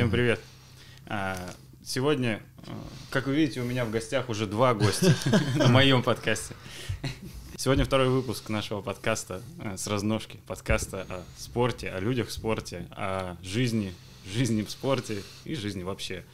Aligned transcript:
Всем 0.00 0.10
привет. 0.10 0.40
А, 1.08 1.36
Сегодня, 1.84 2.40
э, 2.66 2.70
как 3.10 3.26
вы 3.26 3.34
видите, 3.34 3.60
у 3.60 3.64
меня 3.64 3.84
в 3.84 3.90
гостях 3.90 4.30
уже 4.30 4.46
два 4.46 4.72
гостя 4.72 5.14
на 5.56 5.68
моем 5.68 6.02
подкасте. 6.02 6.54
Сегодня 7.58 7.84
второй 7.84 8.08
выпуск 8.08 8.48
нашего 8.48 8.80
подкаста 8.80 9.42
э, 9.62 9.76
с 9.76 9.86
разножки, 9.86 10.38
подкаста 10.46 11.06
о 11.10 11.22
спорте, 11.36 11.90
о 11.90 12.00
людях 12.00 12.28
в 12.28 12.32
спорте, 12.32 12.88
о 12.92 13.36
жизни, 13.42 13.92
жизни 14.26 14.62
в 14.62 14.70
спорте 14.70 15.22
и 15.44 15.54
жизни 15.54 15.82
вообще. 15.82 16.24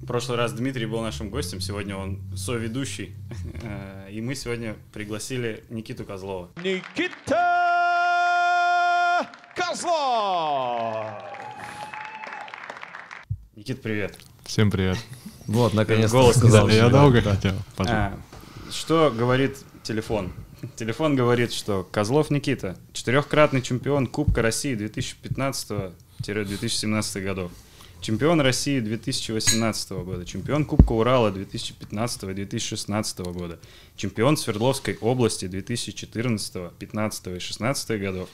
В 0.00 0.06
прошлый 0.06 0.38
раз 0.38 0.52
Дмитрий 0.52 0.86
был 0.86 1.00
нашим 1.00 1.28
гостем, 1.28 1.60
сегодня 1.60 1.96
он 1.96 2.20
соведущий. 2.36 3.16
Э, 3.64 4.08
И 4.12 4.20
мы 4.20 4.36
сегодня 4.36 4.76
пригласили 4.92 5.64
Никиту 5.68 6.04
Козлова. 6.04 6.48
Никита 6.62 7.34
Козлов! 9.56 11.35
Никит, 13.56 13.80
привет. 13.80 14.18
Всем 14.44 14.70
привет. 14.70 14.98
Вот, 15.46 15.72
наконец-то 15.72 16.18
Голос 16.18 16.36
сказал. 16.36 16.68
я 16.68 16.90
долго 16.90 17.22
хотел. 17.22 17.54
А, 17.78 18.20
Что 18.70 19.10
говорит 19.10 19.56
телефон? 19.82 20.30
Телефон 20.76 21.16
говорит, 21.16 21.54
что 21.54 21.88
Козлов 21.90 22.28
Никита, 22.28 22.76
четырехкратный 22.92 23.62
чемпион 23.62 24.08
Кубка 24.08 24.42
России 24.42 24.76
2015-2017 24.76 27.20
годов, 27.22 27.50
чемпион 28.02 28.42
России 28.42 28.78
2018 28.80 29.90
года, 30.04 30.26
чемпион 30.26 30.66
Кубка 30.66 30.92
Урала 30.92 31.30
2015-2016 31.30 33.32
года, 33.32 33.58
чемпион 33.96 34.36
Свердловской 34.36 34.98
области 35.00 35.46
2014, 35.46 36.52
2015 36.52 37.26
и 37.26 37.30
2016 37.30 38.00
годов, 38.02 38.28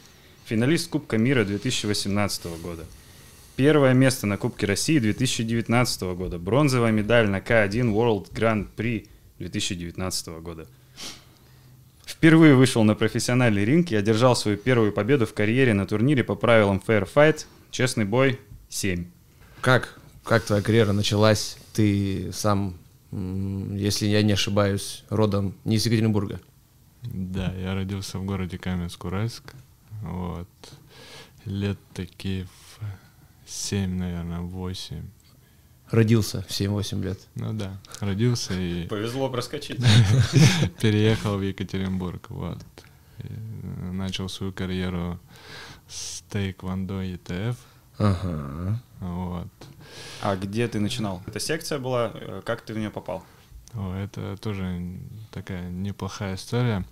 финалист 0.47 0.91
Кубка 0.91 1.16
мира 1.16 1.44
2018 1.44 2.47
года, 2.60 2.86
Первое 3.62 3.94
место 3.94 4.27
на 4.27 4.38
Кубке 4.38 4.66
России 4.66 4.98
2019 4.98 6.02
года. 6.16 6.36
Бронзовая 6.41 6.91
медаль 6.91 7.28
на 7.28 7.38
К1 7.38 7.92
World 7.92 8.32
Grand 8.32 8.66
Prix 8.77 9.06
2019 9.38 10.41
года. 10.41 10.66
Впервые 12.04 12.56
вышел 12.56 12.82
на 12.82 12.96
профессиональный 12.96 13.64
ринг 13.64 13.92
и 13.92 13.94
одержал 13.94 14.34
свою 14.34 14.56
первую 14.56 14.91
победу 14.91 15.27
в 15.27 15.32
карьере 15.32 15.74
на 15.74 15.86
турнире 15.86 16.24
по 16.24 16.34
правилам 16.34 16.82
Fair 16.84 17.08
Fight. 17.08 17.46
Честный 17.70 18.04
бой 18.04 18.41
7. 18.69 19.04
Как, 19.60 19.97
как 20.24 20.42
твоя 20.42 20.60
карьера 20.60 20.91
началась? 20.91 21.56
Ты 21.72 22.32
сам, 22.32 22.76
если 23.12 24.06
я 24.06 24.24
не 24.24 24.32
ошибаюсь, 24.32 25.04
родом 25.08 25.54
не 25.64 25.76
из 25.76 25.86
Екатеринбурга. 25.86 26.41
Да, 27.02 27.54
я 27.54 27.76
родился 27.76 28.19
в 28.19 28.24
городе 28.24 28.56
Каменск-Уральск. 28.56 29.54
Вот. 30.02 30.48
Лет 31.44 31.78
такие 31.94 32.47
в 32.47 32.80
7, 33.46 33.90
наверное, 33.94 34.40
8. 34.40 35.02
Родился 35.90 36.42
в 36.42 36.48
7-8 36.50 37.02
лет. 37.02 37.20
Ну 37.34 37.52
да, 37.52 37.78
родился 38.00 38.54
и 38.54 38.86
Повезло 38.88 39.28
проскочить. 39.28 39.78
переехал 40.80 41.36
в 41.36 41.42
Екатеринбург. 41.42 42.30
Вот. 42.30 42.58
И 43.18 43.26
начал 43.92 44.28
свою 44.28 44.52
карьеру 44.52 45.20
с 45.88 46.22
тейквондо 46.30 47.02
ЕТФ. 47.02 47.56
Ага. 47.98 48.80
Вот. 49.00 49.48
А 50.22 50.36
где 50.36 50.66
ты 50.66 50.80
начинал? 50.80 51.22
Это 51.26 51.38
секция 51.40 51.78
была? 51.78 52.10
Э, 52.14 52.40
Как 52.44 52.62
ты 52.62 52.72
в 52.72 52.78
нее 52.78 52.91
попал? 52.91 53.22
О, 53.75 53.94
это 53.94 54.36
тоже 54.38 54.98
такая 55.31 55.69
неплохая 55.70 56.36
история. 56.36 56.86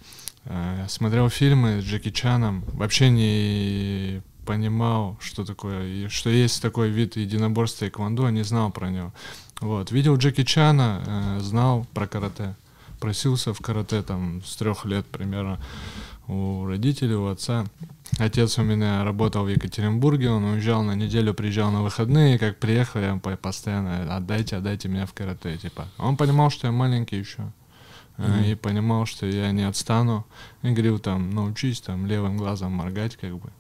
Э, 0.45 0.85
Смотрел 0.89 1.31
фильмы 1.31 1.81
с 1.81 1.85
Джеки 1.85 2.11
Чаном, 2.11 2.65
вообще 2.73 3.09
не 3.11 4.23
понимал, 4.45 5.17
что 5.21 5.45
такое, 5.45 5.87
и 5.87 6.09
что 6.09 6.31
есть 6.31 6.63
такой 6.63 6.91
вид 6.91 7.17
единоборства 7.17 7.87
тэквондо, 7.87 8.31
не 8.31 8.43
знал 8.43 8.71
про 8.71 8.91
него. 8.91 9.13
Вот. 9.61 9.93
Видел 9.93 10.17
Джеки 10.17 10.45
Чана, 10.45 11.03
э, 11.07 11.41
знал 11.41 11.87
про 11.93 12.07
карате. 12.07 12.57
Просился 12.99 13.55
в 13.55 13.61
карате 13.61 14.03
там 14.03 14.43
с 14.45 14.57
трех 14.57 14.85
лет 14.85 15.07
примерно 15.07 15.59
у 16.31 16.67
родителей, 16.67 17.15
у 17.15 17.27
отца. 17.27 17.65
Отец 18.19 18.59
у 18.59 18.63
меня 18.63 19.05
работал 19.05 19.45
в 19.45 19.49
Екатеринбурге, 19.49 20.31
он 20.31 20.45
уезжал 20.45 20.83
на 20.83 20.95
неделю, 20.95 21.33
приезжал 21.33 21.71
на 21.71 21.83
выходные, 21.83 22.35
и 22.35 22.39
как 22.39 22.59
приехал, 22.59 23.01
я 23.01 23.17
постоянно 23.17 24.17
отдайте, 24.17 24.57
отдайте 24.57 24.89
меня 24.89 25.07
в 25.07 25.15
карате, 25.15 25.57
типа. 25.59 25.89
Он 25.99 26.17
понимал, 26.17 26.51
что 26.51 26.67
я 26.67 26.73
маленький 26.73 27.17
еще, 27.17 27.53
э, 28.19 28.51
и 28.51 28.55
понимал, 28.55 29.07
что 29.07 29.27
я 29.27 29.51
не 29.53 29.63
отстану, 29.63 30.27
и 30.63 30.71
говорил 30.71 30.99
там, 30.99 31.31
научись 31.31 31.81
там 31.81 32.07
левым 32.07 32.37
глазом 32.37 32.73
моргать, 32.73 33.17
как 33.17 33.37
бы, 33.39 33.51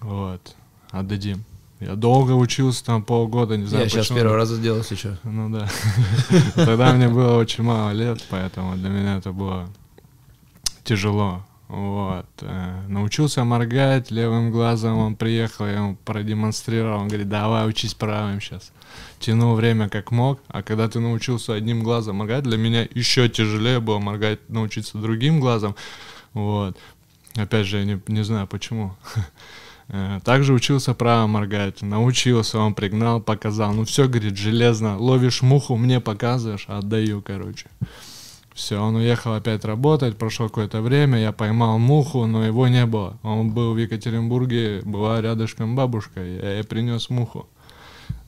вот, 0.00 0.54
отдадим. 0.90 1.44
Я 1.80 1.94
долго 1.94 2.32
учился, 2.32 2.84
там 2.84 3.02
полгода, 3.02 3.56
не 3.56 3.64
знаю 3.64 3.84
я 3.84 3.88
сейчас 3.88 4.08
почему. 4.08 4.18
первый 4.18 4.36
раз 4.36 4.50
сделал 4.50 4.84
сейчас. 4.84 5.18
Ну 5.24 5.48
да. 5.48 5.66
Тогда 6.54 6.92
мне 6.92 7.08
было 7.08 7.38
очень 7.38 7.64
мало 7.64 7.92
лет, 7.92 8.22
поэтому 8.28 8.76
для 8.76 8.90
меня 8.90 9.16
это 9.16 9.32
было 9.32 9.66
тяжело. 10.84 11.42
Вот. 11.68 12.26
Э, 12.42 12.82
Научился 12.88 13.44
моргать 13.44 14.10
левым 14.10 14.50
глазом, 14.50 14.98
он 14.98 15.16
приехал, 15.16 15.66
я 15.66 15.74
ему 15.76 15.96
продемонстрировал, 16.04 17.00
он 17.00 17.08
говорит, 17.08 17.28
давай 17.28 17.66
учись 17.66 17.94
правым 17.94 18.40
сейчас. 18.40 18.72
Тянул 19.18 19.54
время 19.54 19.88
как 19.88 20.10
мог, 20.10 20.42
а 20.48 20.62
когда 20.62 20.88
ты 20.88 21.00
научился 21.00 21.54
одним 21.54 21.82
глазом 21.82 22.16
моргать, 22.16 22.42
для 22.42 22.58
меня 22.58 22.86
еще 22.92 23.28
тяжелее 23.28 23.80
было 23.80 24.00
моргать, 24.00 24.40
научиться 24.48 24.98
другим 24.98 25.40
глазом. 25.40 25.76
Вот. 26.34 26.76
Опять 27.36 27.66
же, 27.66 27.78
я 27.78 27.84
не, 27.84 28.02
не 28.08 28.24
знаю 28.24 28.46
почему. 28.46 28.96
Э, 29.92 30.20
Также 30.24 30.52
учился 30.52 30.94
право 30.94 31.26
моргать. 31.26 31.82
Научился, 31.82 32.58
он 32.58 32.74
пригнал, 32.74 33.20
показал. 33.20 33.72
Ну 33.72 33.84
все, 33.84 34.08
говорит, 34.08 34.36
железно. 34.36 34.96
Ловишь 34.98 35.42
муху, 35.42 35.76
мне 35.76 36.00
показываешь, 36.00 36.66
отдаю, 36.68 37.22
короче. 37.22 37.66
Все, 38.54 38.78
он 38.78 38.96
уехал 38.96 39.34
опять 39.34 39.64
работать, 39.64 40.18
прошло 40.18 40.48
какое-то 40.48 40.82
время, 40.82 41.18
я 41.18 41.32
поймал 41.32 41.78
муху, 41.78 42.26
но 42.26 42.44
его 42.44 42.68
не 42.68 42.84
было. 42.84 43.18
Он 43.22 43.52
был 43.52 43.72
в 43.72 43.78
Екатеринбурге, 43.78 44.82
была 44.84 45.20
рядышком 45.20 45.76
бабушка, 45.76 46.20
я 46.22 46.56
ей 46.56 46.64
принес 46.64 47.08
муху. 47.10 47.48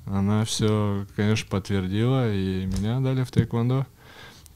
Она 0.06 0.44
все, 0.44 1.06
конечно, 1.16 1.48
подтвердила, 1.50 2.32
и 2.32 2.66
меня 2.66 3.00
дали 3.00 3.24
в 3.24 3.30
тэквондо. 3.30 3.86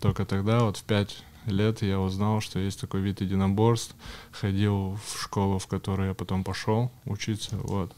Только 0.01 0.25
тогда, 0.25 0.61
вот 0.61 0.79
в 0.79 0.85
пять 0.85 1.23
лет, 1.47 1.83
я 1.83 1.99
узнал, 2.01 2.41
что 2.41 2.59
есть 2.59 2.81
такой 2.81 3.01
вид 3.01 3.21
единоборств. 3.21 3.95
Ходил 4.33 4.99
в 5.07 5.23
школу, 5.23 5.59
в 5.59 5.67
которую 5.67 6.09
я 6.09 6.15
потом 6.15 6.45
пошел 6.45 6.91
учиться. 7.05 7.57
Вот. 7.57 7.93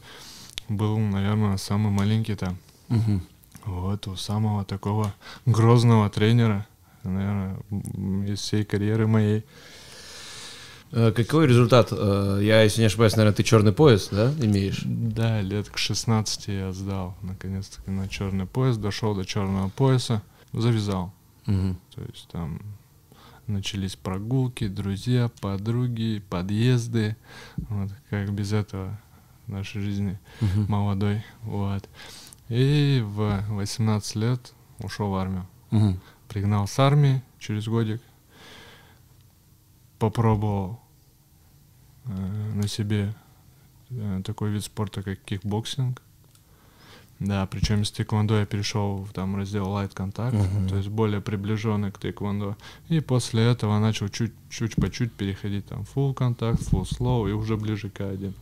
Был, 0.67 0.97
наверное, 0.97 1.57
самый 1.57 1.91
маленький 1.91 2.35
там. 2.35 2.57
Мгм. 2.89 3.21
Вот, 3.65 4.07
у 4.07 4.15
самого 4.15 4.63
такого 4.65 5.13
грозного 5.45 6.09
тренера, 6.09 6.65
наверное, 7.03 7.57
из 8.27 8.39
всей 8.39 8.63
карьеры 8.63 9.05
моей. 9.07 9.43
Э, 10.91 11.11
Какой 11.11 11.45
результат? 11.47 11.89
Э, 11.91 12.39
Я, 12.41 12.63
если 12.63 12.81
не 12.81 12.87
ошибаюсь, 12.87 13.15
наверное, 13.15 13.35
ты 13.35 13.43
черный 13.43 13.73
пояс, 13.73 14.07
да, 14.11 14.33
имеешь? 14.39 14.81
Да, 14.85 15.41
лет 15.41 15.69
к 15.69 15.77
16 15.77 16.47
я 16.47 16.71
сдал, 16.71 17.15
наконец-таки, 17.21 17.91
на 17.91 18.07
черный 18.07 18.45
пояс, 18.47 18.77
дошел 18.77 19.13
до 19.15 19.23
черного 19.25 19.69
пояса, 19.69 20.21
завязал. 20.53 21.11
Мгм. 21.45 21.77
То 21.95 22.01
есть 22.01 22.27
там 22.31 22.61
начались 23.49 23.95
прогулки, 23.95 24.67
друзья, 24.67 25.29
подруги, 25.41 26.23
подъезды. 26.29 27.15
Вот, 27.57 27.89
как 28.09 28.31
без 28.31 28.53
этого 28.53 28.99
в 29.47 29.51
нашей 29.51 29.81
жизни 29.81 30.19
Мгм. 30.41 30.65
молодой. 30.69 31.23
Вот. 31.41 31.89
И 32.47 33.01
в 33.05 33.43
18 33.49 34.15
лет 34.15 34.53
ушел 34.79 35.09
в 35.09 35.15
армию. 35.15 35.47
Мгм. 35.71 35.99
Пригнал 36.27 36.67
с 36.67 36.77
армии 36.79 37.21
через 37.39 37.67
годик. 37.67 38.01
Попробовал 39.97 40.79
э, 42.05 42.11
на 42.53 42.67
себе 42.67 43.13
э, 43.89 44.21
такой 44.23 44.51
вид 44.51 44.63
спорта, 44.63 45.03
как 45.03 45.19
кикбоксинг. 45.19 46.01
Да, 47.19 47.45
причем 47.47 47.81
из 47.81 47.91
тэквондо 47.91 48.39
я 48.39 48.45
перешел 48.45 49.03
в 49.03 49.11
там 49.11 49.35
раздел 49.35 49.65
лайт-контакт, 49.67 50.35
Мгм. 50.35 50.69
то 50.69 50.77
есть 50.77 50.87
более 50.87 51.19
приближенный 51.19 51.91
к 51.91 51.97
тэквондо. 51.97 52.55
И 52.87 53.01
после 53.01 53.43
этого 53.43 53.77
начал 53.79 54.07
чуть-чуть 54.07 54.75
по 54.75 54.89
чуть 54.89 55.11
переходить 55.11 55.65
там 55.65 55.85
фулл-контакт, 55.95 56.61
full-low 56.61 57.29
и 57.29 57.33
уже 57.33 57.57
ближе 57.57 57.89
к 57.89 57.99
один. 58.01 58.33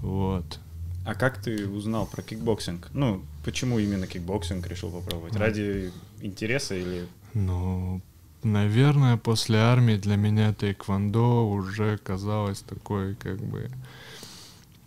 Вот. 0.00 0.58
А 1.04 1.14
как 1.14 1.42
ты 1.42 1.68
узнал 1.68 2.06
про 2.06 2.22
кикбоксинг? 2.22 2.88
Ну, 2.94 3.22
почему 3.44 3.78
именно 3.78 4.06
кикбоксинг 4.06 4.66
решил 4.66 4.90
попробовать? 4.90 5.36
Ради 5.36 5.92
интереса 6.22 6.74
или... 6.76 7.06
Ну, 7.34 8.00
наверное, 8.42 9.18
после 9.18 9.58
армии 9.58 9.96
для 9.96 10.16
меня 10.16 10.54
тэквондо 10.54 11.46
уже 11.46 11.98
казалось 11.98 12.60
такой, 12.62 13.14
как 13.16 13.38
бы, 13.40 13.70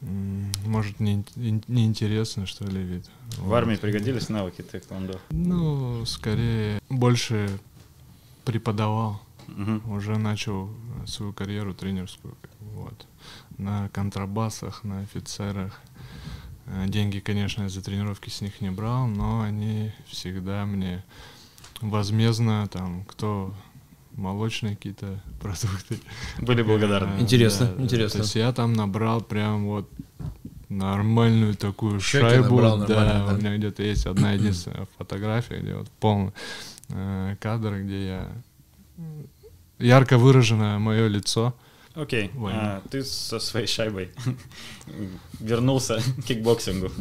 может, 0.02 1.00
не, 1.00 1.24
неинтересно, 1.68 2.46
что 2.46 2.66
ли, 2.66 2.82
вид. 2.84 3.06
В 3.38 3.46
Вот. 3.46 3.56
армии 3.56 3.76
пригодились 3.76 4.30
навыки 4.30 4.62
тэквондо? 4.62 5.20
Ну, 5.32 6.06
скорее, 6.06 6.80
больше 6.90 7.50
преподавал. 8.46 9.22
Мгм. 9.48 9.92
Уже 9.92 10.18
начал 10.18 10.70
свою 11.08 11.34
карьеру 11.34 11.74
тренерскую. 11.74 12.36
Вот. 12.60 13.08
На 13.58 13.90
контрабасах, 13.90 14.84
на 14.84 15.00
офицерах. 15.00 15.82
Э, 16.66 16.86
Деньги, 16.88 17.20
конечно, 17.20 17.70
за 17.70 17.82
тренировки 17.82 18.30
с 18.30 18.42
них 18.42 18.62
не 18.62 18.70
брал, 18.72 19.08
но 19.08 19.42
они 19.42 19.94
всегда 20.08 20.66
мне 20.66 21.04
возмездно, 21.82 22.68
там, 22.68 23.04
кто 23.06 23.54
молочные 24.18 24.76
какие-то 24.76 25.22
продукты. 25.42 26.00
Были 26.40 26.64
благодарны. 26.64 27.22
Интересно, 27.22 27.68
да, 27.78 27.84
интересно. 27.84 28.20
То 28.20 28.24
есть 28.24 28.36
я 28.36 28.52
там 28.52 28.74
набрал 28.74 29.22
прям 29.22 29.66
вот 29.66 29.90
нормальную 30.70 31.56
такую 31.56 32.02
Щеки 32.02 32.20
шайбу. 32.20 32.56
набрал 32.56 32.78
да, 32.80 32.88
да? 32.88 33.34
у 33.34 33.38
меня 33.38 33.56
где-то 33.56 33.84
есть 33.84 34.06
одна 34.06 34.32
единственная 34.34 34.88
фотография, 34.98 35.60
где 35.60 35.76
вот 35.76 35.90
полный 36.00 36.34
э, 36.90 37.36
кадр, 37.40 37.80
где 37.84 38.08
я 38.08 38.32
ярко 39.80 40.18
выраженное 40.18 40.80
мое 40.80 41.08
лицо. 41.08 41.54
Окей, 41.98 42.30
Ой. 42.38 42.52
а, 42.54 42.82
ты 42.92 43.04
со 43.04 43.40
своей 43.40 43.66
шайбой 43.68 44.12
вернулся 45.40 46.00
к 46.20 46.24
кикбоксингу. 46.26 46.92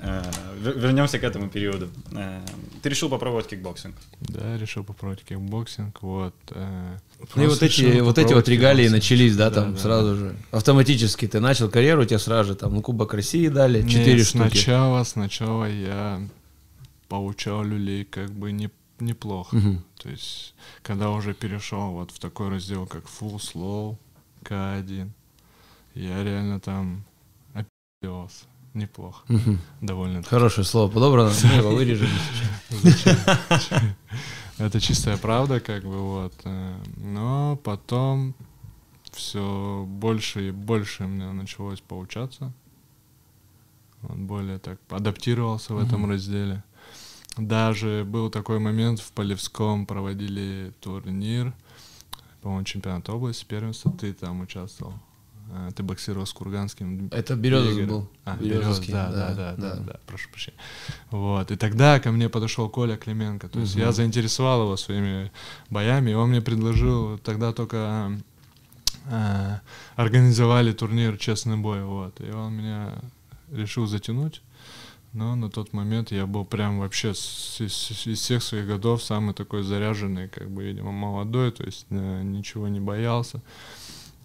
А, 0.00 0.22
вер- 0.62 0.78
Вернемся 0.78 1.18
к 1.18 1.24
этому 1.24 1.48
периоду. 1.48 1.88
А, 2.14 2.44
Ты 2.82 2.88
решил 2.90 3.08
попробовать 3.08 3.48
кикбоксинг. 3.48 3.96
Да, 4.20 4.56
решил 4.56 4.84
попробовать 4.84 5.24
кикбоксинг, 5.24 6.02
вот. 6.02 6.34
э, 6.50 6.96
Ну 7.34 7.42
и 7.44 7.46
вот 7.48 7.62
эти, 7.62 8.00
вот 8.00 8.18
эти 8.18 8.32
вот 8.32 8.48
регалии 8.48 8.84
кикбоксинг. 8.84 8.92
начались, 9.02 9.36
да, 9.36 9.50
там 9.50 9.72
да, 9.74 9.78
сразу 9.80 10.14
же. 10.16 10.36
Автоматически 10.52 11.26
ты 11.26 11.40
начал 11.40 11.68
карьеру, 11.68 12.04
тебе 12.04 12.18
сразу 12.20 12.50
же 12.50 12.54
там, 12.54 12.74
ну, 12.74 12.82
Кубок 12.82 13.12
России 13.14 13.48
дали, 13.48 13.82
четыре 13.88 14.22
штуки. 14.22 14.48
Сначала, 14.50 15.02
сначала 15.04 15.64
я 15.64 16.20
получал 17.08 17.64
люлей 17.64 18.04
как 18.04 18.30
бы 18.30 18.52
не, 18.52 18.70
неплохо. 19.00 19.56
Мгм. 19.56 19.84
То 20.02 20.08
есть, 20.08 20.54
когда 20.82 21.10
уже 21.10 21.34
перешел 21.34 21.92
вот 21.92 22.10
в 22.10 22.18
такой 22.18 22.48
раздел, 22.48 22.86
как 22.86 23.04
Full-Low, 23.04 23.96
К1, 24.42 25.10
я 25.94 26.24
реально 26.24 26.60
там 26.60 27.04
опи***ался. 27.54 28.46
Неплохо. 28.74 29.24
Мгм. 29.28 29.58
Довольно. 29.80 30.22
Хорошее 30.22 30.64
слово 30.64 30.90
подобрано, 30.90 31.32
мы 31.44 31.50
его 31.54 31.70
вырежем. 31.70 32.08
Это 34.58 34.80
чистая 34.80 35.16
правда, 35.16 35.60
как 35.60 35.84
бы 35.84 36.00
вот. 36.00 36.34
э, 36.44 36.76
Но 36.96 37.56
потом 37.62 38.34
все 39.12 39.84
больше 39.88 40.48
и 40.48 40.50
больше 40.50 41.06
мне 41.06 41.30
началось 41.32 41.80
получаться. 41.80 42.52
Он 44.08 44.26
более 44.26 44.58
так 44.58 44.78
адаптировался 44.90 45.74
в 45.74 45.78
этом 45.84 46.08
разделе. 46.08 46.62
Даже 47.36 48.04
был 48.04 48.30
такой 48.30 48.58
момент, 48.58 49.00
в 49.00 49.12
Полевском 49.12 49.86
проводили 49.86 50.72
турнир, 50.80 51.52
по-моему, 52.42 52.64
чемпионат 52.64 53.08
области, 53.08 53.44
первенство, 53.44 53.92
ты 53.92 54.12
там 54.12 54.40
участвовал. 54.40 54.94
Э, 55.50 55.70
Ты 55.74 55.82
боксировал 55.82 56.26
с 56.26 56.32
Курганским. 56.32 57.08
Это 57.10 57.34
Березовск 57.34 57.72
Игорем. 57.72 57.88
был. 57.88 58.10
А, 58.24 58.36
Березовский, 58.36 58.92
да, 58.92 59.10
да, 59.10 59.28
да, 59.28 59.34
да, 59.34 59.56
да, 59.56 59.74
да. 59.76 59.82
да, 59.92 60.00
прошу 60.06 60.28
прощения. 60.30 60.58
Вот, 61.10 61.50
и 61.50 61.56
тогда 61.56 62.00
ко 62.00 62.12
мне 62.12 62.28
подошел 62.28 62.68
Коля 62.68 62.96
Клименко, 62.96 63.48
то 63.48 63.60
есть 63.60 63.74
я 63.74 63.92
заинтересовал 63.92 64.62
его 64.62 64.76
своими 64.76 65.32
боями, 65.70 66.10
и 66.10 66.14
он 66.14 66.30
мне 66.30 66.42
предложил, 66.42 67.18
тогда 67.18 67.52
только 67.52 68.12
э, 69.06 69.58
организовали 69.96 70.72
турнир 70.72 71.16
«Честный 71.16 71.56
бой», 71.56 71.82
вот, 71.82 72.20
и 72.20 72.30
он 72.30 72.52
меня 72.54 72.94
решил 73.50 73.86
затянуть, 73.86 74.42
но 75.12 75.34
на 75.36 75.50
тот 75.50 75.72
момент 75.72 76.12
я 76.12 76.26
был 76.26 76.44
прям 76.44 76.78
вообще 76.80 77.14
с- 77.14 77.60
из, 77.60 78.06
из 78.06 78.20
всех 78.20 78.42
своих 78.42 78.66
годов 78.66 79.02
самый 79.02 79.34
такой 79.34 79.62
заряженный, 79.62 80.28
как 80.28 80.50
бы, 80.50 80.64
видимо, 80.64 80.92
молодой, 80.92 81.50
то 81.50 81.64
есть 81.64 81.86
э, 81.90 82.22
ничего 82.22 82.68
не 82.68 82.80
боялся, 82.80 83.40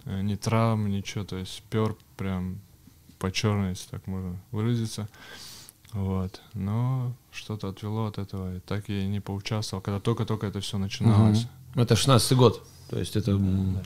э, 0.04 0.20
ни 0.22 0.34
травм, 0.36 0.88
ничего, 0.90 1.24
то 1.24 1.36
есть 1.36 1.62
пер 1.70 1.96
прям 2.16 2.58
по 3.18 3.30
черной, 3.32 3.70
если 3.70 3.88
так 3.90 4.06
можно 4.06 4.36
выразиться. 4.52 5.08
Вот. 5.92 6.40
Но 6.54 7.12
что-то 7.32 7.68
отвело 7.68 8.06
от 8.06 8.18
этого, 8.18 8.56
и 8.56 8.60
так 8.60 8.88
я 8.88 9.00
и 9.00 9.06
не 9.06 9.20
поучаствовал, 9.20 9.80
когда 9.82 10.00
только-только 10.00 10.46
это 10.46 10.60
все 10.60 10.76
начиналось. 10.78 11.46
Мгм. 11.74 11.82
Это 11.82 11.96
16 11.96 12.36
год, 12.36 12.62
то 12.90 12.98
есть 12.98 13.16
это 13.16 13.30
м, 13.32 13.78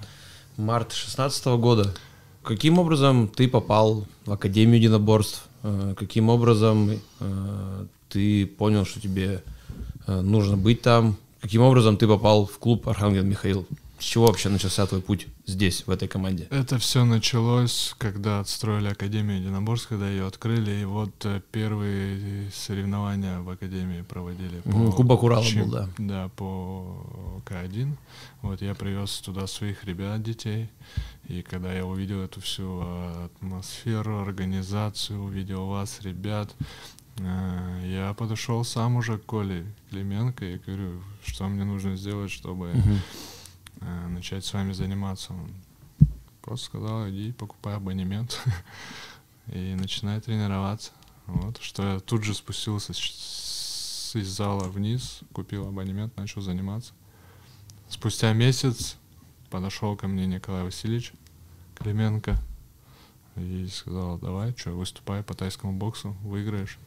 март 0.57 0.93
16 0.93 1.47
года. 1.59 1.95
Каким 2.43 2.79
образом 2.79 3.29
ты 3.29 3.47
попал 3.47 4.07
в 4.25 4.33
Академию 4.33 4.77
единоборств? 4.79 5.48
Э, 5.63 5.95
Каким 5.97 6.29
образом 6.29 6.91
э, 7.21 7.87
ты 8.09 8.47
понял, 8.47 8.85
что 8.85 9.01
тебе 9.01 9.43
э, 10.07 10.21
нужно 10.21 10.57
быть 10.57 10.83
там? 10.83 11.17
Каким 11.41 11.63
образом 11.63 11.97
ты 11.97 12.07
попал 12.07 12.47
в 12.47 12.59
клуб 12.59 12.89
Архангел 12.89 13.25
Михаил? 13.25 13.67
С 13.99 14.05
чего 14.05 14.27
вообще 14.27 14.49
начался 14.49 14.87
твой 14.87 15.01
путь 15.01 15.27
здесь, 15.45 15.85
в 15.87 15.91
этой 15.91 16.07
команде? 16.07 16.47
Это 16.51 16.79
все 16.79 17.05
началось, 17.05 17.95
когда 17.99 18.39
отстроили 18.39 18.89
Академию 18.89 19.41
единоборств, 19.41 19.89
когда 19.89 20.09
ее 20.09 20.27
открыли, 20.27 20.71
и 20.71 20.85
вот 20.85 21.11
э, 21.25 21.41
первые 21.51 22.51
соревнования 22.53 23.41
в 23.41 23.51
Академии 23.51 24.03
проводили. 24.03 24.63
Мгм, 24.65 24.93
Кубок 24.93 25.25
Урала 25.25 25.45
был, 25.57 25.71
да. 25.71 25.89
Да, 25.99 26.31
по 26.37 27.43
К1. 27.45 27.93
Вот 28.43 28.63
я 28.63 28.75
привез 28.77 29.19
туда 29.19 29.49
своих 29.49 29.85
ребят, 29.85 30.23
детей, 30.23 30.69
и 31.27 31.43
когда 31.43 31.73
я 31.73 31.85
увидел 31.85 32.21
эту 32.21 32.41
всю 32.41 32.81
э, 32.85 33.25
атмосферу, 33.27 34.21
организацию, 34.21 35.21
увидел 35.21 35.67
вас, 35.67 35.99
ребят, 36.03 36.55
э, 37.19 37.83
я 37.85 38.15
подошел 38.15 38.63
сам 38.65 38.97
уже 38.97 39.19
к 39.19 39.25
Коле 39.25 39.67
Клименко 39.91 40.45
и 40.45 40.59
говорю, 40.59 41.03
что 41.27 41.49
мне 41.49 41.65
нужно 41.65 41.97
сделать, 41.97 42.31
чтобы 42.31 42.73
э, 43.81 44.07
начать 44.09 44.45
с 44.45 44.53
вами 44.53 44.73
заниматься. 44.73 45.33
Он 45.33 45.51
просто 46.43 46.67
сказал, 46.67 47.09
иди 47.09 47.33
покупай 47.33 47.75
абонемент 47.77 48.39
и 49.53 49.75
начинай 49.75 50.21
тренироваться. 50.21 50.93
Вот, 51.27 51.59
что 51.61 51.95
я 51.95 52.01
тут 52.01 52.25
же 52.25 52.35
спустился 52.35 52.93
с- 52.95 54.13
из 54.15 54.29
зала 54.29 54.65
вниз, 54.69 55.21
купил 55.33 55.69
абонемент, 55.69 56.17
начал 56.17 56.41
заниматься. 56.41 56.93
Спустя 57.89 58.33
месяц 58.33 58.97
подошел 59.51 59.97
ко 59.97 60.09
мне 60.09 60.27
Николай 60.27 60.63
Васильевич 60.63 61.13
Клименко 61.75 62.37
и 63.37 63.67
сказал, 63.69 64.19
давай, 64.19 64.55
что, 64.57 64.71
выступай 64.73 65.23
по 65.23 65.35
тайскому 65.35 65.73
боксу, 65.75 66.17
выиграешь. 66.23 66.79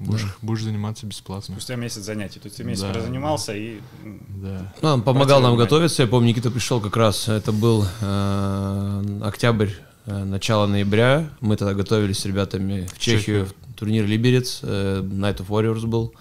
Будешь, 0.00 0.36
будешь 0.42 0.62
заниматься 0.64 1.06
бесплатно. 1.06 1.54
Спустя 1.54 1.76
месяц 1.76 2.02
занятий. 2.02 2.40
То 2.40 2.46
есть 2.46 2.56
ты 2.56 2.64
месяц 2.64 2.82
Да, 2.82 3.00
занимался 3.00 3.54
и... 3.54 3.78
м, 4.02 4.20
Да. 4.42 4.72
Ну, 4.82 4.88
он 4.88 5.02
помогал 5.02 5.40
нам 5.40 5.52
Спортивный. 5.52 5.64
готовиться. 5.64 6.02
Я 6.02 6.08
помню, 6.08 6.28
Никита 6.30 6.50
пришел 6.50 6.80
как 6.80 6.96
раз. 6.96 7.28
Это 7.28 7.52
был 7.52 7.86
э, 8.00 9.20
октябрь, 9.22 9.70
э, 10.06 10.24
начало 10.24 10.66
ноября. 10.66 11.30
Мы 11.40 11.56
тогда 11.56 11.74
готовились 11.74 12.18
с 12.18 12.24
ребятами 12.26 12.86
в 12.92 12.98
Чехию. 12.98 13.46
Чехию. 13.46 13.46
в 13.46 13.74
Турнир 13.78 14.04
Либерец, 14.06 14.60
э, 14.62 15.00
Night 15.02 15.38
of 15.38 15.46
Warriors 15.48 15.86
был. 15.86 16.12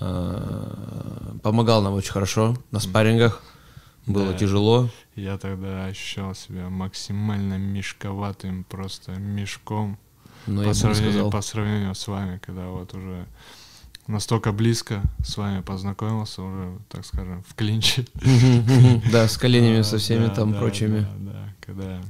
Э, 0.00 1.32
помогал 1.42 1.82
нам 1.82 1.94
очень 1.94 2.12
хорошо 2.12 2.56
на 2.70 2.80
спаррингах. 2.80 3.42
Было 4.06 4.32
Да. 4.32 4.38
тяжело. 4.38 4.90
Я 5.14 5.38
тогда 5.38 5.84
ощущал 5.86 6.34
себя 6.34 6.68
максимально 6.70 7.58
мешковатым, 7.58 8.64
просто 8.64 9.12
мешком 9.12 9.98
Но 10.46 10.62
по, 10.62 10.68
я 10.68 10.74
сравнению, 10.74 11.30
по 11.30 11.40
сравнению 11.40 11.94
с 11.94 12.06
вами, 12.08 12.38
когда 12.38 12.66
вот 12.66 12.94
уже 12.94 13.26
настолько 14.06 14.52
близко 14.52 15.02
с 15.24 15.36
вами 15.36 15.62
познакомился, 15.62 16.42
уже, 16.42 16.78
так 16.88 17.04
скажем, 17.04 17.42
в 17.44 17.54
клинче. 17.54 18.06
Да, 19.12 19.28
с 19.28 19.36
коленями 19.36 19.80
А, 19.80 19.84
со 19.84 19.98
всеми 19.98 20.28
там 20.28 20.54
прочими. 20.54 21.00
Да, 21.00 21.32
да, 21.32 21.54
когда... 21.60 22.00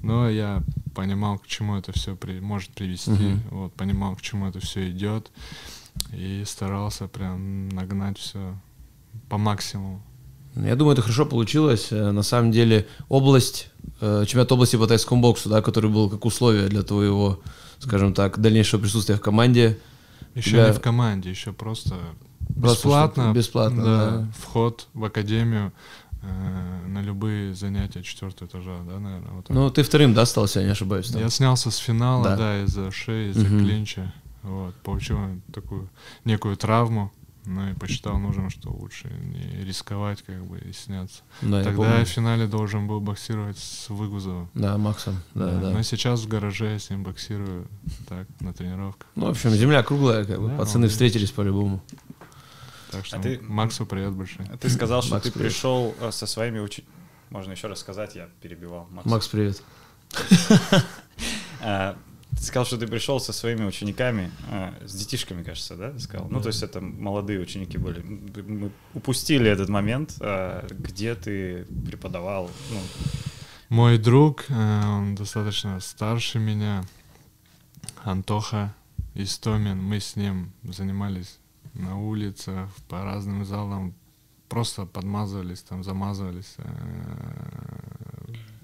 Но 0.00 0.28
я 0.30 0.62
понимал, 0.94 1.38
к 1.38 1.46
чему 1.46 1.76
это 1.76 1.92
все 1.92 2.16
может 2.40 2.70
привести, 2.70 3.36
вот, 3.50 3.72
понимал, 3.74 4.16
к 4.16 4.22
чему 4.22 4.46
это 4.46 4.60
все 4.60 4.90
идет, 4.90 5.30
и 6.12 6.44
старался 6.46 7.08
прям 7.08 7.68
нагнать 7.70 8.18
все 8.18 8.54
по 9.28 9.38
максимуму. 9.38 10.00
Я 10.56 10.74
думаю, 10.76 10.94
это 10.94 11.02
хорошо 11.02 11.26
получилось. 11.26 11.88
Э, 11.90 12.10
На 12.12 12.22
самом 12.22 12.50
деле, 12.50 12.86
область, 13.08 13.70
э, 14.00 14.24
чемпионат 14.26 14.50
области 14.52 14.76
по 14.76 14.86
тайскому 14.86 15.20
боксу, 15.20 15.48
да, 15.48 15.60
который 15.62 15.90
был 15.90 16.08
как 16.10 16.24
условие 16.24 16.68
для 16.68 16.82
твоего, 16.82 17.40
скажем 17.78 18.14
так, 18.14 18.38
дальнейшего 18.40 18.80
присутствия 18.80 19.16
в 19.16 19.20
команде. 19.20 19.78
Еще 20.34 20.50
Тебя- 20.50 20.66
не 20.68 20.72
в 20.72 20.80
команде, 20.80 21.30
еще 21.30 21.52
просто, 21.52 21.94
Просто 22.60 22.76
бесплатно. 22.88 23.32
бесплатно, 23.34 23.84
да. 23.84 24.28
Вход 24.38 24.88
в 24.94 25.04
академию 25.04 25.72
э, 26.22 26.86
на 26.88 27.02
любые 27.02 27.54
занятия 27.54 28.02
четвертого 28.02 28.48
этажа, 28.48 28.78
да, 28.88 28.98
наверное. 28.98 29.30
Вот 29.32 29.44
так. 29.46 29.54
Ну, 29.54 29.70
ты 29.70 29.82
вторым, 29.82 30.12
да, 30.14 30.24
стал, 30.26 30.44
если 30.44 30.60
я 30.60 30.66
не 30.66 30.72
ошибаюсь? 30.72 31.08
там? 31.08 31.20
Я 31.20 31.28
снялся 31.30 31.70
с 31.70 31.76
финала, 31.76 32.24
Да. 32.24 32.36
да, 32.36 32.64
из-за 32.64 32.90
шеи, 32.90 33.30
из-за 33.30 33.44
Мгм. 33.46 33.64
клинча. 33.64 34.12
Вот, 34.42 34.74
получил 34.76 35.18
такую 35.52 35.88
некую 36.24 36.56
травму. 36.56 37.12
Ну 37.46 37.70
и 37.70 37.74
посчитал 37.74 38.18
нужным, 38.18 38.50
что 38.50 38.70
лучше 38.70 39.08
не 39.08 39.64
рисковать, 39.64 40.22
как 40.22 40.44
бы, 40.44 40.58
и 40.58 40.72
сняться. 40.72 41.22
Да, 41.42 41.62
Тогда 41.62 41.98
я 42.00 42.04
в 42.04 42.08
финале 42.08 42.46
должен 42.48 42.88
был 42.88 43.00
боксировать 43.00 43.56
с 43.56 43.88
Выгузовым. 43.88 44.50
Да, 44.54 44.76
Максом, 44.78 45.22
да, 45.34 45.60
да. 45.60 45.70
Но 45.70 45.82
сейчас 45.82 46.20
в 46.22 46.28
гараже 46.28 46.72
я 46.72 46.78
с 46.80 46.90
ним 46.90 47.04
боксирую 47.04 47.68
так, 48.08 48.26
на 48.40 48.52
тренировках. 48.52 49.06
Ну, 49.14 49.26
в 49.26 49.30
общем, 49.30 49.50
земля 49.50 49.82
круглая, 49.84 50.24
как 50.24 50.40
бы, 50.40 50.48
Да, 50.48 50.56
пацаны 50.56 50.86
он- 50.86 50.90
встретились 50.90 51.30
по-любому. 51.30 51.80
Так 52.90 53.06
что 53.06 53.16
А 53.16 53.20
ты- 53.20 53.40
Максу 53.42 53.86
привет 53.86 54.12
большой. 54.12 54.46
Ты 54.60 54.68
сказал, 54.68 55.02
что 55.02 55.14
Макс, 55.14 55.24
ты 55.26 55.32
привет. 55.32 55.52
пришел 55.52 55.94
э, 56.00 56.10
со 56.10 56.26
своими 56.26 56.58
учи... 56.58 56.84
Можно 57.30 57.52
еще 57.52 57.68
раз 57.68 57.78
сказать, 57.80 58.14
я 58.16 58.28
перебивал. 58.40 58.88
Макс. 58.90 59.06
Макс, 59.08 59.28
привет. 59.28 59.62
Ты 62.36 62.42
сказал, 62.44 62.66
что 62.66 62.76
ты 62.76 62.86
пришел 62.86 63.18
со 63.18 63.32
своими 63.32 63.64
учениками, 63.64 64.30
а, 64.50 64.74
с 64.84 64.94
детишками, 64.94 65.42
кажется, 65.42 65.74
да? 65.76 65.90
Ты 65.90 66.00
сказал. 66.00 66.28
Ну, 66.28 66.40
то 66.40 66.48
есть 66.48 66.62
это 66.62 66.80
молодые 66.80 67.40
ученики 67.40 67.78
были. 67.78 68.00
Мы 68.00 68.70
упустили 68.94 69.50
этот 69.50 69.68
момент, 69.68 70.16
а, 70.20 70.66
где 70.70 71.14
ты 71.14 71.64
преподавал. 71.86 72.50
Ну, 72.70 72.80
Мой 73.70 73.98
друг, 73.98 74.44
э, 74.48 74.86
он 74.86 75.14
достаточно 75.14 75.80
старше 75.80 76.38
меня, 76.38 76.84
Антоха 78.04 78.74
Истомин. 79.14 79.82
Мы 79.82 80.00
с 80.00 80.14
ним 80.14 80.52
занимались 80.62 81.38
на 81.74 81.98
улицах, 81.98 82.68
по 82.88 83.02
разным 83.02 83.44
залам, 83.44 83.94
просто 84.48 84.84
подмазывались, 84.86 85.62
там 85.62 85.82
замазывались. 85.82 86.56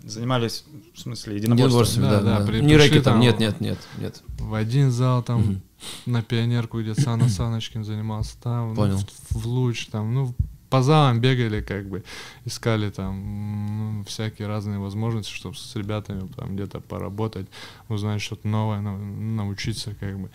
Занимались, 0.04 0.64
в 0.94 1.00
смысле. 1.00 1.36
Единоборствами, 1.36 2.04
Да, 2.04 2.20
да, 2.20 2.38
да, 2.40 2.46
при- 2.46 2.60
Не 2.60 2.76
рэкетом, 2.76 3.02
там- 3.04 3.20
нет, 3.20 3.38
нет, 3.38 3.60
нет, 3.60 3.78
нет. 3.98 4.22
В 4.38 4.54
один 4.54 4.90
зал 4.90 5.22
там 5.22 5.40
Мгм. 5.40 5.62
на 6.06 6.22
пионерку, 6.22 6.80
где 6.80 6.94
Сана 6.94 7.28
Саночкин 7.28 7.84
занимался, 7.84 8.36
там 8.42 8.70
ну, 8.70 8.74
Понял. 8.74 8.98
в, 8.98 9.34
в 9.42 9.46
луч, 9.46 9.86
там, 9.86 10.14
ну, 10.14 10.34
по 10.70 10.82
залам 10.82 11.20
бегали, 11.20 11.60
как 11.60 11.88
бы, 11.88 12.02
искали 12.46 12.88
там 12.90 13.98
ну, 13.98 14.04
всякие 14.04 14.48
разные 14.48 14.78
возможности, 14.78 15.30
чтобы 15.32 15.54
с 15.56 15.76
ребятами 15.76 16.26
там 16.34 16.54
где-то 16.54 16.80
поработать, 16.80 17.46
узнать 17.88 18.22
что-то 18.22 18.48
новое, 18.48 18.80
нау- 18.80 18.98
научиться, 18.98 19.94
как 20.00 20.18
бы. 20.18 20.30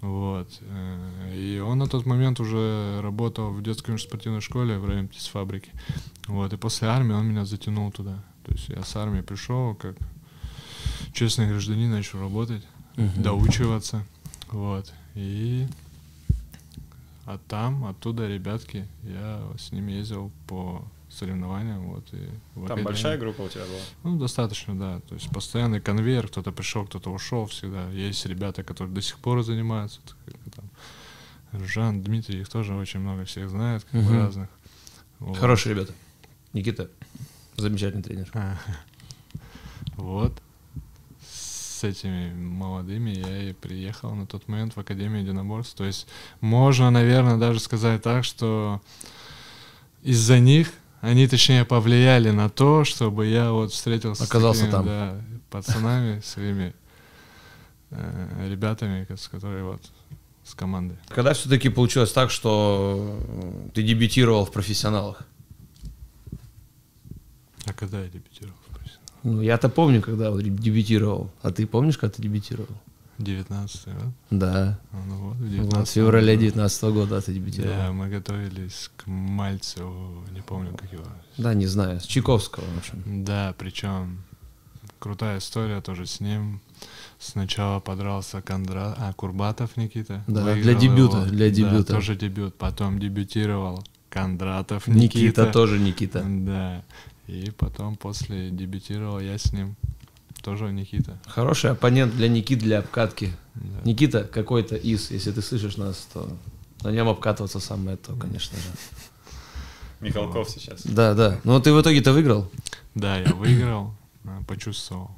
Вот. 0.00 0.48
Э, 0.62 1.34
И 1.36 1.58
он 1.60 1.78
на 1.78 1.86
тот 1.86 2.06
момент 2.06 2.40
уже 2.40 3.00
работал 3.02 3.50
в 3.52 3.62
детской 3.62 3.96
спортивной 3.98 4.40
школе 4.40 4.78
в 4.78 4.84
районе 4.84 5.08
птицфабрики. 5.08 5.70
Вот. 6.28 6.52
И 6.52 6.56
после 6.56 6.88
армии 6.88 7.12
он 7.14 7.26
меня 7.26 7.44
затянул 7.44 7.90
туда. 7.92 8.22
То 8.44 8.52
есть 8.52 8.68
я 8.68 8.82
с 8.82 8.96
армии 8.96 9.20
пришел, 9.20 9.74
как 9.74 9.96
честный 11.12 11.48
гражданин, 11.48 11.90
начал 11.90 12.20
работать 12.20 12.64
Мгм. 12.96 13.22
доучиваться. 13.22 14.04
Вот. 14.50 14.92
И 15.14 15.66
а 17.24 17.38
там, 17.48 17.84
оттуда 17.84 18.26
ребятки, 18.26 18.86
я 19.04 19.42
с 19.58 19.70
ними 19.72 19.92
ездил 19.92 20.32
по 20.48 20.84
соревнованиям. 21.08 21.82
Вот, 21.84 22.04
и 22.12 22.28
в 22.54 22.66
Там 22.66 22.82
большая 22.82 23.16
группа 23.18 23.42
у 23.42 23.48
тебя 23.48 23.64
была? 23.64 23.80
Ну, 24.02 24.18
достаточно, 24.18 24.76
да. 24.78 25.00
То 25.08 25.14
есть 25.14 25.30
постоянный 25.30 25.80
конвейер, 25.80 26.26
кто-то 26.28 26.52
пришел, 26.52 26.84
кто-то 26.86 27.10
ушел 27.10 27.46
всегда. 27.46 27.88
Есть 27.90 28.26
ребята, 28.26 28.62
которые 28.64 28.94
до 28.94 29.02
сих 29.02 29.18
пор 29.18 29.42
занимаются. 29.42 30.00
Там, 30.54 30.64
Жан, 31.66 32.02
Дмитрий, 32.02 32.40
их 32.40 32.48
тоже 32.48 32.74
очень 32.74 33.00
много 33.00 33.24
всех 33.24 33.50
знает, 33.50 33.84
как 33.84 34.00
Мгм. 34.02 34.12
разных. 34.18 34.48
Вот. 35.18 35.36
Хорошие 35.36 35.74
ребята. 35.74 35.92
Никита, 36.54 36.90
замечательный 37.62 38.02
тренер. 38.02 38.30
А, 38.34 38.56
Вот. 39.96 40.32
С 41.20 41.84
этими 41.84 42.32
молодыми 42.32 43.10
я 43.10 43.50
и 43.50 43.52
приехал 43.52 44.14
на 44.14 44.26
тот 44.26 44.46
момент 44.46 44.76
в 44.76 44.78
Академию 44.78 45.22
единоборств. 45.22 45.74
То 45.76 45.84
есть 45.84 46.06
можно, 46.40 46.90
наверное, 46.90 47.38
даже 47.38 47.58
сказать 47.58 48.02
так, 48.02 48.24
что 48.24 48.80
из-за 50.02 50.38
них 50.38 50.72
они, 51.00 51.26
точнее, 51.26 51.64
повлияли 51.64 52.30
на 52.30 52.48
то, 52.48 52.84
чтобы 52.84 53.26
я 53.26 53.50
вот 53.50 53.72
встретился 53.72 54.22
Оказался 54.22 54.60
с 54.60 54.62
такими, 54.66 54.72
там. 54.72 54.86
да, 54.86 55.20
пацанами, 55.50 56.20
своими 56.24 56.72
э, 57.90 58.48
ребятами, 58.48 59.06
с 59.12 59.26
которые 59.26 59.64
вот 59.64 59.82
с 60.44 60.54
командой. 60.54 60.96
Когда 61.08 61.34
все-таки 61.34 61.68
получилось 61.68 62.12
так, 62.12 62.30
что 62.30 63.18
ты 63.74 63.82
дебютировал 63.82 64.44
в 64.44 64.52
профессионалах? 64.52 65.24
А 67.66 67.72
когда 67.72 68.00
я 68.00 68.08
дебютировал? 68.08 68.56
Ну, 69.24 69.40
я-то 69.40 69.68
помню, 69.68 70.02
когда 70.02 70.30
вот 70.30 70.42
дебютировал. 70.42 71.30
А 71.42 71.52
ты 71.52 71.66
помнишь, 71.66 71.96
когда 71.96 72.14
ты 72.14 72.22
дебютировал? 72.22 72.76
19 73.18 73.80
да? 73.86 74.12
Да. 74.30 74.80
А, 74.90 74.96
Ну 75.06 75.16
вот, 75.28 75.36
в 75.36 75.40
Вот, 75.42 75.48
19 75.48 75.88
в 75.88 75.92
феврале 75.92 76.34
году. 76.34 76.46
19 76.46 76.82
года 76.84 77.20
ты 77.20 77.32
дебютировал. 77.34 77.76
Да, 77.76 77.92
мы 77.92 78.08
готовились 78.08 78.90
к 78.96 79.06
Мальцеву, 79.06 80.24
не 80.32 80.40
помню, 80.40 80.76
как 80.76 80.92
его. 80.92 81.04
Да, 81.38 81.54
не 81.54 81.66
знаю, 81.66 82.00
с 82.00 82.04
Чайковского, 82.04 82.64
в 82.64 82.78
общем. 82.78 83.24
Да, 83.24 83.54
причем 83.58 84.24
крутая 84.98 85.38
история 85.38 85.80
тоже 85.80 86.06
с 86.06 86.18
ним. 86.20 86.60
Сначала 87.20 87.78
подрался 87.78 88.42
Кондра... 88.42 88.94
а, 88.98 89.12
Курбатов 89.12 89.76
Никита. 89.76 90.24
Да, 90.26 90.54
для 90.54 90.74
дебюта, 90.74 91.18
его. 91.18 91.26
для 91.26 91.48
Да, 91.48 91.54
дебюта. 91.54 91.92
тоже 91.92 92.16
дебют. 92.16 92.56
Потом 92.56 92.98
дебютировал 92.98 93.84
Кондратов 94.08 94.88
Никита, 94.88 95.18
Никита. 95.18 95.46
тоже 95.52 95.78
Никита. 95.78 96.24
Да. 96.26 96.82
И 97.26 97.50
потом 97.56 97.96
после 97.96 98.50
дебютировал 98.50 99.20
я 99.20 99.38
с 99.38 99.52
ним. 99.52 99.76
Тоже 100.42 100.72
Никита. 100.72 101.18
Хороший 101.26 101.70
оппонент 101.70 102.16
для 102.16 102.28
Никит 102.28 102.58
для 102.58 102.80
обкатки. 102.80 103.32
Да. 103.54 103.80
Никита 103.84 104.24
какой-то 104.24 104.74
из, 104.74 105.10
если 105.12 105.30
ты 105.30 105.40
слышишь 105.40 105.76
нас, 105.76 106.08
то 106.12 106.36
на 106.82 106.88
нем 106.90 107.08
обкатываться 107.08 107.60
самое 107.60 107.96
то, 107.96 108.16
конечно 108.16 108.58
же. 108.58 108.64
Михалков 110.00 110.50
сейчас. 110.50 110.82
Да, 110.84 111.14
да. 111.14 111.40
Но 111.44 111.60
ты 111.60 111.72
в 111.72 111.80
итоге-то 111.80 112.12
выиграл. 112.12 112.50
Да, 112.96 113.18
я 113.18 113.32
выиграл, 113.32 113.94
а, 114.24 114.42
почувствовал, 114.48 115.12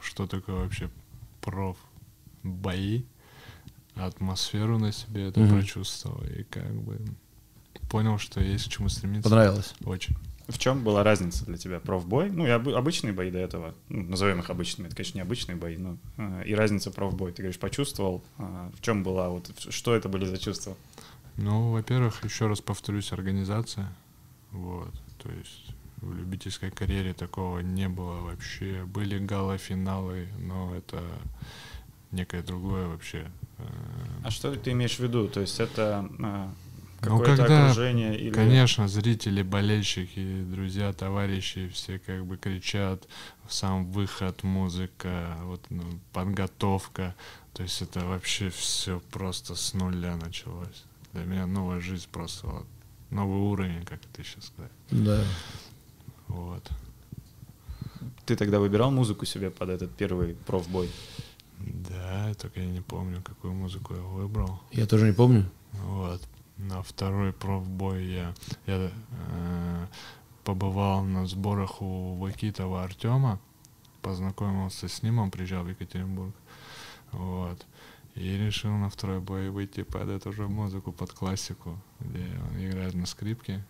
что 0.00 0.28
такое 0.28 0.54
вообще 0.56 0.88
проф 1.40 1.76
бои, 2.44 3.02
атмосферу 3.96 4.78
на 4.78 4.92
себе 4.92 5.28
это 5.28 5.40
Мгм. 5.40 5.58
прочувствовал 5.58 6.22
и 6.24 6.44
как 6.44 6.72
бы 6.82 6.98
понял, 7.90 8.16
что 8.18 8.40
есть 8.40 8.66
к 8.66 8.68
чему 8.68 8.88
стремиться. 8.88 9.28
Понравилось. 9.28 9.74
Очень. 9.84 10.16
В 10.50 10.58
чем 10.58 10.84
была 10.84 11.02
разница 11.04 11.44
для 11.46 11.56
тебя? 11.56 11.80
Профбой? 11.80 12.30
Ну, 12.30 12.46
и 12.46 12.50
обы- 12.50 12.74
обычные 12.74 13.12
бои 13.12 13.30
до 13.30 13.38
этого. 13.38 13.74
Ну, 13.88 14.02
назовем 14.02 14.40
их 14.40 14.50
обычными. 14.50 14.86
Это, 14.88 14.96
конечно, 14.96 15.18
не 15.18 15.22
обычные 15.22 15.56
бои, 15.56 15.76
но 15.76 15.96
э, 16.18 16.42
и 16.46 16.54
разница 16.54 16.90
профбой. 16.90 17.32
Ты 17.32 17.42
говоришь, 17.42 17.58
почувствовал. 17.60 18.22
А 18.38 18.70
в 18.76 18.80
чем 18.82 19.02
была? 19.02 19.28
Вот 19.30 19.50
что 19.70 19.94
это 19.94 20.08
были 20.08 20.24
за 20.26 20.38
чувства? 20.38 20.76
Ну, 21.36 21.72
во-первых, 21.72 22.24
еще 22.24 22.46
раз 22.48 22.60
повторюсь, 22.60 23.12
организация. 23.12 23.88
Вот. 24.50 24.92
То 25.22 25.30
есть 25.30 25.74
в 26.02 26.14
любительской 26.14 26.70
карьере 26.70 27.12
такого 27.14 27.60
не 27.60 27.88
было 27.88 28.20
вообще. 28.20 28.84
Были 28.84 29.18
гала-финалы, 29.18 30.28
но 30.38 30.74
это 30.74 31.02
некое 32.10 32.42
другое 32.42 32.88
вообще. 32.88 33.30
э, 33.58 33.62
А 34.24 34.30
что 34.30 34.54
ты 34.56 34.72
имеешь 34.72 34.96
в 34.96 35.00
виду? 35.00 35.28
То 35.28 35.40
есть 35.40 35.60
это 35.60 36.08
Ну, 37.02 37.18
какое-то 37.18 37.36
когда, 37.36 37.64
окружение 37.70 38.18
или... 38.18 38.30
Конечно, 38.30 38.86
зрители, 38.86 39.42
болельщики, 39.42 40.42
друзья, 40.44 40.92
товарищи, 40.92 41.68
все 41.68 41.98
как 41.98 42.26
бы 42.26 42.36
кричат, 42.36 43.08
сам 43.48 43.86
выход, 43.86 44.42
музыка, 44.42 45.36
вот, 45.44 45.62
ну, 45.70 45.84
подготовка. 46.12 47.14
То 47.54 47.62
есть 47.62 47.80
это 47.82 48.04
вообще 48.04 48.50
все 48.50 49.00
просто 49.10 49.54
с 49.54 49.74
нуля 49.74 50.16
началось. 50.16 50.84
Для 51.12 51.24
меня 51.24 51.46
новая 51.46 51.80
жизнь 51.80 52.06
просто 52.12 52.46
вот, 52.46 52.66
новый 53.10 53.40
уровень, 53.40 53.84
как 53.84 54.00
это 54.04 54.22
сейчас 54.22 54.46
сказать. 54.46 54.72
Да. 54.90 55.24
Вот. 56.28 56.68
Ты 58.26 58.36
тогда 58.36 58.60
выбирал 58.60 58.90
музыку 58.90 59.24
себе 59.24 59.50
под 59.50 59.70
этот 59.70 59.90
первый 59.96 60.34
профбой? 60.34 60.90
Да, 61.58 62.32
только 62.34 62.60
я 62.60 62.66
не 62.66 62.80
помню, 62.80 63.22
какую 63.22 63.54
музыку 63.54 63.94
я 63.94 64.02
выбрал. 64.02 64.60
Я 64.72 64.86
тоже 64.86 65.06
не 65.06 65.12
помню. 65.12 65.50
Вот. 65.72 66.22
На 66.68 66.82
второй 66.82 67.32
профбой 67.32 68.04
я, 68.06 68.34
я 68.66 68.90
э, 68.90 69.86
побывал 70.44 71.02
на 71.04 71.26
сборах 71.26 71.80
у 71.80 72.16
Вакитова 72.16 72.84
Артема, 72.84 73.40
познакомился 74.02 74.88
с 74.88 75.02
ним, 75.02 75.18
он 75.18 75.30
приезжал 75.30 75.64
в 75.64 75.70
Екатеринбург. 75.70 76.34
Вот. 77.12 77.66
И 78.14 78.36
решил 78.36 78.72
на 78.72 78.90
второй 78.90 79.20
бой 79.20 79.48
выйти 79.48 79.82
под 79.82 80.08
эту 80.08 80.32
же 80.32 80.48
музыку, 80.48 80.92
под 80.92 81.12
классику, 81.12 81.78
где 82.00 82.26
он 82.50 82.62
играет 82.62 82.94
на 82.94 83.06
скрипке. 83.06 83.64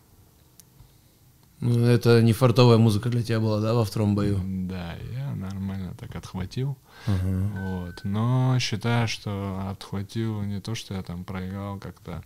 Ну, 1.61 1.85
это 1.85 2.23
не 2.23 2.33
фартовая 2.33 2.79
музыка 2.79 3.11
для 3.11 3.23
тебя 3.23 3.39
была, 3.39 3.61
да, 3.61 3.75
во 3.75 3.85
втором 3.85 4.15
бою? 4.15 4.41
Да, 4.43 4.97
я 5.13 5.35
нормально 5.35 5.95
так 6.01 6.17
отхватил. 6.17 6.77
Ага. 7.07 7.51
Вот. 7.55 8.01
Но 8.03 8.59
считаю, 8.59 9.07
что 9.07 9.69
отхватил 9.71 10.41
не 10.43 10.61
то, 10.61 10.75
что 10.75 10.95
я 10.95 11.03
там 11.03 11.23
проиграл 11.25 11.79
как-то 11.79 12.25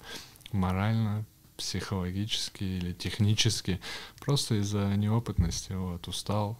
морально, 0.54 1.24
психологически 1.56 2.64
или 2.64 2.92
технически, 2.92 3.80
просто 4.20 4.56
из-за 4.56 4.86
неопытности, 4.96 5.72
вот, 5.72 6.08
устал, 6.08 6.58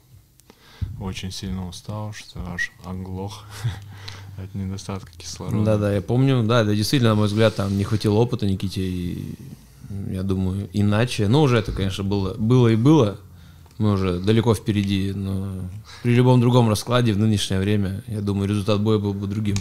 очень 1.00 1.30
сильно 1.30 1.66
устал, 1.66 2.12
что 2.12 2.40
аж 2.46 2.70
оглох 2.84 3.44
от 4.36 4.54
недостатка 4.54 5.10
кислорода. 5.16 5.64
Да, 5.64 5.78
да, 5.78 5.94
я 5.94 6.02
помню, 6.02 6.42
да, 6.44 6.64
да, 6.64 6.74
действительно, 6.74 7.10
на 7.10 7.16
мой 7.16 7.26
взгляд, 7.26 7.56
там 7.56 7.76
не 7.76 7.84
хватило 7.84 8.14
опыта 8.14 8.46
Никите, 8.46 8.82
и 8.82 9.34
я 10.10 10.22
думаю, 10.22 10.68
иначе. 10.72 11.28
Ну, 11.28 11.42
уже 11.42 11.58
это, 11.58 11.72
конечно, 11.72 12.04
было, 12.04 12.34
было 12.34 12.68
и 12.68 12.76
было. 12.76 13.18
Мы 13.78 13.92
уже 13.92 14.20
далеко 14.20 14.54
впереди, 14.54 15.12
но 15.12 15.68
при 16.02 16.14
любом 16.14 16.40
другом 16.40 16.68
раскладе 16.68 17.12
в 17.12 17.18
нынешнее 17.18 17.58
время, 17.58 18.04
я 18.06 18.20
думаю, 18.20 18.48
результат 18.48 18.80
боя 18.80 18.98
был 18.98 19.14
бы 19.14 19.26
другим. 19.26 19.56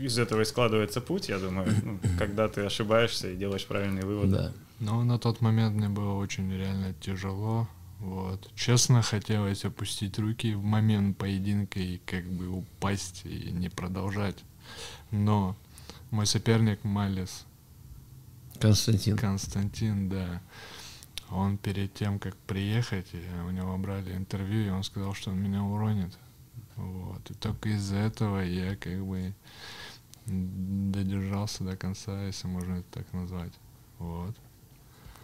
Из 0.00 0.18
этого 0.18 0.42
и 0.42 0.44
складывается 0.44 1.00
путь, 1.00 1.28
я 1.28 1.38
думаю, 1.38 1.74
ну, 1.84 1.98
когда 2.18 2.48
ты 2.48 2.62
ошибаешься 2.62 3.30
и 3.30 3.36
делаешь 3.36 3.66
правильные 3.66 4.04
выводы. 4.04 4.32
Да. 4.32 4.52
Но 4.80 5.02
на 5.04 5.18
тот 5.18 5.40
момент 5.40 5.74
мне 5.74 5.88
было 5.88 6.14
очень 6.14 6.52
реально 6.52 6.94
тяжело, 7.00 7.68
Вот. 8.00 8.50
Честно, 8.54 9.02
хотелось 9.02 9.64
опустить 9.64 10.18
руки 10.18 10.54
в 10.54 10.62
момент 10.62 11.16
поединка 11.16 11.80
и 11.80 11.98
как 11.98 12.24
бы 12.24 12.48
упасть 12.48 13.22
и 13.24 13.50
не 13.50 13.68
продолжать. 13.68 14.36
Но 15.10 15.56
мой 16.10 16.26
соперник 16.26 16.84
Малис 16.84 17.44
Константин. 18.60 19.16
Константин, 19.16 20.08
да. 20.08 20.40
Он 21.30 21.58
перед 21.58 21.92
тем, 21.92 22.18
как 22.18 22.36
приехать, 22.36 23.06
у 23.46 23.50
него 23.50 23.76
брали 23.76 24.16
интервью, 24.16 24.66
и 24.66 24.70
он 24.70 24.82
сказал, 24.82 25.12
что 25.14 25.30
он 25.30 25.38
меня 25.38 25.62
уронит. 25.62 26.16
Вот. 26.76 27.30
И 27.30 27.34
только 27.34 27.70
из-за 27.70 27.96
этого 27.96 28.40
я 28.40 28.76
как 28.76 29.04
бы 29.04 29.34
додержался 30.28 31.64
до 31.64 31.76
конца, 31.76 32.26
если 32.26 32.46
можно 32.46 32.74
это 32.74 32.86
так 32.92 33.12
назвать. 33.12 33.52
Вот. 33.98 34.34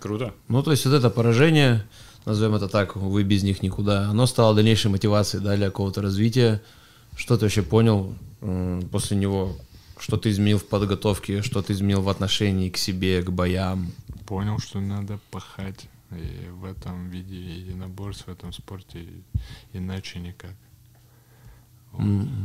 Круто. 0.01 0.35
Ну, 0.49 0.63
то 0.63 0.71
есть 0.71 0.85
вот 0.85 0.95
это 0.95 1.11
поражение, 1.11 1.87
назовем 2.27 2.55
это 2.55 2.69
так, 2.69 2.97
вы 2.97 3.23
без 3.23 3.43
них 3.43 3.63
никуда, 3.63 4.11
оно 4.11 4.27
стало 4.27 4.55
дальнейшей 4.55 4.91
мотивацией 4.91 5.43
да, 5.43 5.57
для 5.57 5.67
какого-то 5.67 6.03
развития. 6.03 6.63
Что 7.17 7.37
ты 7.37 7.45
вообще 7.45 7.63
понял 7.63 8.15
после 8.91 9.17
него? 9.17 9.57
Что 9.99 10.17
ты 10.17 10.31
изменил 10.31 10.59
в 10.59 10.67
подготовке, 10.67 11.41
что 11.43 11.63
ты 11.63 11.73
изменил 11.73 12.03
в 12.03 12.09
отношении 12.09 12.69
к 12.69 12.77
себе, 12.77 13.23
к 13.23 13.31
боям? 13.31 13.93
Понял, 14.27 14.59
что 14.59 14.81
надо 14.81 15.21
пахать 15.31 15.89
и 16.11 16.49
в 16.51 16.65
этом 16.65 17.09
виде 17.11 17.37
единоборств, 17.37 18.27
в 18.27 18.31
этом 18.31 18.53
спорте 18.53 19.07
иначе 19.73 20.19
никак. 20.19 20.55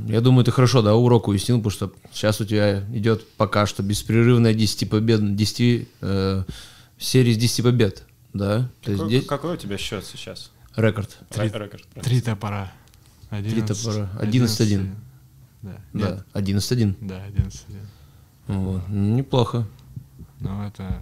Я 0.08 0.22
думаю, 0.22 0.44
ты 0.46 0.52
хорошо, 0.52 0.82
да, 0.82 0.96
урок 0.96 1.28
уяснил, 1.28 1.58
потому 1.58 1.72
что 1.72 1.94
сейчас 2.12 2.40
у 2.42 2.46
тебя 2.46 2.82
идет 2.94 3.28
пока 3.38 3.66
что 3.66 3.82
беспрерывная 3.84 4.54
10 4.54 4.90
побед, 4.90 5.36
10, 5.36 5.88
э, 6.02 6.44
серия 6.98 7.32
из 7.32 7.38
10 7.38 7.64
побед, 7.64 8.04
да? 8.34 8.70
Какой, 8.84 9.08
здесь 9.08 9.26
какой 9.26 9.54
у 9.54 9.58
тебя 9.58 9.78
счет 9.78 10.06
сейчас? 10.06 10.52
рекорд. 10.76 11.18
Ре- 11.36 11.46
Рекорд. 11.46 11.84
Три 12.02 12.22
топора. 12.22 12.72
Три 13.30 13.40
11, 13.40 13.84
топора. 13.84 14.10
11-1. 14.22 14.96
Да. 15.62 15.78
Да, 15.94 16.00
Нет, 16.12 16.26
11-1. 16.34 16.96
Да, 17.02 17.24
11 17.26 17.66
Вот. 18.48 18.82
Ну, 18.88 19.16
Неплохо. 19.16 19.68
Но 20.40 20.66
это 20.66 21.02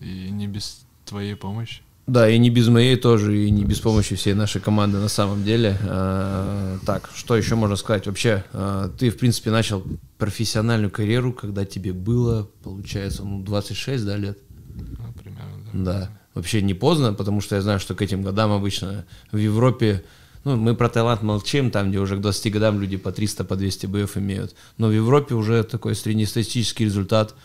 и 0.00 0.30
не 0.30 0.46
без 0.46 0.84
твоей 1.04 1.34
помощи. 1.34 1.82
Да, 2.10 2.28
и 2.28 2.38
не 2.38 2.50
без 2.50 2.66
моей 2.66 2.96
тоже, 2.96 3.38
и 3.38 3.50
не 3.52 3.64
без 3.64 3.78
помощи 3.78 4.16
всей 4.16 4.34
нашей 4.34 4.60
команды 4.60 4.98
на 4.98 5.06
самом 5.06 5.44
деле. 5.44 5.78
А, 5.84 6.76
так, 6.84 7.08
что 7.14 7.36
еще 7.36 7.54
можно 7.54 7.76
сказать? 7.76 8.08
Вообще, 8.08 8.44
а, 8.52 8.88
ты, 8.98 9.10
в 9.10 9.16
принципе, 9.16 9.52
начал 9.52 9.84
профессиональную 10.18 10.90
карьеру, 10.90 11.32
когда 11.32 11.64
тебе 11.64 11.92
было, 11.92 12.50
получается, 12.64 13.22
ну, 13.22 13.44
26, 13.44 14.04
да, 14.04 14.16
лет? 14.16 14.38
Ну, 14.74 15.12
примерно, 15.22 15.58
да. 15.72 15.92
Да. 15.92 16.10
Вообще 16.34 16.62
не 16.62 16.74
поздно, 16.74 17.14
потому 17.14 17.40
что 17.40 17.54
я 17.54 17.62
знаю, 17.62 17.78
что 17.78 17.94
к 17.94 18.02
этим 18.02 18.22
годам 18.22 18.50
обычно 18.50 19.04
в 19.30 19.36
Европе, 19.36 20.02
ну, 20.42 20.56
мы 20.56 20.74
про 20.74 20.88
Таиланд 20.88 21.22
молчим, 21.22 21.70
там, 21.70 21.90
где 21.90 22.00
уже 22.00 22.16
к 22.16 22.20
20 22.20 22.52
годам 22.52 22.80
люди 22.80 22.96
по 22.96 23.12
300, 23.12 23.44
по 23.44 23.54
200 23.54 23.86
боев 23.86 24.16
имеют. 24.16 24.56
Но 24.78 24.88
в 24.88 24.92
Европе 24.92 25.36
уже 25.36 25.62
такой 25.62 25.94
среднестатистический 25.94 26.86
результат 26.86 27.36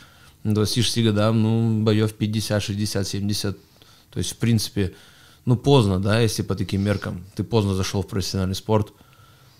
к 0.43 0.51
26 0.51 1.03
годам, 1.03 1.43
ну, 1.43 1.83
боев 1.83 2.13
50, 2.13 2.63
60, 2.63 3.07
70. 3.07 3.57
То 4.15 4.19
есть, 4.19 4.31
в 4.31 4.37
принципе, 4.37 4.95
ну, 5.43 5.57
поздно, 5.57 5.99
да, 5.99 6.21
если 6.21 6.41
по 6.41 6.55
таким 6.55 6.81
меркам. 6.81 7.25
Ты 7.35 7.43
поздно 7.43 7.75
зашел 7.75 8.01
в 8.01 8.07
профессиональный 8.07 8.55
спорт. 8.55 8.93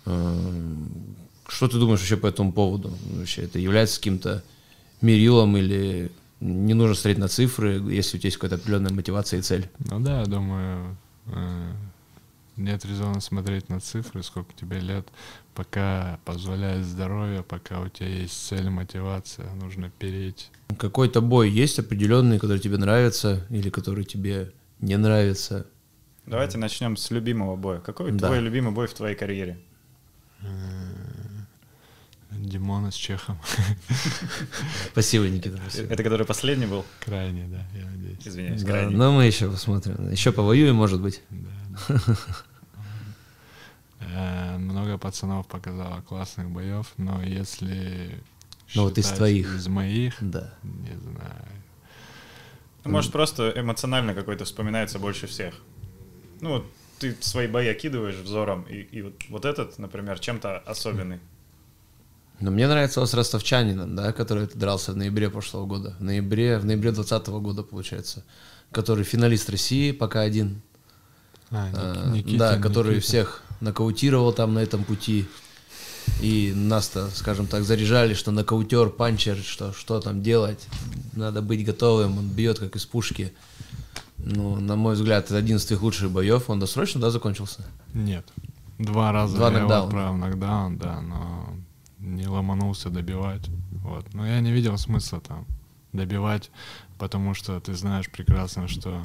Эм, 0.06 0.88
Что 1.46 1.68
ты 1.68 1.78
думаешь 1.78 2.00
вообще 2.00 2.16
по 2.16 2.26
этому 2.26 2.52
поводу? 2.52 2.90
Вообще 3.10 3.42
это 3.42 3.58
является 3.58 3.98
каким-то 3.98 4.42
мерилом 5.02 5.56
или 5.58 6.10
не 6.40 6.72
нужно 6.72 6.94
смотреть 6.94 7.18
на 7.18 7.28
цифры, 7.28 7.74
если 7.92 8.16
у 8.16 8.20
тебя 8.20 8.28
есть 8.28 8.38
какая-то 8.38 8.56
определенная 8.56 8.92
мотивация 8.92 9.40
и 9.40 9.42
цель? 9.42 9.68
Ну 9.78 10.00
да, 10.00 10.20
я 10.20 10.26
думаю, 10.26 10.96
э, 11.26 11.72
нет 12.56 12.84
резона 12.86 13.20
смотреть 13.20 13.68
на 13.68 13.78
цифры, 13.80 14.22
сколько 14.22 14.54
тебе 14.54 14.80
лет, 14.80 15.06
пока 15.54 16.18
позволяет 16.24 16.84
здоровье, 16.86 17.42
пока 17.42 17.80
у 17.80 17.88
тебя 17.90 18.08
есть 18.08 18.48
цель, 18.48 18.70
мотивация, 18.70 19.52
нужно 19.54 19.90
переть. 19.90 20.50
Какой-то 20.78 21.20
бой 21.20 21.48
есть 21.50 21.78
определенный, 21.78 22.38
который 22.38 22.58
тебе 22.58 22.76
нравится 22.76 23.46
или 23.50 23.70
который 23.70 24.04
тебе 24.04 24.52
не 24.80 24.96
нравится? 24.96 25.66
Давайте 26.26 26.58
начнем 26.58 26.96
с 26.96 27.10
любимого 27.10 27.56
боя. 27.56 27.78
Какой 27.80 28.10
Да. 28.12 28.26
твой 28.26 28.40
любимый 28.40 28.72
бой 28.72 28.86
в 28.88 28.94
твоей 28.94 29.14
карьере? 29.16 29.58
Димона 32.30 32.90
с 32.90 32.94
Чехом. 32.94 33.38
Спасибо, 34.92 35.24
Никита. 35.28 35.56
спасибо. 35.56 35.92
Это 35.92 36.02
который 36.02 36.26
последний 36.26 36.66
был? 36.66 36.84
Крайне, 37.00 37.46
да, 37.48 37.64
я 37.78 37.86
надеюсь. 37.86 38.18
Извиняюсь, 38.26 38.62
Да, 38.62 38.72
крайний. 38.72 38.94
но 38.96 39.12
мы 39.12 39.24
еще 39.24 39.50
посмотрим. 39.50 40.10
Еще 40.10 40.32
повоюем, 40.32 40.74
может 40.76 41.00
быть. 41.00 41.22
Да, 41.30 41.48
да. 41.88 42.16
Э, 43.98 44.58
Много 44.58 44.98
пацанов 44.98 45.46
показало 45.46 46.00
классных 46.02 46.50
боев, 46.50 46.92
но 46.98 47.22
если 47.22 48.20
Ну 48.74 48.82
вот 48.84 48.98
из 48.98 49.08
твоих. 49.08 49.54
из 49.54 49.68
моих, 49.68 50.14
Да. 50.20 50.52
не 50.62 50.96
знаю. 50.98 51.44
Ну, 52.84 52.90
Может, 52.92 53.12
просто 53.12 53.52
эмоционально 53.56 54.14
какой-то 54.14 54.44
вспоминается 54.44 54.98
больше 54.98 55.26
всех. 55.26 55.54
Ну, 56.40 56.50
вот 56.50 56.66
ты 56.98 57.16
свои 57.20 57.46
бои 57.48 57.66
окидываешь 57.68 58.14
взором, 58.16 58.62
и, 58.70 58.76
и 58.80 59.02
вот, 59.02 59.14
вот 59.28 59.44
этот, 59.44 59.78
например, 59.78 60.18
чем-то 60.18 60.58
особенный. 60.58 61.18
Но 62.38 62.50
мне 62.50 62.68
нравится 62.68 63.00
вот 63.00 63.08
с 63.10 63.14
ростовчанином, 63.14 63.96
да, 63.96 64.12
который 64.12 64.46
ты 64.46 64.58
дрался 64.58 64.92
в 64.92 64.96
ноябре 64.96 65.30
прошлого 65.30 65.66
года. 65.66 65.96
В 65.98 66.02
ноябре, 66.04 66.58
в 66.58 66.64
ноябре 66.64 66.92
2020 66.92 67.28
года, 67.40 67.62
получается. 67.62 68.22
Который 68.72 69.04
финалист 69.04 69.48
России, 69.48 69.90
пока 69.92 70.20
один. 70.20 70.60
А, 71.50 71.68
Ник- 71.70 71.76
А, 71.78 72.10
Никитин, 72.10 72.38
да, 72.38 72.58
который 72.58 72.96
Никитин. 72.96 73.02
всех 73.08 73.42
нокаутировал 73.60 74.32
там 74.32 74.52
на 74.54 74.58
этом 74.58 74.84
пути. 74.84 75.26
И 76.20 76.52
нас-то, 76.54 77.10
скажем 77.10 77.46
так, 77.46 77.64
заряжали, 77.64 78.14
что 78.14 78.30
нокаутер, 78.30 78.90
панчер, 78.90 79.36
что, 79.36 79.72
что 79.72 80.00
там 80.00 80.22
делать. 80.22 80.66
Надо 81.12 81.42
быть 81.42 81.64
готовым, 81.64 82.18
он 82.18 82.28
бьет 82.28 82.58
как 82.58 82.76
из 82.76 82.86
пушки. 82.86 83.32
Ну, 84.18 84.56
на 84.60 84.76
мой 84.76 84.94
взгляд, 84.94 85.26
это 85.26 85.36
один 85.36 85.56
из 85.56 85.66
твоих 85.66 85.82
лучших 85.82 86.10
боев. 86.10 86.48
Он 86.50 86.58
досрочно, 86.58 87.00
да, 87.00 87.10
закончился? 87.10 87.64
Нет. 87.94 88.26
Два 88.78 89.12
раза 89.12 89.36
Два 89.36 89.46
я 89.50 89.52
его 89.52 89.60
нокдауна. 89.62 89.86
отправил 89.86 90.14
нокдаун, 90.14 90.78
да, 90.78 91.00
но 91.00 91.56
не 91.98 92.26
ломанулся 92.26 92.90
добивать. 92.90 93.48
Вот. 93.70 94.12
Но 94.14 94.26
я 94.26 94.40
не 94.40 94.52
видел 94.52 94.76
смысла 94.78 95.20
там 95.20 95.46
добивать, 95.92 96.50
потому 96.98 97.34
что 97.34 97.58
ты 97.60 97.74
знаешь 97.74 98.10
прекрасно, 98.10 98.68
что 98.68 99.02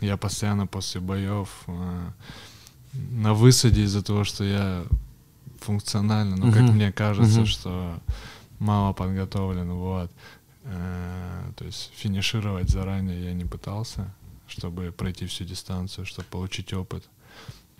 я 0.00 0.16
постоянно 0.16 0.66
после 0.66 1.00
боев 1.00 1.48
э, 1.66 2.10
на 2.92 3.34
высаде 3.34 3.82
из-за 3.82 4.02
того, 4.02 4.24
что 4.24 4.42
я 4.44 4.84
функционально, 5.62 6.36
ну, 6.36 6.52
как 6.52 6.62
мне 6.62 6.92
кажется, 6.92 7.46
что 7.46 8.00
мало 8.58 8.92
подготовлен, 8.92 9.72
вот. 9.72 10.10
Э, 10.64 11.50
то 11.56 11.64
есть 11.64 11.90
финишировать 11.94 12.70
заранее 12.70 13.24
я 13.24 13.32
не 13.32 13.44
пытался, 13.44 14.14
чтобы 14.46 14.92
пройти 14.92 15.26
всю 15.26 15.44
дистанцию, 15.44 16.06
чтобы 16.06 16.28
получить 16.28 16.72
опыт 16.72 17.04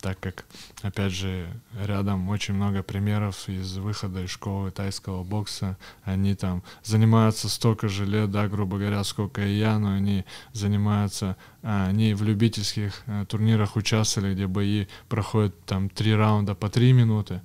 так 0.03 0.19
как, 0.19 0.45
опять 0.83 1.13
же, 1.13 1.47
рядом 1.81 2.29
очень 2.29 2.55
много 2.55 2.83
примеров 2.83 3.49
из 3.49 3.77
выхода 3.79 4.25
из 4.25 4.31
школы 4.31 4.73
тайского 4.73 5.23
бокса. 5.23 5.79
Они 6.03 6.35
там 6.35 6.65
занимаются 6.83 7.49
столько 7.49 7.89
же 7.89 8.05
лет, 8.05 8.31
да, 8.33 8.49
грубо 8.49 8.79
говоря, 8.79 9.05
сколько 9.05 9.47
и 9.47 9.57
я, 9.57 9.79
но 9.79 9.95
они 9.95 10.25
занимаются, 10.53 11.37
а, 11.63 11.87
они 11.87 12.15
в 12.15 12.25
любительских 12.25 13.05
э, 13.07 13.25
турнирах 13.29 13.77
участвовали, 13.77 14.35
где 14.35 14.49
бои 14.49 14.87
проходят 15.09 15.55
там 15.65 15.89
три 15.89 16.15
раунда 16.15 16.57
по 16.57 16.69
три 16.69 16.93
минуты. 16.93 17.41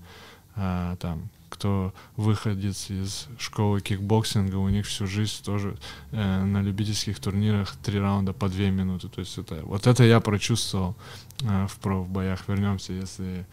А, 0.56 0.96
там, 0.96 1.30
кто 1.50 1.94
выходец 2.16 2.90
из 2.90 3.28
школы 3.40 3.82
кикбоксинга, 3.82 4.56
у 4.56 4.70
них 4.70 4.86
всю 4.86 5.08
жизнь 5.08 5.44
тоже 5.44 5.78
э, 6.12 6.44
на 6.44 6.62
любительских 6.62 7.20
турнирах 7.20 7.76
три 7.84 8.00
раунда 8.00 8.34
по 8.34 8.50
две 8.50 8.70
минуты. 8.70 9.08
То 9.10 9.22
есть 9.22 9.38
это, 9.38 9.62
вот 9.64 9.88
это 9.88 10.04
я 10.04 10.20
прочувствовал 10.20 10.96
э, 11.42 11.68
в 11.68 11.78
про 11.78 12.02
в 12.02 12.10
боях. 12.10 12.48
Вернемся, 12.48 12.94
если 12.94 13.46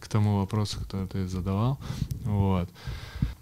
к 0.00 0.08
тому 0.08 0.38
вопросу, 0.38 0.78
который 0.80 1.06
ты 1.06 1.26
задавал. 1.26 1.78
Вот. 2.24 2.68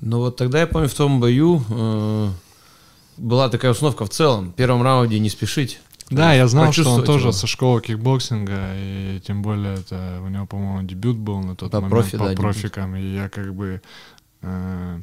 Ну 0.00 0.18
вот 0.18 0.36
тогда 0.36 0.60
я 0.60 0.66
помню 0.66 0.88
в 0.88 0.94
том 0.94 1.20
бою 1.20 1.62
э, 1.68 2.30
была 3.16 3.48
такая 3.48 3.72
установка 3.72 4.04
в 4.04 4.10
целом. 4.10 4.50
В 4.50 4.54
первом 4.54 4.82
раунде 4.82 5.18
не 5.18 5.30
спешить. 5.30 5.80
Да, 6.10 6.34
я 6.34 6.46
знал, 6.48 6.72
что 6.72 6.90
он 6.90 7.04
тоже 7.04 7.24
его. 7.24 7.32
со 7.32 7.46
школы 7.46 7.80
кикбоксинга, 7.80 8.74
и 8.76 9.20
тем 9.26 9.42
более 9.42 9.74
это 9.74 10.20
у 10.22 10.28
него, 10.28 10.46
по-моему, 10.46 10.86
дебют 10.86 11.16
был 11.16 11.40
на 11.40 11.56
тот 11.56 11.70
По 11.70 11.80
момент 11.80 11.90
профи, 11.90 12.18
по 12.18 12.24
да, 12.24 12.30
дебют. 12.30 12.40
профикам, 12.40 12.96
и 12.96 13.14
я 13.14 13.28
как 13.28 13.54
бы 13.54 13.80
э, 14.42 15.00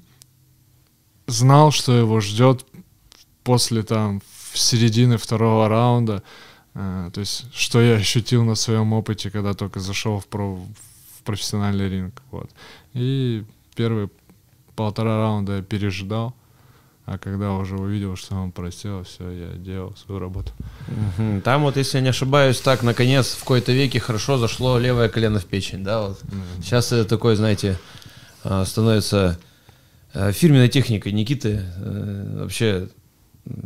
знал, 1.27 1.71
что 1.71 1.93
его 1.93 2.21
ждет 2.21 2.65
после 3.43 3.83
там 3.83 4.21
в 4.51 4.57
середины 4.57 5.17
второго 5.17 5.67
раунда, 5.67 6.23
Э, 6.73 7.09
то 7.13 7.19
есть 7.19 7.53
что 7.53 7.81
я 7.81 7.95
ощутил 7.95 8.43
на 8.43 8.55
своем 8.55 8.93
опыте, 8.93 9.29
когда 9.29 9.53
только 9.53 9.79
зашел 9.79 10.19
в, 10.19 10.27
про, 10.27 10.55
в 10.55 11.23
профессиональный 11.23 11.89
ринг, 11.89 12.21
вот. 12.31 12.49
И 12.93 13.43
первые 13.75 14.09
полтора 14.75 15.17
раунда 15.17 15.57
я 15.57 15.61
пережидал, 15.61 16.33
А 17.11 17.17
когда 17.17 17.51
уже 17.51 17.75
увидел, 17.75 18.15
что 18.15 18.35
он 18.35 18.53
просел, 18.53 19.03
все, 19.03 19.29
я 19.31 19.47
делал 19.57 19.93
свою 19.97 20.21
работу. 20.21 20.53
Там 21.43 21.63
вот, 21.63 21.75
если 21.75 21.97
я 21.97 22.03
не 22.03 22.07
ошибаюсь, 22.07 22.61
так, 22.61 22.83
наконец, 22.83 23.33
в 23.33 23.39
какой-то 23.41 23.73
веке 23.73 23.99
хорошо 23.99 24.37
зашло 24.37 24.79
левое 24.79 25.09
колено 25.09 25.39
в 25.41 25.45
печень, 25.45 25.83
да, 25.83 26.07
вот. 26.07 26.21
Сейчас 26.61 26.93
это 26.93 27.03
такой, 27.03 27.35
знаете, 27.35 27.77
а, 28.45 28.63
становится 28.63 29.37
а, 30.13 30.31
фирменной 30.31 30.69
техникой 30.69 31.11
Никиты. 31.11 31.65
Э, 31.75 32.37
Вообще, 32.43 32.87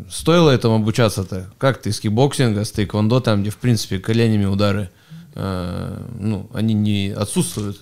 стоило 0.09 0.49
этому 0.49 0.77
обучаться-то? 0.77 1.47
Как 1.59 1.79
ты 1.79 1.91
с 1.91 1.99
кикбоксинга, 1.99 2.65
с 2.65 2.71
тейквондо, 2.71 3.19
там, 3.19 3.41
где, 3.41 3.51
в 3.51 3.57
принципе, 3.57 3.99
коленями 3.99 4.45
удары, 4.45 4.89
э, 5.35 6.03
ну, 6.19 6.49
они 6.51 6.73
не 6.73 7.13
отсутствуют, 7.15 7.79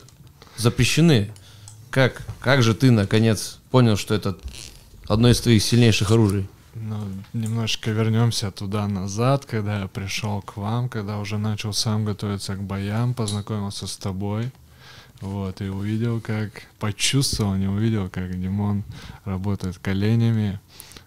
запрещены. 0.58 1.32
Как, 1.90 2.22
как 2.42 2.64
же 2.64 2.74
ты, 2.74 2.92
наконец, 2.92 3.60
понял, 3.72 3.96
что 3.96 4.14
это 4.14 4.36
одно 5.14 5.30
из 5.30 5.40
твоих 5.42 5.64
сильнейших 5.64 6.12
оружий? 6.12 6.48
Ну, 6.76 6.98
немножечко 7.34 7.92
вернемся 7.92 8.50
туда-назад, 8.52 9.46
когда 9.46 9.82
я 9.82 9.88
пришел 9.88 10.42
к 10.42 10.58
вам, 10.58 10.90
когда 10.90 11.20
уже 11.20 11.38
начал 11.38 11.72
сам 11.72 12.04
готовиться 12.04 12.56
к 12.56 12.64
боям, 12.64 13.14
познакомился 13.14 13.86
с 13.86 13.96
тобой. 13.96 14.52
Вот, 15.22 15.62
и 15.62 15.70
увидел, 15.70 16.20
как, 16.20 16.64
почувствовал, 16.80 17.56
не 17.56 17.68
увидел, 17.68 18.10
как 18.10 18.40
Димон 18.42 18.84
работает 19.24 19.78
коленями. 19.78 20.60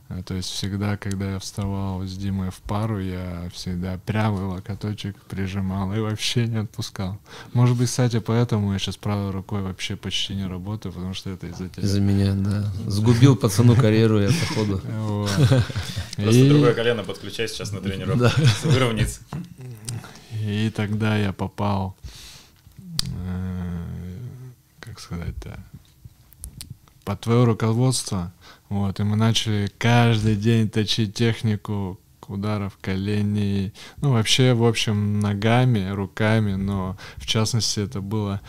А, 0.09 0.23
То 0.23 0.35
есть 0.35 0.51
всегда, 0.51 0.97
когда 0.97 1.33
я 1.33 1.38
вставал 1.38 2.03
с 2.05 2.16
Димой 2.16 2.51
в 2.51 2.59
пару, 2.61 3.01
я 3.01 3.49
всегда 3.53 3.99
правый 4.07 4.45
локоточек 4.45 5.16
прижимал 5.23 5.92
и 5.92 5.99
вообще 5.99 6.47
не 6.47 6.59
отпускал. 6.59 7.19
Может 7.53 7.77
быть, 7.77 7.88
кстати, 7.88 8.21
поэтому 8.21 8.73
я 8.73 8.79
сейчас 8.79 8.97
правой 8.97 9.33
рукой 9.33 9.62
вообще 9.62 9.97
почти 9.97 10.35
не 10.35 10.47
работаю, 10.47 10.92
потому 10.92 11.14
что 11.14 11.31
это 11.31 11.49
из-за 11.49 11.69
тебя. 11.69 11.83
Из-за 11.83 12.01
меня, 12.01 12.35
да. 12.35 12.71
Сгубил 12.87 13.37
пацану 13.37 13.75
карьеру 13.75 14.21
я, 14.21 14.29
походу. 14.29 14.81
Просто 16.16 16.49
другое 16.49 16.75
колено 16.75 17.03
подключай 17.03 17.49
сейчас 17.49 17.73
на 17.73 17.81
тренировку. 17.81 18.21
Да. 18.21 18.33
Выровняется. 18.62 19.21
И 20.33 20.71
тогда 20.71 21.16
я 21.16 21.33
попал, 21.33 21.97
э, 22.79 23.83
как 24.79 25.01
сказать-то, 25.01 25.59
под 27.05 27.21
твое 27.21 27.45
руководство. 27.45 28.33
Вот, 28.68 28.98
и 28.98 29.05
мы 29.05 29.16
начали 29.16 29.70
каждый 29.79 30.37
день 30.37 30.68
точить 30.68 31.14
технику 31.14 32.00
ударов 32.29 32.76
коленей, 32.81 33.72
ну 33.98 34.12
вообще, 34.12 34.52
в 34.52 34.64
общем, 34.64 35.20
ногами, 35.20 35.90
руками, 35.90 36.55
но 36.55 36.96
в 37.16 37.26
частности 37.26 37.81
это 37.81 38.00
было, 38.00 38.40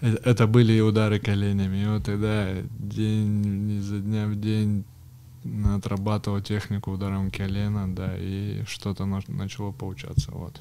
э, 0.00 0.16
это 0.24 0.48
были 0.48 0.72
и 0.72 0.80
удары 0.80 1.20
коленями. 1.20 1.84
И 1.84 1.86
вот 1.86 2.04
тогда 2.04 2.52
день 2.78 3.78
изо 3.78 3.98
дня 3.98 4.26
в 4.26 4.34
день 4.34 4.84
отрабатывал 5.76 6.40
технику 6.40 6.90
ударом 6.90 7.30
колена, 7.30 7.94
да, 7.94 8.14
и 8.18 8.64
что-то 8.66 9.04
на- 9.04 9.22
начало 9.28 9.70
получаться, 9.70 10.32
вот. 10.32 10.60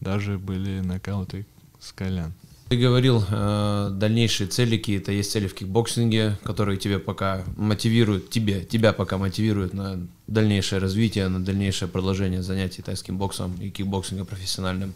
Даже 0.00 0.38
были 0.38 0.80
нокауты 0.80 1.46
с 1.78 1.92
колен. 1.92 2.34
Ты 2.70 2.76
говорил, 2.76 3.24
э, 3.28 3.90
дальнейшие 3.90 4.46
цели 4.46 4.76
какие-то 4.76 5.10
есть 5.10 5.32
цели 5.32 5.48
в 5.48 5.54
кикбоксинге, 5.54 6.38
которые 6.44 6.78
тебе 6.78 7.00
пока 7.00 7.42
мотивируют, 7.56 8.30
тебе, 8.30 8.60
тебя 8.60 8.92
пока 8.92 9.18
мотивируют 9.18 9.74
на 9.74 9.98
дальнейшее 10.28 10.78
развитие, 10.78 11.26
на 11.26 11.44
дальнейшее 11.44 11.88
продолжение 11.88 12.44
занятий 12.44 12.80
тайским 12.80 13.18
боксом 13.18 13.56
и 13.60 13.70
кикбоксингом 13.70 14.24
профессиональным. 14.24 14.94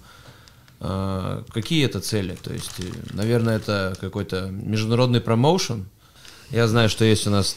Э, 0.79 1.43
Какие 1.49 1.85
это 1.85 1.99
цели? 1.99 2.39
То 2.41 2.53
есть, 2.53 2.79
э, 2.79 2.85
наверное, 3.13 3.57
это 3.57 3.97
какой-то 4.01 4.51
международный 4.53 5.21
промоушен. 5.21 5.85
Я 6.51 6.69
знаю, 6.69 6.89
что 6.89 7.05
есть 7.05 7.27
у 7.27 7.31
нас, 7.31 7.57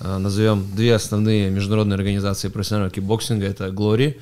э, 0.00 0.18
назовем, 0.18 0.74
две 0.74 0.92
основные 0.92 1.50
международные 1.50 1.94
организации 1.94 2.48
профессионального 2.48 2.92
кикбоксинга. 2.92 3.46
Это 3.46 3.68
Glory 3.68 4.18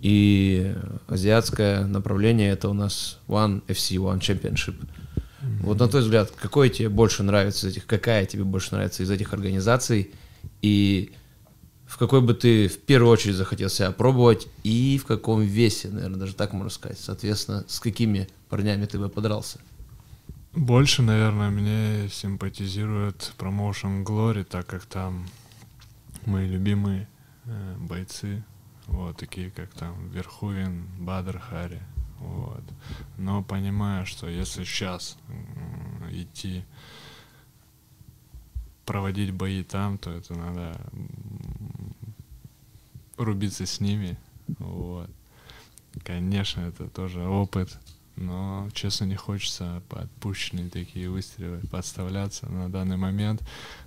и 0.00 0.74
азиатское 1.08 1.84
направление 1.86 2.50
это 2.50 2.68
у 2.68 2.74
нас 2.74 3.18
One 3.28 3.62
FC, 3.66 3.96
One 3.96 4.20
Championship. 4.20 4.76
Вот 5.60 5.78
на 5.78 5.88
твой 5.88 6.02
взгляд, 6.02 6.30
какой 6.30 6.70
тебе 6.70 6.88
больше 6.88 7.22
нравится 7.22 7.68
из 7.68 7.72
этих, 7.72 7.86
какая 7.86 8.26
тебе 8.26 8.44
больше 8.44 8.74
нравится 8.74 9.02
из 9.02 9.10
этих 9.10 9.32
организаций, 9.32 10.10
и 10.62 11.12
в 11.86 11.98
какой 11.98 12.20
бы 12.20 12.34
ты 12.34 12.68
в 12.68 12.78
первую 12.78 13.10
очередь 13.10 13.36
захотел 13.36 13.68
себя 13.68 13.90
пробовать, 13.90 14.48
и 14.62 14.98
в 14.98 15.06
каком 15.06 15.42
весе, 15.42 15.88
наверное, 15.88 16.20
даже 16.20 16.34
так 16.34 16.52
можно 16.52 16.70
сказать. 16.70 16.98
Соответственно, 16.98 17.64
с 17.68 17.80
какими 17.80 18.28
парнями 18.48 18.86
ты 18.86 18.98
бы 18.98 19.08
подрался? 19.08 19.58
Больше, 20.52 21.02
наверное, 21.02 21.50
мне 21.50 22.08
симпатизирует 22.10 23.32
промоушен 23.36 24.02
Glory, 24.02 24.44
так 24.44 24.66
как 24.66 24.84
там 24.86 25.28
мои 26.26 26.46
любимые 26.46 27.08
э, 27.44 27.76
бойцы, 27.78 28.44
вот, 28.90 29.16
такие 29.16 29.50
как 29.50 29.70
там 29.70 30.08
Верхувин, 30.10 30.86
Бадр 30.98 31.38
Хари, 31.38 31.80
вот. 32.18 32.62
Но 33.16 33.42
понимаю, 33.42 34.04
что 34.04 34.28
если 34.28 34.64
сейчас 34.64 35.16
идти 36.10 36.64
проводить 38.84 39.32
бои 39.32 39.62
там, 39.62 39.96
то 39.96 40.10
это 40.10 40.34
надо 40.34 40.76
рубиться 43.16 43.64
с 43.64 43.80
ними, 43.80 44.18
вот. 44.58 45.08
Конечно, 46.04 46.60
это 46.60 46.88
тоже 46.88 47.26
опыт, 47.26 47.78
но, 48.16 48.68
честно, 48.74 49.06
не 49.06 49.16
хочется 49.16 49.82
под 49.88 50.04
отпущенные 50.04 50.68
такие 50.68 51.08
выстрелы 51.08 51.60
подставляться 51.70 52.46
на 52.46 52.70
данный 52.70 52.96
момент. 52.96 53.42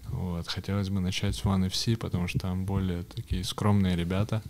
Вот. 0.07 0.47
Хотелось 0.47 0.89
бы 0.89 0.99
начать 0.99 1.35
с 1.35 1.43
One 1.43 1.67
FC, 1.67 1.95
потому 1.95 2.27
что 2.27 2.39
там 2.39 2.65
более 2.65 3.03
такие 3.03 3.43
скромные 3.43 3.95
ребята. 3.95 4.41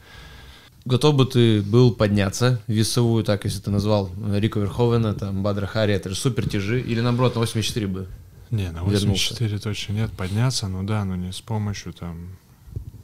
Готов 0.86 1.16
бы 1.16 1.26
ты 1.26 1.62
был 1.62 1.94
подняться 1.94 2.62
весовую, 2.68 3.24
так, 3.24 3.46
если 3.46 3.60
ты 3.62 3.72
назвал 3.72 4.10
э, 4.18 4.40
Рико 4.40 4.60
Верховена, 4.60 5.14
там, 5.14 5.42
Бадра 5.42 5.66
Хари, 5.66 5.94
это 5.94 6.10
же 6.10 6.16
супер 6.16 6.50
тяжи, 6.50 6.82
или 6.82 7.00
наоборот, 7.00 7.36
на 7.36 7.40
84 7.42 7.88
бы? 7.88 8.08
Не, 8.52 8.70
на 8.72 8.80
Вернулся. 8.80 9.30
84 9.32 9.60
точно 9.60 9.94
нет, 9.94 10.12
подняться, 10.12 10.68
ну 10.68 10.84
да, 10.84 11.06
но 11.06 11.16
не 11.16 11.32
с 11.32 11.40
помощью 11.42 11.94
там... 11.94 12.36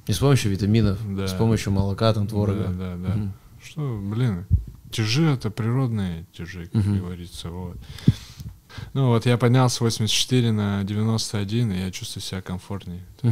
Не 0.07 0.13
с 0.13 0.17
помощью 0.17 0.51
витаминов, 0.51 0.99
Да. 1.15 1.27
с 1.27 1.33
помощью 1.33 1.71
молока, 1.71 2.13
там, 2.13 2.27
творога. 2.27 2.65
Да, 2.65 2.95
да, 2.95 3.07
да. 3.07 3.15
Мгм. 3.15 3.33
Что, 3.63 3.97
блин, 4.03 4.45
тяжи 4.91 5.23
это 5.25 5.49
природные 5.49 6.25
тяжи, 6.37 6.65
как 6.65 6.83
Мгм. 6.83 6.99
говорится, 6.99 7.49
вот. 7.49 7.77
Ну 8.93 9.07
вот 9.07 9.25
я 9.25 9.37
поднялся 9.37 9.77
с 9.77 9.81
84 9.81 10.51
на 10.51 10.83
91, 10.83 11.71
и 11.71 11.79
я 11.79 11.91
чувствую 11.91 12.23
себя 12.23 12.41
комфортнее. 12.41 13.05
Э, 13.23 13.29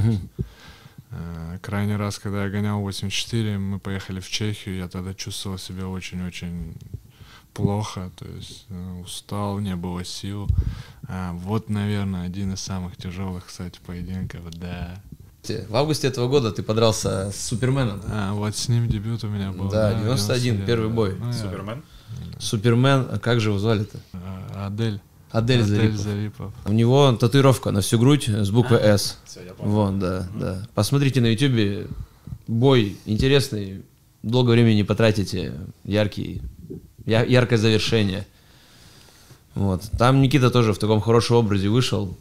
крайний 1.61 1.95
раз, 1.95 2.19
когда 2.19 2.43
я 2.43 2.49
гонял 2.49 2.79
84, 2.81 3.57
мы 3.57 3.79
поехали 3.79 4.19
в 4.19 4.29
Чехию, 4.29 4.77
я 4.77 4.87
тогда 4.87 5.13
чувствовал 5.13 5.57
себя 5.57 5.87
очень-очень 5.87 6.75
плохо, 7.53 8.11
то 8.15 8.25
есть 8.25 8.65
э, 8.69 9.01
устал, 9.03 9.57
не 9.59 9.75
было 9.75 10.05
сил. 10.05 10.47
А, 11.07 11.33
вот, 11.33 11.69
наверное, 11.69 12.25
один 12.25 12.53
из 12.53 12.59
самых 12.59 12.97
тяжелых, 12.97 13.47
кстати, 13.47 13.79
поединков, 13.85 14.49
да. 14.51 15.01
В 15.69 15.75
августе 15.75 16.07
этого 16.07 16.27
года 16.27 16.51
ты 16.51 16.61
подрался 16.61 17.31
с 17.31 17.37
Суперменом. 17.47 18.01
А, 18.07 18.33
вот 18.33 18.55
с 18.55 18.67
ним 18.67 18.87
дебют 18.87 19.23
у 19.23 19.27
меня 19.27 19.51
был. 19.51 19.69
Да, 19.69 19.93
91, 19.93 20.65
первый 20.65 20.89
да. 20.89 20.93
бой. 20.93 21.15
Ну, 21.17 21.27
я- 21.27 21.33
Супермен? 21.33 21.83
Супермен, 22.37 23.07
а 23.11 23.17
как 23.17 23.39
же 23.39 23.49
его 23.49 23.59
звали-то? 23.59 23.97
Адель. 24.53 25.01
Адель 25.31 25.61
Адель 25.61 25.67
Зарипов. 25.91 25.99
Зарипов. 25.99 26.53
У 26.65 26.71
него 26.71 27.11
татуировка 27.13 27.71
на 27.71 27.81
всю 27.81 27.99
грудь 27.99 28.27
с 28.29 28.49
буквой 28.49 28.79
«С». 28.79 29.17
Все, 29.25 29.43
я 29.43 29.53
понял. 29.53 29.71
Вон, 29.71 29.99
да, 29.99 30.27
да. 30.35 30.67
Посмотрите 30.73 31.21
на 31.21 31.27
ютубе. 31.27 31.87
Бой 32.47 32.97
интересный. 33.05 33.83
Долго 34.23 34.51
времени 34.51 34.75
не 34.75 34.83
потратите. 34.83 35.53
Яркий. 35.83 36.41
я- 37.05 37.23
яркое 37.23 37.59
завершение. 37.59 38.25
Вот. 39.55 39.83
Там 39.97 40.21
Никита 40.21 40.49
тоже 40.49 40.73
в 40.73 40.77
таком 40.79 41.01
хорошем 41.01 41.37
образе 41.37 41.69
вышел. 41.69 42.15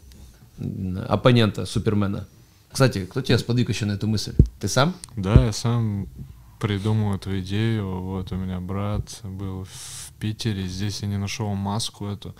Оппонента 1.07 1.65
Супермена. 1.65 2.27
Кстати, 2.71 3.05
кто 3.05 3.21
тебя 3.21 3.37
сподвиг 3.37 3.69
еще 3.69 3.85
на 3.85 3.93
эту 3.93 4.07
мысль? 4.07 4.33
Ты 4.59 4.67
сам? 4.67 4.93
Да, 5.15 5.45
я 5.45 5.53
сам 5.53 6.07
придумал 6.59 7.15
эту 7.15 7.39
идею. 7.39 8.01
Вот 8.01 8.31
у 8.31 8.35
меня 8.35 8.59
брат 8.59 9.19
был 9.23 9.65
в 9.65 10.11
Питере, 10.19 10.67
здесь 10.67 11.01
я 11.01 11.07
не 11.07 11.17
нашел 11.17 11.53
маску 11.53 12.07
эту 12.07 12.35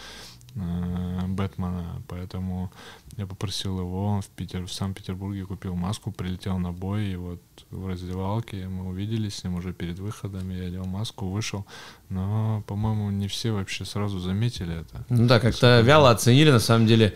Бэтмена, 1.28 2.02
поэтому 2.08 2.72
я 3.18 3.26
попросил 3.28 3.80
его, 3.80 4.22
в 4.22 4.28
Питер, 4.36 4.66
в 4.66 4.74
Санкт-Петербурге 4.74 5.46
купил 5.46 5.76
маску, 5.76 6.12
прилетел 6.12 6.58
на 6.58 6.72
бой, 6.72 7.12
и 7.12 7.16
вот 7.16 7.42
в 7.70 7.88
раздевалке 7.88 8.68
мы 8.68 8.90
увиделись 8.90 9.36
с 9.36 9.44
ним 9.44 9.56
уже 9.56 9.74
перед 9.74 10.00
выходом, 10.00 10.50
я 10.50 10.66
одел 10.66 10.86
маску, 10.86 11.28
вышел, 11.28 11.66
но, 12.10 12.64
по-моему, 12.68 13.12
не 13.12 13.28
все 13.28 13.52
вообще 13.52 13.86
сразу 13.86 14.20
заметили 14.20 14.82
это. 14.82 15.06
Ну 15.10 15.28
да, 15.28 15.40
как-то 15.40 15.82
вяло 15.82 16.10
оценили, 16.10 16.52
на 16.52 16.60
самом 16.60 16.88
деле. 16.88 17.16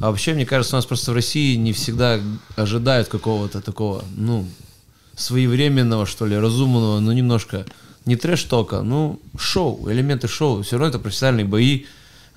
А 0.00 0.10
вообще, 0.10 0.34
мне 0.34 0.46
кажется, 0.46 0.76
у 0.76 0.78
нас 0.78 0.86
просто 0.86 1.12
в 1.12 1.14
России 1.14 1.56
не 1.56 1.72
всегда 1.72 2.20
ожидают 2.56 3.08
какого-то 3.08 3.60
такого, 3.60 4.04
ну, 4.16 4.46
своевременного, 5.14 6.06
что 6.06 6.26
ли, 6.26 6.36
разумного, 6.36 7.00
ну, 7.00 7.12
немножко, 7.12 7.66
не 8.06 8.16
трэш-тока, 8.16 8.82
ну, 8.82 9.20
шоу, 9.38 9.90
элементы 9.90 10.28
шоу. 10.28 10.62
Все 10.62 10.76
равно 10.76 10.88
это 10.88 10.98
профессиональные 10.98 11.46
бои. 11.46 11.84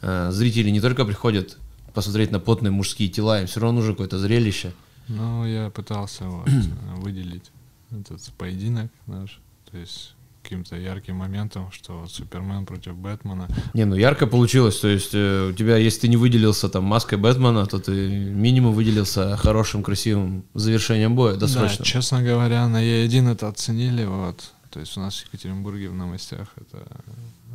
Э, 0.03 0.31
Зрители 0.31 0.69
не 0.69 0.81
только 0.81 1.05
приходят 1.05 1.57
посмотреть 1.93 2.31
на 2.31 2.39
потные 2.39 2.71
мужские 2.71 3.09
тела, 3.09 3.41
им 3.41 3.47
все 3.47 3.59
равно 3.59 3.79
нужно 3.79 3.93
какое-то 3.93 4.19
зрелище. 4.19 4.73
Ну, 5.07 5.45
я 5.45 5.69
пытался 5.69 6.25
вот, 6.25 6.47
э, 6.47 6.51
выделить 6.97 7.51
этот 7.91 8.21
поединок 8.37 8.91
наш, 9.07 9.39
то 9.71 9.77
есть 9.77 10.15
каким-то 10.41 10.75
ярким 10.75 11.15
моментом, 11.15 11.71
что 11.71 11.99
вот 11.99 12.11
Супермен 12.11 12.65
против 12.65 12.95
Бэтмена. 12.97 13.47
Не, 13.73 13.85
ну 13.85 13.95
ярко 13.95 14.27
получилось. 14.27 14.77
То 14.79 14.89
есть 14.89 15.11
э, 15.13 15.49
у 15.49 15.53
тебя, 15.53 15.77
если 15.77 16.01
ты 16.01 16.07
не 16.09 16.17
выделился 16.17 16.67
там 16.67 16.83
маской 16.83 17.17
Бэтмена, 17.17 17.65
то 17.65 17.79
ты 17.79 17.91
минимум 18.09 18.73
выделился 18.73 19.37
хорошим, 19.37 19.83
красивым 19.83 20.43
завершением 20.53 21.15
боя, 21.15 21.35
досрочно. 21.35 21.77
Да, 21.79 21.83
честно 21.85 22.21
говоря, 22.21 22.67
на 22.67 22.83
Е1 22.83 23.31
это 23.31 23.47
оценили, 23.47 24.03
вот. 24.03 24.51
То 24.69 24.79
есть 24.81 24.97
у 24.97 24.99
нас 24.99 25.15
в 25.15 25.25
Екатеринбурге 25.27 25.89
в 25.89 25.95
новостях 25.95 26.49
это 26.57 26.85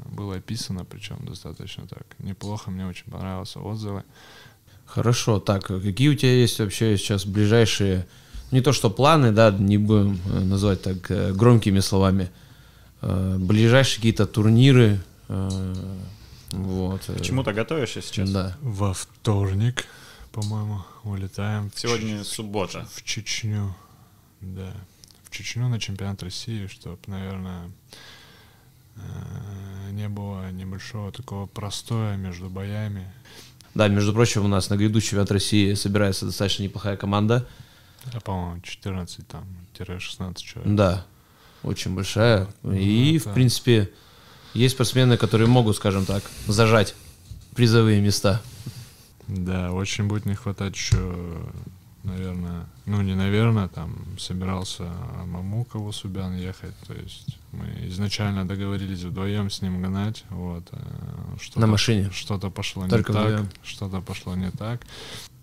было 0.06 0.36
описано, 0.36 0.84
причем 0.84 1.18
достаточно 1.22 1.86
так 1.86 2.06
неплохо, 2.18 2.70
мне 2.70 2.86
очень 2.86 3.10
понравился 3.10 3.60
отзывы. 3.60 4.04
Хорошо, 4.86 5.38
так, 5.38 5.66
какие 5.66 6.08
у 6.08 6.14
тебя 6.14 6.32
есть 6.32 6.58
вообще 6.60 6.96
сейчас 6.96 7.26
ближайшие, 7.26 8.06
не 8.50 8.60
то 8.60 8.72
что 8.72 8.90
планы, 8.90 9.32
да, 9.32 9.50
не 9.50 9.76
будем 9.78 10.18
э, 10.26 10.40
называть 10.40 10.82
так 10.82 11.10
э, 11.10 11.32
громкими 11.32 11.80
словами, 11.80 12.30
э, 13.02 13.36
ближайшие 13.38 13.96
какие-то 13.96 14.26
турниры, 14.26 15.00
вот. 16.52 17.02
К 17.04 17.20
чему-то 17.20 17.52
готовишься 17.52 18.02
сейчас? 18.02 18.30
Да. 18.30 18.56
Во 18.62 18.94
вторник, 18.94 19.84
по-моему, 20.32 20.82
улетаем. 21.04 21.70
в 21.70 21.78
Сегодня 21.78 22.18
Ч- 22.18 22.24
суббота. 22.24 22.88
В 22.92 23.02
Чечню, 23.02 23.76
да. 24.40 24.72
В 25.24 25.30
Чечню 25.30 25.68
на 25.68 25.78
чемпионат 25.78 26.22
России, 26.22 26.66
чтобы, 26.66 26.98
наверное, 27.06 27.70
не 29.92 30.08
было 30.08 30.50
небольшого 30.52 31.12
такого 31.12 31.46
простоя 31.46 32.16
между 32.16 32.48
боями. 32.48 33.06
Да, 33.74 33.88
между 33.88 34.12
прочим, 34.12 34.44
у 34.44 34.48
нас 34.48 34.70
на 34.70 34.76
грядущий 34.76 35.08
чемпионат 35.10 35.30
России 35.30 35.74
собирается 35.74 36.26
достаточно 36.26 36.62
неплохая 36.64 36.96
команда. 36.96 37.46
А, 38.12 38.20
по-моему, 38.20 38.60
14 38.62 39.26
там, 39.28 39.44
тире 39.76 39.98
16 39.98 40.44
человек. 40.44 40.74
Да, 40.74 41.04
очень 41.62 41.94
большая. 41.94 42.46
И, 42.64 43.12
Ну, 43.14 43.18
в 43.18 43.22
это- 43.26 43.34
принципе, 43.34 43.90
есть 44.54 44.74
спортсмены, 44.74 45.16
которые 45.16 45.48
могут, 45.48 45.76
скажем 45.76 46.06
так, 46.06 46.22
зажать 46.46 46.94
призовые 47.54 48.00
места. 48.00 48.40
Да, 49.26 49.72
очень 49.72 50.04
будет 50.08 50.24
не 50.26 50.34
хватать 50.34 50.74
еще, 50.74 51.40
наверное, 52.04 52.66
ну 52.86 53.02
не 53.02 53.14
наверное, 53.14 53.68
там 53.68 54.18
собирался 54.18 54.84
Мамукову 55.26 55.92
Субян 55.92 56.36
ехать, 56.36 56.74
то 56.86 56.94
есть 56.94 57.38
мы 57.52 57.66
изначально 57.88 58.46
договорились 58.46 59.02
вдвоем 59.02 59.50
с 59.50 59.62
ним 59.62 59.82
гнать, 59.82 60.24
вот. 60.30 60.68
э, 60.72 61.36
Что-то, 61.40 61.60
На 61.60 61.66
машине? 61.66 62.10
Что-то 62.12 62.50
пошло 62.50 62.86
Только 62.88 63.12
не 63.12 63.18
так, 63.18 63.26
вдвоем? 63.26 63.48
что-то 63.62 64.00
пошло 64.00 64.34
не 64.36 64.50
так. 64.50 64.86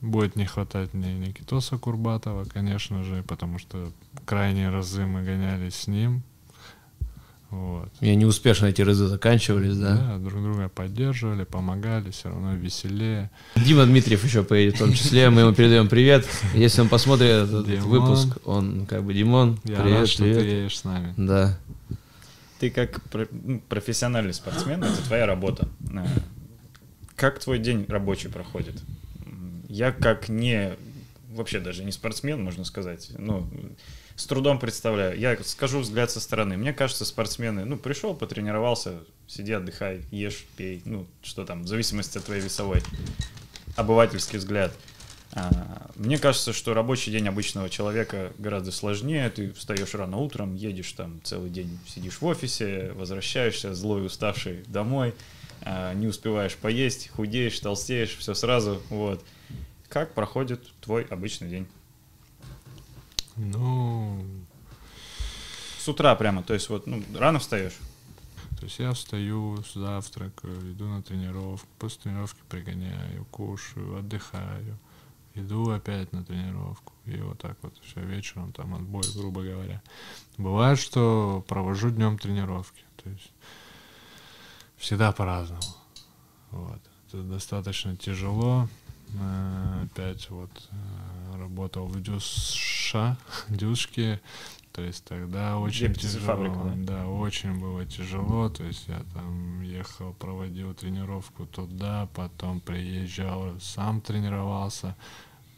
Будет 0.01 0.35
не 0.35 0.45
хватать 0.45 0.93
мне 0.93 1.13
Никитоса 1.13 1.77
Курбатова, 1.77 2.45
конечно 2.45 3.03
же, 3.03 3.23
потому 3.23 3.57
что 3.59 3.91
крайние 4.25 4.69
разы 4.69 5.05
мы 5.05 5.23
гонялись 5.23 5.75
с 5.75 5.87
ним, 5.87 6.21
вот. 7.51 7.89
И 8.01 8.09
они 8.09 8.25
успешно 8.25 8.65
эти 8.67 8.81
разы 8.81 9.07
заканчивались, 9.07 9.77
да. 9.77 9.95
Да, 9.95 10.17
друг 10.17 10.41
друга 10.41 10.67
поддерживали, 10.69 11.43
помогали, 11.43 12.09
все 12.11 12.29
равно 12.29 12.53
веселее. 12.55 13.29
Дима 13.55 13.85
Дмитриев 13.85 14.23
еще 14.25 14.43
поедет 14.43 14.75
в 14.75 14.79
том 14.79 14.93
числе, 14.93 15.29
мы 15.29 15.41
ему 15.41 15.53
передаем 15.53 15.87
привет. 15.87 16.27
Если 16.53 16.81
он 16.81 16.89
посмотрит 16.89 17.29
этот 17.29 17.65
Димон. 17.67 17.87
выпуск, 17.89 18.37
он 18.45 18.85
как 18.85 19.03
бы 19.03 19.13
Димон, 19.13 19.59
Я 19.63 19.77
привет, 19.81 19.99
рад, 19.99 20.09
что 20.09 20.23
привет. 20.23 20.39
ты 20.39 20.45
едешь 20.45 20.77
с 20.77 20.83
нами. 20.83 21.13
Да. 21.17 21.57
Ты 22.59 22.69
как 22.69 23.01
про- 23.09 23.27
профессиональный 23.69 24.33
спортсмен, 24.33 24.83
это 24.83 25.01
твоя 25.05 25.25
работа. 25.25 25.67
А, 25.95 26.05
Как 27.15 27.39
твой 27.39 27.59
день 27.59 27.85
рабочий 27.87 28.29
проходит? 28.29 28.75
Я 29.69 29.91
как 29.91 30.29
не, 30.29 30.73
вообще 31.33 31.59
даже 31.59 31.83
не 31.83 31.91
спортсмен, 31.91 32.43
можно 32.43 32.63
сказать, 32.65 33.11
ну, 33.17 33.47
с 34.15 34.25
трудом 34.25 34.59
представляю. 34.59 35.19
Я 35.19 35.37
скажу 35.43 35.79
взгляд 35.79 36.09
со 36.09 36.19
стороны. 36.19 36.57
Мне 36.57 36.73
кажется, 36.73 37.05
спортсмены, 37.05 37.65
ну, 37.65 37.77
пришел, 37.77 38.15
потренировался, 38.15 38.99
сиди, 39.27 39.51
отдыхай, 39.51 40.03
ешь, 40.11 40.45
пей, 40.55 40.81
ну, 40.85 41.05
что 41.21 41.45
там, 41.45 41.63
в 41.63 41.67
зависимости 41.67 42.17
от 42.17 42.25
твоей 42.25 42.41
весовой. 42.41 42.81
Обывательский 43.75 44.37
взгляд. 44.37 44.71
А, 45.33 45.91
Мне 45.95 46.17
кажется, 46.17 46.53
что 46.53 46.73
рабочий 46.73 47.11
день 47.11 47.27
обычного 47.27 47.69
человека 47.69 48.31
гораздо 48.37 48.71
сложнее. 48.71 49.29
Ты 49.29 49.51
встаешь 49.51 49.93
рано 49.93 50.17
утром, 50.17 50.55
едешь 50.55 50.93
там 50.93 51.19
целый 51.23 51.49
день, 51.49 51.77
сидишь 51.85 52.21
в 52.21 52.25
офисе, 52.25 52.93
возвращаешься 52.93 53.75
злой, 53.75 54.05
уставший 54.05 54.63
домой, 54.67 55.13
а, 55.61 55.93
не 55.93 56.07
успеваешь 56.07 56.55
поесть, 56.55 57.09
худеешь, 57.09 57.59
толстеешь, 57.59 58.15
все 58.15 58.33
сразу. 58.33 58.81
Вот. 58.89 59.25
Как 59.89 60.13
проходит 60.13 60.61
твой 60.79 61.03
обычный 61.03 61.49
день? 61.49 61.67
Ну, 63.37 64.25
С 65.77 65.87
утра 65.87 66.15
прямо, 66.15 66.41
то 66.43 66.53
есть 66.53 66.69
вот, 66.69 66.87
ну, 66.87 67.03
рано 67.15 67.39
встаешь. 67.39 67.77
то 68.57 68.65
есть 68.65 68.79
я 68.79 68.93
встаю, 68.93 69.63
завтракаю, 69.73 70.71
иду 70.71 70.85
на 70.85 71.01
тренировку, 71.03 71.67
после 71.77 72.03
тренировки 72.03 72.39
пригоняю, 72.49 73.25
кушаю, 73.25 73.97
отдыхаю, 73.99 74.77
иду 75.35 75.69
опять 75.69 76.11
на 76.13 76.23
тренировку. 76.23 76.93
И 77.05 77.17
вот 77.17 77.39
так 77.39 77.57
вот 77.61 77.77
все 77.83 78.01
вечером, 78.01 78.51
там 78.51 78.73
отбой, 78.73 79.03
грубо 79.15 79.43
говоря. 79.43 79.81
Бывает, 80.37 80.79
что 80.79 81.43
провожу 81.47 81.91
днем 81.91 82.17
тренировки. 82.17 82.83
То 83.03 83.09
есть 83.09 83.31
всегда 84.77 85.11
по-разному. 85.11 85.61
Вот. 86.51 86.79
Это 87.07 87.21
достаточно 87.21 87.95
тяжело. 87.95 88.67
Э, 89.13 89.83
Опять 89.83 90.29
вот 90.29 90.51
э, 90.71 91.37
работал 91.37 91.87
в 91.87 92.01
Дюша, 92.01 93.17
Дюшке. 93.49 94.19
То 94.71 94.81
есть 94.81 95.05
тогда 95.05 95.57
очень 95.57 95.93
тяжело. 95.93 96.43
птицефабрика, 96.47 96.73
да? 96.75 97.07
очень 97.07 97.57
было 97.59 97.85
тяжело. 97.85 98.49
То 98.49 98.63
есть 98.65 98.87
я 98.89 99.01
там 99.13 99.61
ехал, 99.61 100.13
проводил 100.13 100.73
тренировку 100.73 101.45
туда, 101.45 102.09
потом 102.13 102.59
приезжал, 102.59 103.57
сам 103.61 104.01
тренировался, 104.01 104.97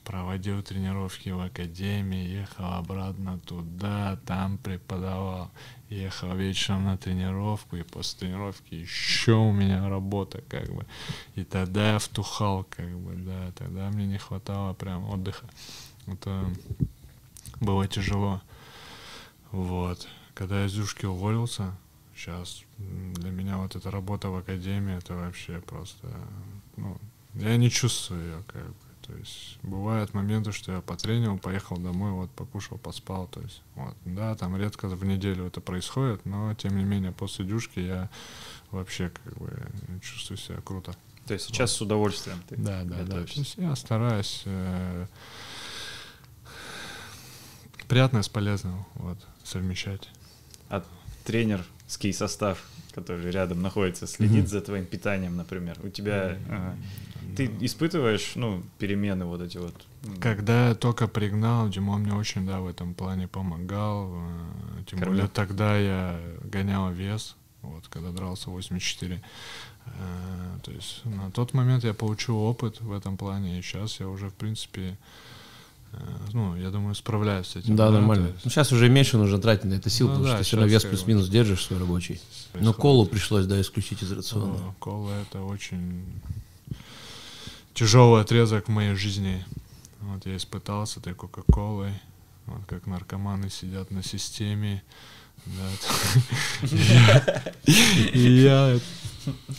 проводил 0.08 0.64
тренировки 0.64 1.28
в 1.28 1.42
академии, 1.42 2.40
ехал 2.40 2.76
обратно 2.76 3.40
туда, 3.40 4.18
там 4.26 4.58
преподавал, 4.58 5.52
ехал 5.90 6.34
вечером 6.34 6.86
на 6.86 6.98
тренировку, 6.98 7.76
и 7.76 7.84
после 7.84 8.20
тренировки 8.22 8.74
еще 8.74 9.34
у 9.34 9.52
меня 9.52 9.90
работа, 9.90 10.42
как 10.48 10.74
бы. 10.74 10.86
И 11.36 11.44
тогда 11.44 11.92
я 11.92 12.00
втухал, 12.00 12.66
как 12.70 12.90
бы, 12.90 13.16
да, 13.16 13.52
тогда 13.58 13.90
мне 13.90 14.08
не 14.08 14.18
хватало 14.18 14.74
прям 14.74 15.10
отдыха. 15.10 15.46
Это 16.06 16.54
было 17.60 17.86
тяжело. 17.86 18.42
Вот. 19.52 20.08
Когда 20.34 20.62
я 20.62 20.68
из 20.68 20.74
Юшки 20.74 21.06
уволился, 21.06 21.76
сейчас 22.16 22.64
для 22.78 23.30
меня 23.30 23.58
вот 23.58 23.76
эта 23.76 23.92
работа 23.92 24.30
в 24.30 24.38
академии, 24.38 24.98
это 24.98 25.16
вообще 25.16 25.60
просто, 25.60 26.08
ну, 26.78 26.98
я 27.34 27.58
не 27.58 27.70
чувствую 27.70 28.24
ее, 28.24 28.44
как 28.48 28.66
бы. 28.66 28.87
То 29.08 29.14
есть 29.16 29.58
бывают 29.64 30.14
моменты, 30.14 30.52
что 30.52 30.74
я 30.74 30.82
потренил, 30.82 31.38
поехал 31.38 31.78
домой, 31.78 32.12
вот 32.12 32.30
покушал, 32.32 32.78
поспал, 32.78 33.28
то 33.28 33.40
есть 33.40 33.62
вот, 33.76 33.96
да, 34.04 34.36
там 34.36 34.58
редко 34.58 34.90
в 34.90 35.06
неделю 35.06 35.46
это 35.46 35.62
происходит, 35.62 36.26
но 36.26 36.54
тем 36.56 36.78
не 36.78 36.84
менее 36.84 37.14
после 37.14 37.46
дюшки 37.46 37.80
я 37.80 38.10
вообще 38.70 39.10
как 39.10 39.38
бы 39.38 39.50
чувствую 40.02 40.38
себя 40.38 40.60
круто. 40.62 40.94
То 41.26 41.34
есть 41.34 41.46
сейчас 41.48 41.72
с 41.72 41.82
удовольствием 41.82 42.42
ты 42.50 42.58
Да, 42.58 42.84
да, 42.84 43.04
да. 43.04 43.24
То 43.24 43.40
есть 43.40 43.56
я 43.58 43.76
стараюсь 43.78 44.42
э, 44.46 45.06
приятное 47.88 48.24
с 48.24 48.30
полезным 48.30 48.86
вот, 48.96 49.18
совмещать. 49.44 50.10
А 50.70 50.84
тренерский 51.24 52.14
состав, 52.14 52.62
который 52.94 53.30
рядом 53.32 53.62
находится, 53.62 54.06
следит 54.06 54.50
за 54.50 54.60
твоим 54.60 54.86
питанием, 54.86 55.38
например. 55.38 55.78
У 55.84 55.90
тебя 55.90 56.38
э, 56.48 56.76
ты 57.38 57.66
испытываешь, 57.66 58.34
ну, 58.36 58.64
перемены 58.80 59.26
вот 59.26 59.42
эти 59.42 59.58
вот. 59.58 59.74
Когда 60.20 60.70
я 60.70 60.76
только 60.76 61.08
пригнал, 61.08 61.70
Димон 61.70 62.02
мне 62.02 62.14
очень, 62.14 62.46
да, 62.46 62.60
в 62.60 62.68
этом 62.68 62.94
плане 62.94 63.28
помогал. 63.28 64.10
э, 64.14 64.84
Тем 64.88 65.00
Кормил? 65.00 65.16
более 65.18 65.28
тогда 65.30 65.78
я 65.78 66.20
гонял 66.44 66.92
вес, 66.92 67.36
вот, 67.62 67.88
когда 67.90 68.12
дрался 68.12 68.50
84. 68.50 69.22
Э, 69.86 70.60
То 70.64 70.72
есть 70.72 71.02
на 71.06 71.32
тот 71.32 71.54
момент 71.54 71.84
я 71.84 71.94
получил 71.94 72.38
опыт 72.38 72.82
в 72.82 72.92
этом 72.92 73.18
плане, 73.18 73.60
и 73.60 73.62
сейчас 73.62 74.00
я 74.00 74.08
уже, 74.08 74.30
в 74.30 74.34
принципе, 74.34 74.98
э, 75.94 75.98
ну, 76.34 76.56
я 76.56 76.70
думаю, 76.70 76.96
справляюсь 76.96 77.48
с 77.48 77.56
этим. 77.56 77.76
Да, 77.76 77.88
то 77.88 77.94
нормально. 77.94 78.28
есть- 78.28 78.46
Ну, 78.46 78.52
сейчас 78.52 78.72
уже 78.72 78.90
меньше 78.90 79.18
нужно 79.18 79.40
тратить 79.40 79.66
на 79.66 79.74
это 79.76 79.90
сил, 79.90 80.08
Ну 80.08 80.14
потому 80.14 80.26
да, 80.26 80.32
что 80.34 80.38
ты 80.40 80.44
все 80.46 80.58
равно 80.58 80.72
вес 80.72 80.84
плюс-минус 80.84 81.30
держишь 81.30 81.64
свой 81.66 81.80
рабочий. 81.80 82.20
Но 82.54 82.74
колу 82.74 83.06
пришлось, 83.06 83.46
да, 83.46 83.60
исключить 83.62 84.04
из 84.04 84.12
рациона. 84.12 84.56
О, 84.56 84.76
Кола 84.80 85.12
это 85.22 85.42
очень 85.42 86.04
тяжелый 87.78 88.24
отрезок 88.24 88.70
моей 88.70 88.96
жизни. 88.96 89.46
Вот 90.00 90.26
я 90.26 90.36
испытался 90.36 91.00
этой 91.00 91.14
Кока-Колой. 91.14 91.92
Вот 92.48 92.66
как 92.66 92.88
наркоманы 92.88 93.52
сидят 93.52 93.92
на 93.92 94.02
системе. 94.02 94.82
Я- 98.14 98.80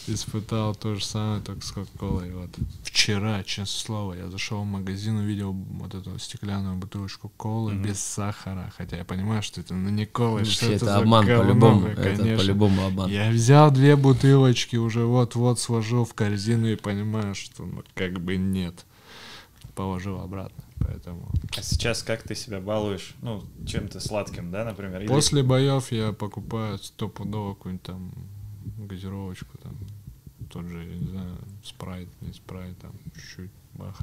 испытал 0.07 0.75
то 0.75 0.95
же 0.95 1.05
самое, 1.05 1.41
только 1.43 1.65
с 1.65 1.73
Кока-Колой. 1.73 2.33
Вот. 2.33 2.51
Вчера, 2.83 3.43
честное 3.45 3.67
слово, 3.67 4.15
я 4.15 4.31
зашел 4.31 4.63
в 4.63 4.67
магазин, 4.67 5.17
увидел 5.19 5.53
вот 5.53 5.95
эту 5.95 6.19
стеклянную 6.19 6.77
бутылочку 6.77 7.29
колы 7.37 7.75
Мгм. 7.75 7.83
без 7.83 8.01
сахара. 8.01 8.73
Хотя 8.77 8.97
я 8.97 9.05
понимаю, 9.05 9.43
что 9.43 9.61
это 9.61 9.75
ну, 9.75 9.91
не 9.91 10.07
кола, 10.07 10.45
что 10.45 10.67
это, 10.67 10.75
это 10.77 10.85
за 10.87 10.97
обман 10.99 11.27
по-любому. 11.27 11.87
Это 11.89 12.03
конечно. 12.03 12.39
по-любому 12.39 12.87
обман. 12.87 13.11
Я 13.11 13.31
взял 13.31 13.71
две 13.71 13.97
бутылочки, 13.97 14.77
уже 14.77 15.05
вот-вот 15.05 15.61
сложил 15.61 16.05
в 16.05 16.15
корзину 16.15 16.69
и 16.69 16.77
понимаю, 16.77 17.35
что 17.35 17.65
ну 17.65 17.83
как 17.95 18.21
бы 18.21 18.37
нет. 18.37 18.85
Положил 19.75 20.21
обратно. 20.21 20.65
Поэтому 20.81 21.29
А 21.57 21.63
сейчас 21.63 22.03
как 22.03 22.23
ты 22.23 22.35
себя 22.35 22.61
балуешь? 22.61 23.15
Ну, 23.23 23.45
чем-то 23.67 24.01
сладким, 24.01 24.51
да, 24.51 24.65
например? 24.65 25.01
Или- 25.01 25.09
после 25.09 25.43
боев 25.43 25.91
я 25.93 26.13
покупаю 26.13 26.79
стопудово 26.79 27.55
какую-нибудь 27.55 27.83
там 27.87 28.13
газировочку, 28.79 29.59
там 29.59 29.77
тот 30.51 30.67
же, 30.67 30.85
я 30.85 30.95
не 30.97 31.07
знаю, 31.09 31.37
спрайт, 31.63 32.09
не 32.21 32.33
спрайт, 32.33 32.79
там 32.79 32.93
чуть-чуть 33.15 33.51
бах. 33.75 33.99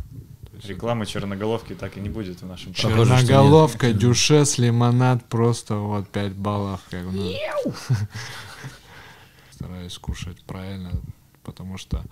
Рекламы 0.63 1.05
черноголовки 1.05 1.73
так 1.75 1.97
и 1.97 1.99
не 1.99 2.09
будет 2.09 2.41
в 2.41 2.45
нашем 2.45 2.73
Похоже, 2.73 2.95
программе. 2.95 3.21
Черноголовка, 3.21 3.93
дюшес, 3.93 4.57
лимонад, 4.57 5.25
просто 5.25 5.75
вот 5.75 6.07
5 6.09 6.33
баллов. 6.33 6.81
Как, 6.89 7.03
ну. 7.11 7.33
Стараюсь 9.51 9.97
кушать 9.97 10.41
правильно, 10.43 10.91
потому 11.45 11.77
что 11.77 12.03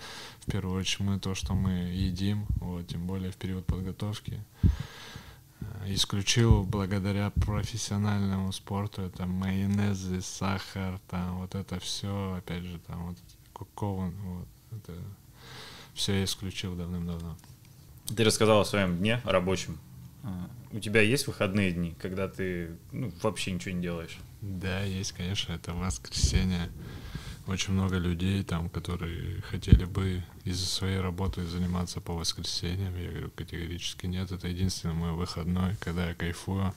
в 0.41 0.51
первую 0.51 0.79
очередь 0.79 1.01
мы 1.01 1.19
то, 1.19 1.35
что 1.35 1.53
мы 1.53 1.71
едим, 1.71 2.45
вот, 2.61 2.87
тем 2.87 3.05
более 3.07 3.31
в 3.31 3.35
период 3.35 3.65
подготовки, 3.65 4.39
э, 4.61 5.65
исключил 5.87 6.63
благодаря 6.63 7.31
профессиональному 7.31 8.51
спорту, 8.51 9.01
это 9.01 9.25
майонезы, 9.25 10.21
сахар, 10.21 10.99
там 11.09 11.39
вот 11.39 11.55
это 11.55 11.79
все, 11.79 12.35
опять 12.37 12.63
же, 12.63 12.79
там 12.87 13.07
вот 13.07 13.17
кокован, 13.53 14.13
вот, 14.23 14.47
это 14.71 14.93
все 15.93 16.13
я 16.13 16.23
исключил 16.23 16.75
давным-давно. 16.75 17.35
Ты 18.15 18.23
рассказал 18.23 18.61
о 18.61 18.65
своем 18.65 18.97
дне 18.97 19.21
рабочем. 19.23 19.79
А, 20.23 20.49
У 20.71 20.79
тебя 20.79 21.01
есть 21.01 21.27
выходные 21.27 21.71
дни, 21.71 21.95
когда 21.99 22.27
ты 22.27 22.71
ну, 22.91 23.11
вообще 23.21 23.51
ничего 23.51 23.75
не 23.75 23.81
делаешь? 23.81 24.17
Да, 24.41 24.81
есть, 24.83 25.13
конечно, 25.13 25.53
это 25.53 25.73
воскресенье. 25.73 26.69
Очень 27.45 27.73
много 27.73 27.97
людей 27.97 28.41
там, 28.43 28.69
которые 28.69 29.41
хотели 29.41 29.83
бы 29.83 30.23
из-за 30.45 30.65
своей 30.65 30.99
работы 30.99 31.45
заниматься 31.45 31.99
по 31.99 32.13
воскресеньям. 32.13 32.95
Я 32.97 33.11
говорю, 33.11 33.31
категорически 33.31 34.05
нет. 34.05 34.31
Это 34.31 34.47
единственный 34.47 34.93
мой 34.93 35.11
выходной, 35.11 35.75
когда 35.81 36.07
я 36.07 36.15
кайфую. 36.15 36.73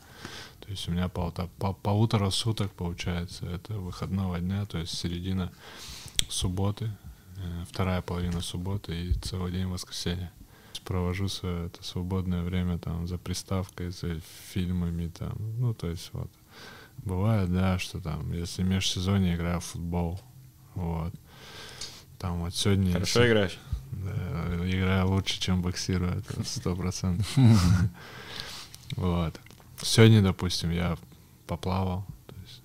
То 0.61 0.71
есть 0.71 0.89
у 0.89 0.91
меня 0.93 1.07
полта- 1.07 1.49
по, 1.59 1.73
полутора 1.73 2.31
суток 2.31 2.73
получается. 2.73 3.47
Это 3.47 3.75
выходного 3.75 4.41
дня, 4.41 4.67
то 4.67 4.79
есть 4.79 4.99
середина 4.99 5.53
субботы, 6.29 6.91
э, 7.37 7.65
вторая 7.71 8.03
половина 8.03 8.41
субботы 8.41 8.93
и 8.93 9.13
целый 9.13 9.53
день 9.53 9.67
воскресенья. 9.67 10.33
Провожу 10.85 11.29
свое 11.29 11.67
это 11.67 11.83
свободное 11.85 12.43
время 12.43 12.79
там 12.79 13.07
за 13.07 13.19
приставкой, 13.19 13.91
за 13.91 14.21
фильмами 14.53 15.09
там. 15.09 15.37
Ну, 15.61 15.75
то 15.75 15.89
есть 15.89 16.11
вот. 16.13 16.31
Бывает, 16.99 17.53
да, 17.53 17.79
что 17.79 18.01
там, 18.01 18.33
если 18.33 18.65
в 18.65 18.67
межсезонье 18.67 19.37
играю 19.37 19.61
в 19.61 19.65
футбол, 19.65 20.21
вот. 20.77 21.13
Там 22.19 22.41
вот 22.41 22.55
сегодня... 22.55 22.93
Хорошо 22.93 23.21
если- 23.21 23.33
играешь? 23.33 23.59
да, 23.93 24.71
играю 24.71 25.09
лучше, 25.09 25.41
чем 25.41 25.63
боксирую, 25.63 26.13
это 26.19 26.45
сто 26.45 26.75
процентов. 26.77 27.27
Вот. 28.97 29.35
Сегодня, 29.83 30.23
допустим, 30.23 30.71
я 30.71 30.97
поплавал. 31.49 32.07
То 32.29 32.35
есть, 32.45 32.63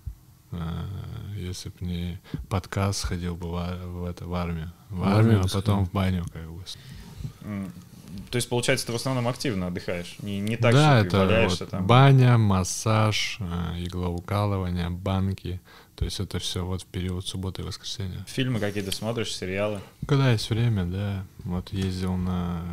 э, 0.52 0.86
если 1.36 1.70
бы 1.70 1.76
не 1.82 2.20
подкаст, 2.48 3.00
сходил 3.00 3.36
бы 3.36 3.48
в, 3.50 3.86
в 3.86 4.06
это, 4.06 4.26
в 4.26 4.34
армию. 4.36 4.72
В 4.90 5.00
В 5.00 5.04
армию 5.04 5.40
а 5.40 5.44
потом 5.44 5.62
сходил. 5.62 5.86
в 5.86 5.92
баню, 5.92 6.26
как 6.32 6.50
бы. 6.52 6.64
То 8.30 8.36
есть, 8.36 8.50
получается, 8.50 8.86
ты 8.86 8.92
в 8.92 8.96
основном 8.96 9.28
активно 9.28 9.68
отдыхаешь? 9.68 10.16
Не, 10.20 10.40
не 10.40 10.58
так, 10.58 10.74
да, 10.74 11.00
что 11.00 11.02
ты 11.02 11.08
это 11.08 11.18
валяешься 11.26 11.64
вот 11.64 11.72
там? 11.72 11.88
баня, 11.88 12.38
массаж, 12.38 13.38
э, 13.40 13.84
иглоукалывание, 13.84 14.90
банки. 14.90 15.60
То 16.02 16.06
есть 16.06 16.20
это 16.20 16.40
все 16.40 16.66
вот 16.66 16.82
в 16.82 16.86
период 16.88 17.28
субботы 17.28 17.62
и 17.62 17.66
воскресенья. 17.66 18.26
Фильмы 18.28 18.60
какие-то 18.60 18.90
смотришь, 18.92 19.36
сериалы? 19.36 19.82
Когда 20.08 20.32
есть 20.32 20.50
время, 20.50 20.84
да. 20.86 21.28
Вот 21.44 21.72
ездил 21.72 22.16
на, 22.16 22.64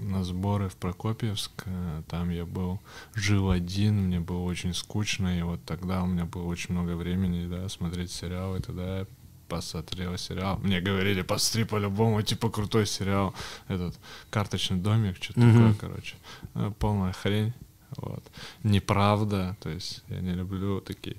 на 0.00 0.24
сборы 0.24 0.70
в 0.70 0.76
Прокопьевск, 0.76 1.52
э, 1.66 2.02
там 2.08 2.30
я 2.30 2.46
был, 2.46 2.80
жил 3.14 3.50
один, 3.50 4.06
мне 4.06 4.18
было 4.18 4.40
очень 4.44 4.72
скучно, 4.72 5.38
и 5.38 5.42
вот 5.42 5.62
тогда 5.66 6.02
у 6.02 6.06
меня 6.06 6.24
было 6.24 6.44
очень 6.44 6.72
много 6.74 6.96
времени, 6.96 7.46
да, 7.46 7.68
смотреть 7.68 8.10
сериалы, 8.10 8.60
тогда 8.60 9.00
я 9.00 9.06
посмотрел 9.50 10.16
сериал. 10.16 10.58
Мне 10.62 10.80
говорили, 10.80 11.20
посмотри 11.20 11.64
по-любому, 11.64 12.22
типа 12.22 12.48
крутой 12.48 12.86
сериал, 12.86 13.34
этот 13.68 13.94
«Карточный 14.30 14.78
домик», 14.78 15.22
что-то 15.22 15.40
Мгм. 15.40 15.74
такое, 15.74 15.90
короче. 15.90 16.14
Э, 16.54 16.72
Полная 16.78 17.12
хрень. 17.12 17.52
Вот. 17.96 18.24
Неправда, 18.64 19.56
то 19.60 19.68
есть 19.68 20.02
я 20.08 20.20
не 20.20 20.32
люблю 20.32 20.80
такие 20.80 21.16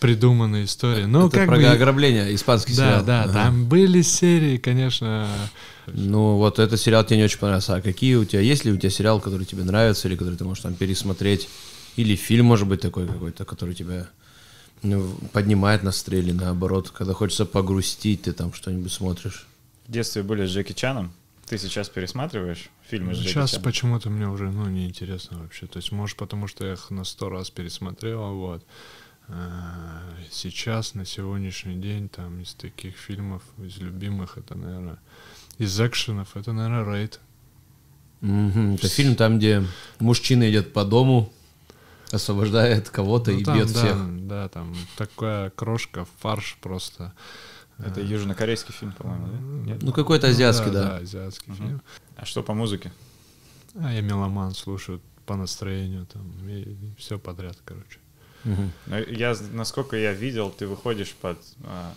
придуманные 0.00 0.64
истории. 0.64 1.04
Ну, 1.04 1.28
это 1.28 1.36
как 1.38 1.46
про 1.48 1.56
бы... 1.56 1.66
ограбление, 1.66 2.34
испанский 2.34 2.74
Да, 2.74 2.86
сериал. 2.86 3.04
да, 3.04 3.22
Ага. 3.24 3.32
там 3.32 3.66
были 3.66 4.02
серии, 4.02 4.56
конечно. 4.56 5.28
Ну, 5.86 6.36
вот 6.36 6.58
этот 6.58 6.80
сериал 6.80 7.04
тебе 7.04 7.18
не 7.18 7.24
очень 7.24 7.38
понравился. 7.38 7.76
А 7.76 7.80
какие 7.82 8.14
у 8.16 8.24
тебя, 8.24 8.40
есть 8.40 8.64
ли 8.64 8.72
у 8.72 8.76
тебя 8.76 8.90
сериал, 8.90 9.20
который 9.20 9.44
тебе 9.44 9.64
нравится, 9.64 10.08
или 10.08 10.16
который 10.16 10.36
ты 10.36 10.44
можешь 10.44 10.62
там 10.62 10.74
пересмотреть? 10.74 11.48
Или 11.96 12.16
фильм, 12.16 12.46
может 12.46 12.66
быть, 12.68 12.80
такой 12.80 13.06
какой-то, 13.06 13.44
который 13.44 13.74
тебя 13.74 14.08
ну, 14.82 15.14
поднимает 15.32 15.82
настроение, 15.82 16.32
или 16.32 16.40
наоборот, 16.40 16.90
когда 16.90 17.12
хочется 17.12 17.44
погрустить, 17.44 18.22
ты 18.22 18.32
там 18.32 18.52
что-нибудь 18.54 18.92
смотришь? 18.92 19.46
В 19.86 19.92
детстве 19.92 20.22
были 20.22 20.46
с 20.46 20.50
Джеки 20.50 20.72
Чаном. 20.72 21.12
Ты 21.46 21.58
сейчас 21.58 21.88
пересматриваешь 21.88 22.70
фильмы 22.88 23.12
с 23.14 23.18
Джеки 23.18 23.28
Сейчас 23.32 23.50
Чаном? 23.50 23.64
почему-то 23.64 24.08
мне 24.08 24.28
уже, 24.28 24.50
ну, 24.50 24.66
неинтересно 24.68 25.38
вообще. 25.40 25.66
То 25.66 25.78
есть, 25.78 25.90
может, 25.90 26.16
потому 26.16 26.46
что 26.46 26.64
я 26.64 26.74
их 26.74 26.90
на 26.90 27.02
сто 27.04 27.28
раз 27.28 27.50
пересмотрел, 27.50 28.34
вот. 28.34 28.62
А, 29.32 30.02
Сейчас, 30.30 30.94
на 30.94 31.04
сегодняшний 31.04 31.74
день, 31.74 32.08
там, 32.08 32.40
из 32.40 32.54
таких 32.54 32.96
фильмов, 32.96 33.42
из 33.58 33.78
любимых, 33.78 34.38
это, 34.38 34.56
наверное, 34.56 34.98
из 35.58 35.78
экшенов, 35.80 36.36
это, 36.36 36.52
наверное, 36.52 36.84
Рейд. 36.84 37.20
Мгм. 38.20 38.74
Это 38.74 38.88
фильм 38.88 39.16
там, 39.16 39.38
где 39.38 39.64
мужчина 39.98 40.48
идет 40.48 40.72
по 40.72 40.84
дому, 40.84 41.32
освобождает 42.12 42.90
кого-то 42.90 43.32
Ну, 43.32 43.38
и 43.38 43.44
там, 43.44 43.56
бьет 43.56 43.72
да, 43.72 43.78
всех. 43.80 44.26
Да, 44.28 44.48
там 44.48 44.76
такая 44.96 45.50
крошка, 45.50 46.06
фарш 46.20 46.56
просто. 46.60 47.12
Это 47.78 48.00
южнокорейский 48.00 48.74
фильм, 48.74 48.92
по-моему, 48.92 49.26
да? 49.26 49.72
Нет? 49.72 49.82
Ну, 49.82 49.92
какой-то 49.92 50.28
азиатский, 50.28 50.70
да. 50.70 50.82
да. 50.82 50.88
Да, 50.90 50.96
азиатский 50.98 51.52
Мгм. 51.52 51.56
фильм. 51.66 51.82
А 52.16 52.24
что 52.24 52.42
по 52.42 52.52
музыке? 52.54 52.92
А 53.74 53.92
я 53.92 54.00
меломан, 54.00 54.54
слушаю 54.54 55.00
по 55.24 55.34
настроению 55.36 56.06
там, 56.06 56.30
и, 56.48 56.76
все 56.98 57.18
подряд, 57.18 57.56
короче. 57.64 57.98
Ну, 58.44 58.70
я, 59.08 59.36
насколько 59.52 59.96
я 59.96 60.12
видел, 60.12 60.50
ты 60.50 60.66
выходишь 60.66 61.12
под 61.12 61.38
а, 61.64 61.92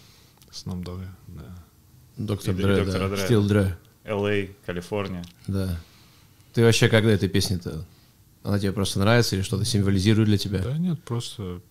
Snoop 0.52 0.84
Dogg, 0.84 1.06
да. 1.28 1.56
Доктор 2.18 2.54
Дре, 2.54 2.86
да. 2.86 3.08
Дре. 3.10 3.18
Стил 3.18 3.48
Дре, 3.48 3.78
LA, 4.04 4.54
Калифорния. 4.66 5.24
да. 5.48 5.80
Ты 6.54 6.64
вообще 6.64 6.88
когда 6.88 7.10
этой 7.12 7.30
песни-то? 7.30 7.84
Она 8.44 8.60
тебе 8.60 8.74
просто 8.74 9.00
нравится 9.00 9.36
или 9.36 9.42
что-то 9.42 9.66
символизирует 9.66 10.28
для 10.28 10.38
тебя? 10.38 10.60
Да 10.60 10.78
нет, 10.78 11.02
просто, 11.04 11.62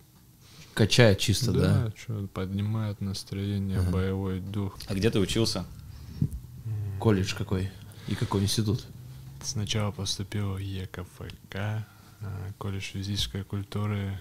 Качает 0.75 1.19
чисто, 1.19 1.53
да? 1.53 1.61
да, 1.61 1.93
чё, 1.93 2.27
поднимает 2.29 3.01
настроение, 3.01 3.81
боевой 3.83 4.41
дух. 4.41 4.79
А 4.87 4.95
где 4.95 5.11
ты 5.11 5.19
учился? 5.21 5.67
Колледж 6.99 7.35
какой? 7.37 7.71
И 8.09 8.15
какой 8.15 8.43
институт? 8.43 8.87
Сначала 9.43 9.91
поступил 9.91 10.55
в 10.55 10.59
ЕКФК, 10.59 11.55
а, 11.55 11.85
колледж 12.59 12.93
физической 12.93 13.45
культуры, 13.45 14.21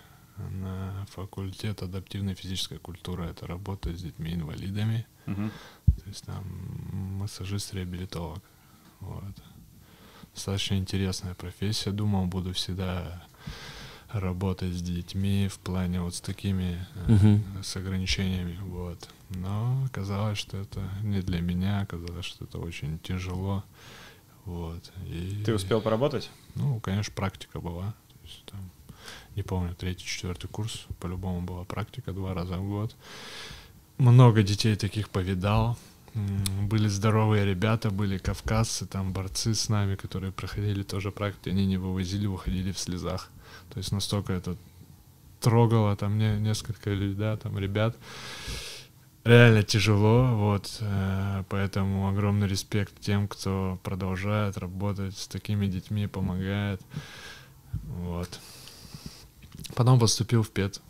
на 0.50 1.06
факультет 1.12 1.82
адаптивной 1.84 2.34
физической 2.36 2.78
культуры. 2.78 3.26
Это 3.26 3.48
работа 3.48 3.96
с 3.96 4.02
детьми-инвалидами. 4.02 5.06
Мгм. 5.26 5.52
То 5.86 6.10
есть 6.10 6.24
там 6.26 6.44
массажист-реабилитолог. 7.20 8.42
Вот. 9.00 9.24
Достаточно 10.34 10.76
интересная 10.76 11.34
профессия. 11.34 11.92
Думал, 11.92 12.26
буду 12.28 12.54
всегда 12.54 13.24
работать 14.10 14.74
с 14.74 14.82
детьми 14.82 15.48
в 15.48 15.60
плане 15.60 16.02
вот 16.02 16.16
с 16.16 16.22
такими 16.22 16.86
Мгм. 17.08 17.44
с 17.64 17.76
ограничениями. 17.78 18.58
Вот. 18.62 19.10
Но 19.30 19.84
оказалось, 19.86 20.38
что 20.38 20.58
это 20.58 20.82
не 21.04 21.22
для 21.22 21.40
меня, 21.42 21.82
оказалось, 21.82 22.26
что 22.26 22.46
это 22.46 22.58
очень 22.60 23.00
тяжело. 23.00 23.64
Вот. 24.46 24.92
И, 25.06 25.44
Ты 25.46 25.54
успел 25.54 25.82
поработать? 25.82 26.30
Ну, 26.56 26.80
конечно, 26.80 27.14
практика 27.16 27.62
была. 27.62 27.92
То 28.10 28.18
есть 28.28 28.44
там, 28.46 28.60
не 29.36 29.44
помню, 29.44 29.76
третий, 29.76 30.06
четвертый 30.06 30.48
курс, 30.48 30.86
по-любому 31.00 31.42
была 31.42 31.64
практика 31.64 32.12
два 32.12 32.34
раза 32.34 32.58
в 32.58 32.68
год. 32.68 32.96
Много 33.98 34.44
детей 34.44 34.76
таких 34.76 35.10
повидал. 35.10 35.78
Были 36.14 36.90
здоровые 36.90 37.46
ребята, 37.46 37.90
были 37.90 38.18
кавказцы, 38.18 38.86
там 38.86 39.14
борцы 39.14 39.54
с 39.54 39.70
нами, 39.70 39.96
которые 39.96 40.34
проходили 40.34 40.84
тоже 40.84 41.12
практики, 41.12 41.50
они 41.50 41.66
не 41.66 41.78
вывозили, 41.78 42.28
выходили 42.28 42.74
в 42.74 42.80
слезах. 42.80 43.30
То 43.70 43.78
есть 43.78 43.94
настолько 43.94 44.34
это 44.34 44.58
трогало 45.40 45.96
там 45.96 46.18
не, 46.18 46.38
несколько 46.38 46.94
да, 47.16 47.38
там 47.38 47.58
ребят. 47.58 47.96
реально 49.24 49.64
тяжело, 49.64 50.36
вот, 50.36 50.78
э, 50.82 51.44
поэтому 51.48 52.10
огромный 52.10 52.48
респект 52.48 53.00
тем, 53.00 53.28
кто 53.28 53.80
продолжает 53.84 54.58
работать 54.58 55.18
с 55.18 55.28
такими 55.28 55.68
детьми, 55.68 56.08
помогает, 56.08 56.82
вот. 57.84 58.40
Потом 59.76 60.00
поступил 60.00 60.44
в 60.44 60.50
ПЕТ 60.50 60.82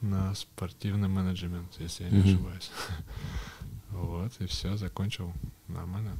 на 0.00 0.34
спортивный 0.34 1.08
менеджмент, 1.08 1.68
если 1.78 2.04
я 2.04 2.10
не 2.10 2.18
Мгм. 2.18 2.28
ошибаюсь. 2.28 2.70
Вот, 3.90 4.32
и 4.38 4.46
все, 4.46 4.76
закончил 4.76 5.32
нормально. 5.68 6.16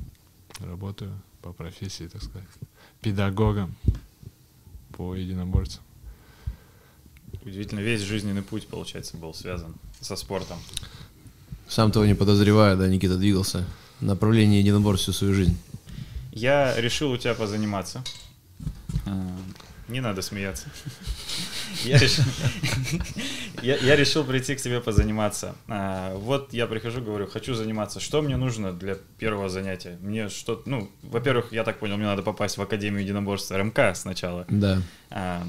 Работаю 0.58 1.12
по 1.40 1.52
профессии, 1.52 2.08
так 2.08 2.22
сказать, 2.22 2.48
педагогом 3.00 3.74
по 4.92 5.14
единоборству. 5.14 5.82
Удивительно, 7.42 7.80
весь 7.80 8.02
жизненный 8.02 8.42
путь, 8.42 8.66
получается, 8.66 9.16
был 9.16 9.32
связан 9.32 9.74
со 10.00 10.16
спортом. 10.16 10.58
Сам 11.68 11.90
того 11.92 12.04
не 12.04 12.14
подозревая, 12.14 12.76
да, 12.76 12.86
Никита 12.88 13.16
двигался 13.16 13.64
в 14.00 14.04
направлении 14.04 14.58
единоборств 14.58 15.04
всю 15.04 15.12
свою 15.12 15.32
жизнь. 15.34 15.56
Я 16.32 16.78
решил 16.78 17.12
у 17.12 17.16
тебя 17.16 17.34
позаниматься. 17.34 18.02
Не 19.90 20.00
надо 20.00 20.22
смеяться. 20.22 20.68
Я 21.84 21.98
решил, 21.98 22.24
я, 23.62 23.76
я 23.76 23.96
решил 23.96 24.24
прийти 24.24 24.54
к 24.54 24.60
тебе 24.60 24.80
позаниматься. 24.80 25.54
А, 25.68 26.14
вот 26.16 26.52
я 26.52 26.66
прихожу, 26.66 27.00
говорю, 27.00 27.26
хочу 27.26 27.54
заниматься. 27.54 28.00
Что 28.00 28.22
мне 28.22 28.36
нужно 28.36 28.72
для 28.72 28.96
первого 29.18 29.48
занятия? 29.48 29.98
Мне 30.02 30.28
что, 30.28 30.62
ну, 30.66 30.90
во-первых, 31.02 31.52
я 31.52 31.64
так 31.64 31.78
понял, 31.78 31.96
мне 31.96 32.06
надо 32.06 32.22
попасть 32.22 32.58
в 32.58 32.62
Академию 32.62 33.02
единоборства 33.02 33.56
РМК 33.56 33.94
сначала. 33.94 34.44
Да. 34.48 34.82
А, 35.10 35.42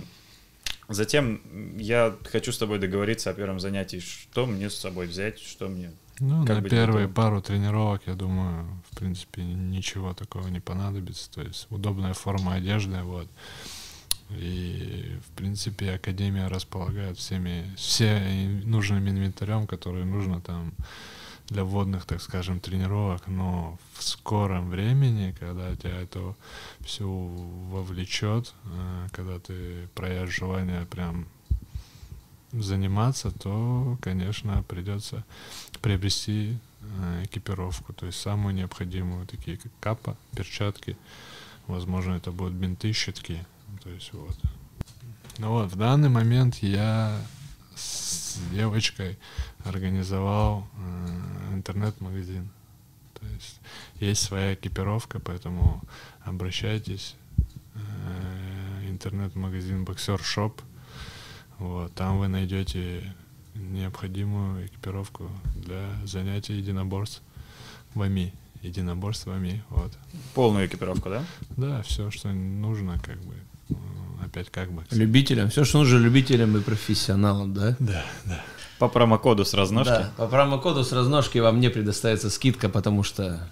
затем 0.90 1.42
я 1.78 2.16
хочу 2.32 2.52
с 2.52 2.58
тобой 2.58 2.80
договориться 2.80 3.30
о 3.30 3.34
первом 3.34 3.60
занятии. 3.60 4.00
Что 4.00 4.46
мне 4.46 4.70
с 4.70 4.76
собой 4.76 5.08
взять, 5.08 5.40
что 5.40 5.68
мне... 5.68 5.92
Ну, 6.20 6.46
Как 6.46 6.62
на 6.62 6.70
первые 6.70 7.08
готовым? 7.08 7.14
пару 7.14 7.42
тренировок, 7.42 8.04
я 8.06 8.14
думаю, 8.14 8.68
в 8.92 8.96
принципе, 8.96 9.44
ничего 9.44 10.14
такого 10.14 10.48
не 10.50 10.60
понадобится. 10.60 11.32
То 11.32 11.42
есть 11.42 11.68
удобная 11.72 12.14
форма 12.14 12.54
одежды, 12.56 13.02
вот. 13.02 13.28
И, 14.38 15.18
в 15.28 15.36
принципе, 15.36 15.94
Академия 15.94 16.48
располагает 16.48 17.18
всеми, 17.18 17.66
все 17.76 18.20
нужным 18.64 19.08
инвентарем, 19.08 19.68
который 19.68 20.06
нужно 20.06 20.42
там 20.42 20.74
для 21.52 21.66
вводных, 21.66 22.06
так 22.06 22.22
скажем, 22.22 22.62
тренировок, 22.62 23.28
но 23.28 23.78
в 23.94 24.04
скором 24.04 24.70
времени, 24.70 25.36
когда 25.38 25.76
тебя 25.76 26.00
это 26.00 26.34
все 26.80 27.06
вовлечет, 27.06 28.54
э, 28.64 29.08
когда 29.12 29.38
ты 29.40 29.90
проявишь 29.94 30.38
желание 30.38 30.86
прям 30.86 31.28
заниматься, 32.54 33.32
то, 33.32 33.98
конечно, 34.02 34.64
придется 34.64 35.26
приобрести 35.82 36.58
э, 36.82 37.24
экипировку, 37.26 37.92
то 37.92 38.06
есть 38.06 38.22
самую 38.22 38.56
необходимую, 38.56 39.28
такие 39.28 39.58
как 39.58 39.72
капа, 39.82 40.18
перчатки, 40.34 40.96
возможно, 41.68 42.14
это 42.14 42.32
будут 42.32 42.54
бинты, 42.54 42.94
щитки, 42.94 43.44
то 43.84 43.90
есть 43.90 44.12
вот. 44.14 44.38
Ну 45.38 45.50
вот, 45.50 45.72
в 45.72 45.76
данный 45.76 46.10
момент 46.10 46.58
я 46.58 47.20
с 47.76 48.38
девочкой 48.52 49.18
организовал 49.64 50.68
э, 50.78 51.54
интернет-магазин. 51.54 52.50
То 53.20 53.26
есть 53.28 53.60
есть 54.00 54.22
своя 54.22 54.54
экипировка, 54.54 55.20
поэтому 55.20 55.82
обращайтесь. 56.22 57.16
Э, 57.76 58.90
интернет-магазин 58.90 59.84
Боксер 59.84 60.22
Шоп. 60.22 60.62
Вот, 61.58 61.94
там 61.94 62.20
вы 62.20 62.28
найдете 62.28 63.16
необходимую 63.56 64.66
экипировку 64.66 65.30
для 65.56 65.90
занятий 66.06 66.54
единоборств 66.54 67.22
в 67.94 68.02
АМИ. 68.02 68.34
Единоборств 68.62 69.26
в 69.26 69.32
АМИ, 69.32 69.64
вот. 69.70 69.98
Полную 70.34 70.68
экипировку, 70.68 71.10
да? 71.10 71.24
Да, 71.58 71.82
все, 71.84 72.12
что 72.12 72.32
нужно, 72.32 73.00
как 73.00 73.20
бы, 73.22 73.36
опять 74.24 74.50
как 74.50 74.72
бы. 74.72 74.84
Любителям. 74.92 75.50
Все, 75.50 75.64
что 75.64 75.80
нужно 75.80 75.98
любителям 75.98 76.56
и 76.58 76.62
профессионалам, 76.62 77.54
да? 77.54 77.76
Да, 77.80 78.06
да. 78.26 78.44
По 78.80 78.88
промокоду 78.88 79.46
с 79.46 79.54
разножки. 79.54 79.90
Да, 79.90 80.12
по 80.18 80.28
промокоду 80.28 80.84
с 80.84 80.92
разножки 80.92 81.38
вам 81.38 81.60
не 81.60 81.70
предоставится 81.70 82.30
скидка, 82.30 82.68
потому 82.70 83.04
что 83.04 83.48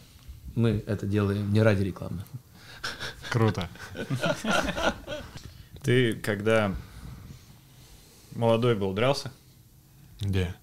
мы 0.55 0.83
это 0.87 1.05
делаем 1.05 1.53
не 1.53 1.61
ради 1.61 1.83
рекламы. 1.83 2.23
Круто. 3.29 3.69
Ты, 5.83 6.13
когда 6.13 6.73
молодой 8.35 8.75
был, 8.75 8.93
дрался? 8.93 9.31
Где? 10.19 10.55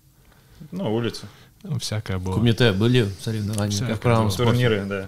Ну, 0.73 0.93
улицу. 0.95 1.27
Ну, 1.63 1.79
всякое 1.79 2.19
В 2.19 2.25
было. 2.25 2.35
Кумите 2.35 2.73
были 2.73 3.09
соревнования, 3.21 3.73
Всякое 3.73 3.97
как 3.97 4.33
спорте. 4.33 4.37
Турниры, 4.37 4.85
да. 4.85 5.07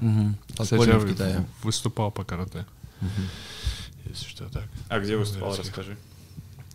Подпольно 0.57 0.93
я 0.93 0.99
в 0.99 1.09
Китае. 1.09 1.47
выступал 1.63 2.11
по 2.11 2.25
карате. 2.25 2.67
Если 4.09 4.27
что 4.27 4.49
так. 4.49 4.65
А 4.89 4.99
где 5.01 5.17
выступал, 5.17 5.57
расскажи. 5.57 5.97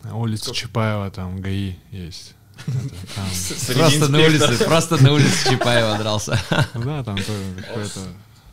На 0.04 0.16
улице 0.18 0.54
Чапаева 0.54 1.10
там 1.12 1.40
ГАИ 1.42 1.76
есть. 1.92 2.36
Это 2.68 3.74
Просто 3.80 4.10
на 4.10 4.20
улице, 4.20 4.66
просто 4.66 5.02
на 5.04 5.12
улице 5.14 5.50
Чапаева 5.50 5.98
дрался. 5.98 6.40
Да, 6.76 7.04
там 7.04 7.16
тоже 7.18 7.54
какое-то 7.68 8.00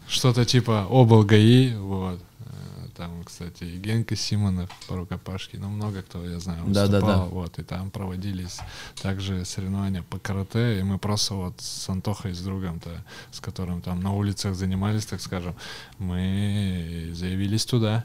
что-то 0.08 0.44
типа 0.44 0.86
обл 0.88 1.22
ГАИ, 1.22 1.74
вот. 1.76 2.18
Э, 2.40 2.88
Там, 2.96 3.22
кстати, 3.24 3.64
и 3.64 3.76
Генка 3.78 4.16
Симонов 4.16 4.70
по 4.88 4.96
рукопашке, 4.96 5.58
ну, 5.58 5.68
много 5.68 6.02
кто, 6.02 6.24
я 6.24 6.40
знаю, 6.40 6.62
Да, 6.66 6.86
да, 6.86 6.98
выступал, 6.98 7.24
да. 7.28 7.34
вот, 7.34 7.58
и 7.58 7.62
там 7.62 7.90
проводились 7.90 8.58
также 9.02 9.44
соревнования 9.44 10.02
по 10.02 10.18
карате, 10.18 10.80
и 10.80 10.82
мы 10.82 10.98
просто 10.98 11.34
вот 11.34 11.60
с 11.60 11.88
Антохой, 11.88 12.32
с 12.32 12.40
другом-то, 12.40 12.90
с 13.32 13.40
которым 13.40 13.82
там 13.82 14.00
на 14.00 14.12
улицах 14.14 14.54
занимались, 14.54 15.06
так 15.06 15.20
скажем, 15.20 15.54
мы 15.98 17.10
заявились 17.12 17.64
туда, 17.66 18.04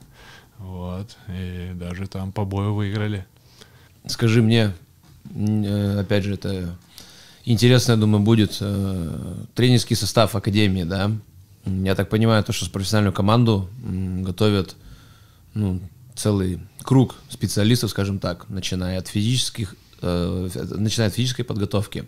вот, 0.58 1.18
и 1.30 1.72
даже 1.76 2.08
там 2.08 2.32
по 2.32 2.45
бою 2.45 2.74
выиграли. 2.74 3.26
Скажи 4.08 4.41
мне, 4.41 4.74
э, 5.34 5.99
опять 5.99 6.24
же, 6.24 6.36
это 6.36 6.78
интересно, 7.43 7.93
я 7.93 7.97
думаю, 7.97 8.24
будет 8.24 8.58
э, 8.60 9.36
тренерский 9.56 9.95
состав 9.95 10.36
Академии, 10.36 10.84
да? 10.84 11.12
Я 11.66 11.95
так 11.95 12.10
понимаю, 12.10 12.43
то, 12.43 12.53
что 12.53 12.66
с 12.66 12.70
профессиональную 12.70 13.14
команду 13.14 13.68
готовят 13.82 14.76
ну, 15.56 15.80
целый 16.16 16.60
круг 16.84 17.16
специалистов, 17.30 17.89
скажем 17.89 18.20
так, 18.20 18.47
начиная 18.49 18.99
от 18.99 19.08
физических, 19.08 19.76
э, 20.01 20.49
начиная 20.78 21.10
от 21.10 21.16
физической 21.16 21.43
подготовки, 21.43 22.06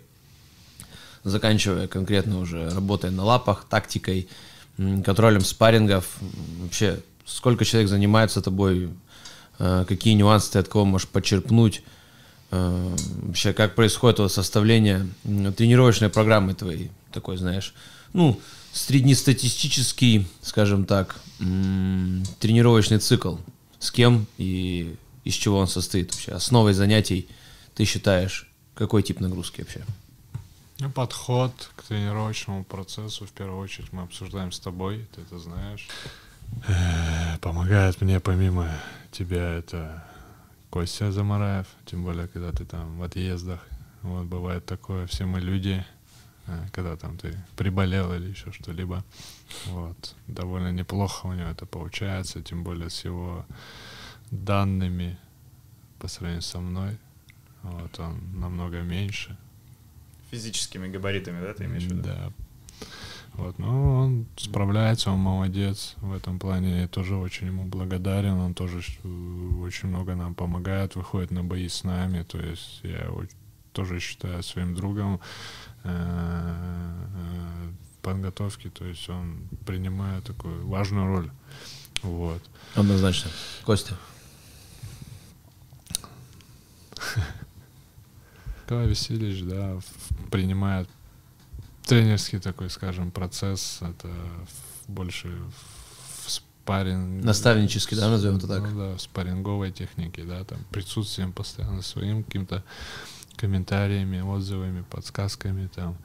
заканчивая 1.24 1.88
конкретно 1.88 2.38
уже 2.38 2.70
работой 2.70 3.10
на 3.10 3.24
лапах, 3.24 3.66
тактикой, 3.68 4.28
контролем 4.76 5.40
спаррингов. 5.40 6.18
Вообще, 6.62 7.00
сколько 7.28 7.64
человек 7.64 7.88
занимается 7.88 8.42
тобой, 8.42 8.90
э, 9.58 9.84
какие 9.86 10.14
нюансы 10.14 10.52
ты 10.52 10.58
от 10.58 10.68
кого 10.68 10.84
можешь 10.84 11.08
почерпнуть, 11.08 11.82
э, 12.50 12.96
вообще, 13.22 13.52
как 13.52 13.74
происходит 13.74 14.18
вот 14.18 14.32
составление 14.32 15.06
тренировочной 15.24 16.08
программы 16.08 16.54
твоей, 16.54 16.90
такой, 17.12 17.36
знаешь, 17.36 17.74
ну, 18.12 18.40
среднестатистический, 18.72 20.26
скажем 20.42 20.84
так, 20.84 21.20
тренировочный 21.38 22.98
цикл, 22.98 23.36
с 23.78 23.90
кем 23.90 24.26
и 24.38 24.96
из 25.24 25.34
чего 25.34 25.58
он 25.58 25.68
состоит 25.68 26.12
вообще, 26.12 26.32
основой 26.32 26.72
занятий 26.72 27.28
ты 27.74 27.84
считаешь, 27.84 28.50
какой 28.74 29.02
тип 29.02 29.20
нагрузки 29.20 29.60
вообще? 29.60 29.84
Ну, 30.80 30.90
подход 30.90 31.52
к 31.76 31.82
тренировочному 31.82 32.64
процессу, 32.64 33.26
в 33.26 33.30
первую 33.30 33.58
очередь, 33.58 33.92
мы 33.92 34.02
обсуждаем 34.02 34.52
с 34.52 34.60
тобой, 34.60 35.06
ты 35.14 35.20
это 35.22 35.38
знаешь. 35.38 35.88
Э, 36.66 37.38
Помогает 37.40 38.00
мне 38.00 38.20
помимо 38.20 38.70
тебя 39.10 39.54
это 39.54 40.04
Костя 40.70 41.12
Замараев, 41.12 41.66
тем 41.86 42.04
более, 42.04 42.28
когда 42.28 42.52
ты 42.52 42.64
там 42.64 42.98
в 42.98 43.02
отъездах. 43.02 43.60
Вот, 44.02 44.26
бывает 44.26 44.64
такое, 44.66 45.06
все 45.06 45.24
мы 45.24 45.40
люди, 45.40 45.84
э, 46.46 46.66
когда 46.72 46.96
там 46.96 47.16
ты 47.16 47.36
приболел 47.56 48.12
или 48.14 48.28
еще 48.30 48.52
что-либо. 48.52 49.04
Вот, 49.66 50.14
довольно 50.26 50.70
неплохо 50.72 51.26
у 51.26 51.32
него 51.32 51.48
это 51.48 51.66
получается, 51.66 52.42
тем 52.42 52.64
более 52.64 52.90
с 52.90 53.04
его 53.04 53.46
данными 54.30 55.18
по 55.98 56.08
сравнению 56.08 56.42
со 56.42 56.60
мной. 56.60 56.98
Вот, 57.62 57.98
он 57.98 58.20
намного 58.40 58.82
меньше, 58.82 59.36
Физическими 60.30 60.88
габаритами, 60.88 61.40
да, 61.40 61.54
ты 61.54 61.64
имеешь 61.64 61.84
в 61.84 61.86
виду? 61.86 62.02
да. 62.02 62.32
Вот, 63.38 63.56
ну, 63.60 63.94
он 63.94 64.26
справляется, 64.36 65.12
он 65.12 65.20
молодец 65.20 65.94
в 65.98 66.12
этом 66.12 66.40
плане. 66.40 66.80
Я 66.80 66.88
тоже 66.88 67.14
очень 67.14 67.46
ему 67.46 67.66
благодарен. 67.66 68.32
Он 68.32 68.52
тоже 68.52 68.78
очень 69.62 69.88
много 69.88 70.16
нам 70.16 70.34
помогает, 70.34 70.96
выходит 70.96 71.30
на 71.30 71.44
бои 71.44 71.68
с 71.68 71.84
нами. 71.84 72.24
То 72.24 72.40
есть 72.40 72.80
я 72.82 73.04
его 73.04 73.22
тоже 73.72 74.00
считаю 74.00 74.42
своим 74.42 74.74
другом 74.74 75.20
э, 75.84 75.88
э, 75.88 77.68
в 77.68 78.02
подготовке. 78.02 78.70
То 78.70 78.84
есть 78.84 79.08
он 79.08 79.48
принимает 79.64 80.24
такую 80.24 80.66
важную 80.66 81.06
роль. 81.06 81.30
Вот. 82.02 82.42
Однозначно. 82.74 83.30
Костя. 83.64 83.94
Николай 88.64 88.88
Васильевич, 88.88 89.44
да, 89.44 89.78
принимает 90.32 90.88
тренерский 91.88 92.38
такой, 92.38 92.70
скажем, 92.70 93.10
процесс, 93.10 93.78
это 93.80 94.08
больше 94.86 95.28
в 96.24 96.30
спарринг... 96.30 97.24
Наставнический, 97.24 97.96
да, 97.96 98.08
назовем 98.08 98.36
это 98.36 98.46
так? 98.46 98.62
Ну 98.62 98.78
да, 98.78 98.96
в 98.96 99.00
спарринговой 99.00 99.72
технике, 99.72 100.22
да, 100.24 100.44
там 100.44 100.58
присутствием 100.70 101.32
постоянно 101.32 101.82
своим 101.82 102.22
каким-то 102.22 102.62
комментариями, 103.36 104.20
отзывами, 104.20 104.84
подсказками 104.90 105.68
там, 105.74 105.96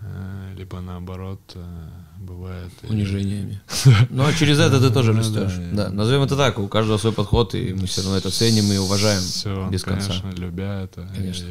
э, 0.00 0.54
либо 0.56 0.80
наоборот 0.80 1.40
э, 1.54 1.88
бывает... 2.18 2.72
Унижениями. 2.82 3.60
Ну, 4.10 4.24
а 4.26 4.32
через 4.32 4.58
это 4.58 4.80
ты 4.80 4.90
тоже 4.90 5.12
Ну, 5.12 5.18
растешь. 5.18 5.54
да, 5.72 5.90
назовем 5.90 6.22
это 6.22 6.36
так, 6.36 6.58
у 6.58 6.68
каждого 6.68 6.98
свой 6.98 7.12
подход, 7.12 7.54
и 7.54 7.72
мы 7.74 7.86
все 7.86 8.02
равно 8.02 8.16
это 8.16 8.30
ценим 8.30 8.72
и 8.72 8.78
уважаем 8.78 9.70
без 9.70 9.84
конца. 9.84 10.08
конечно, 10.08 10.30
любя 10.40 10.82
это. 10.82 11.08
Конечно. 11.14 11.46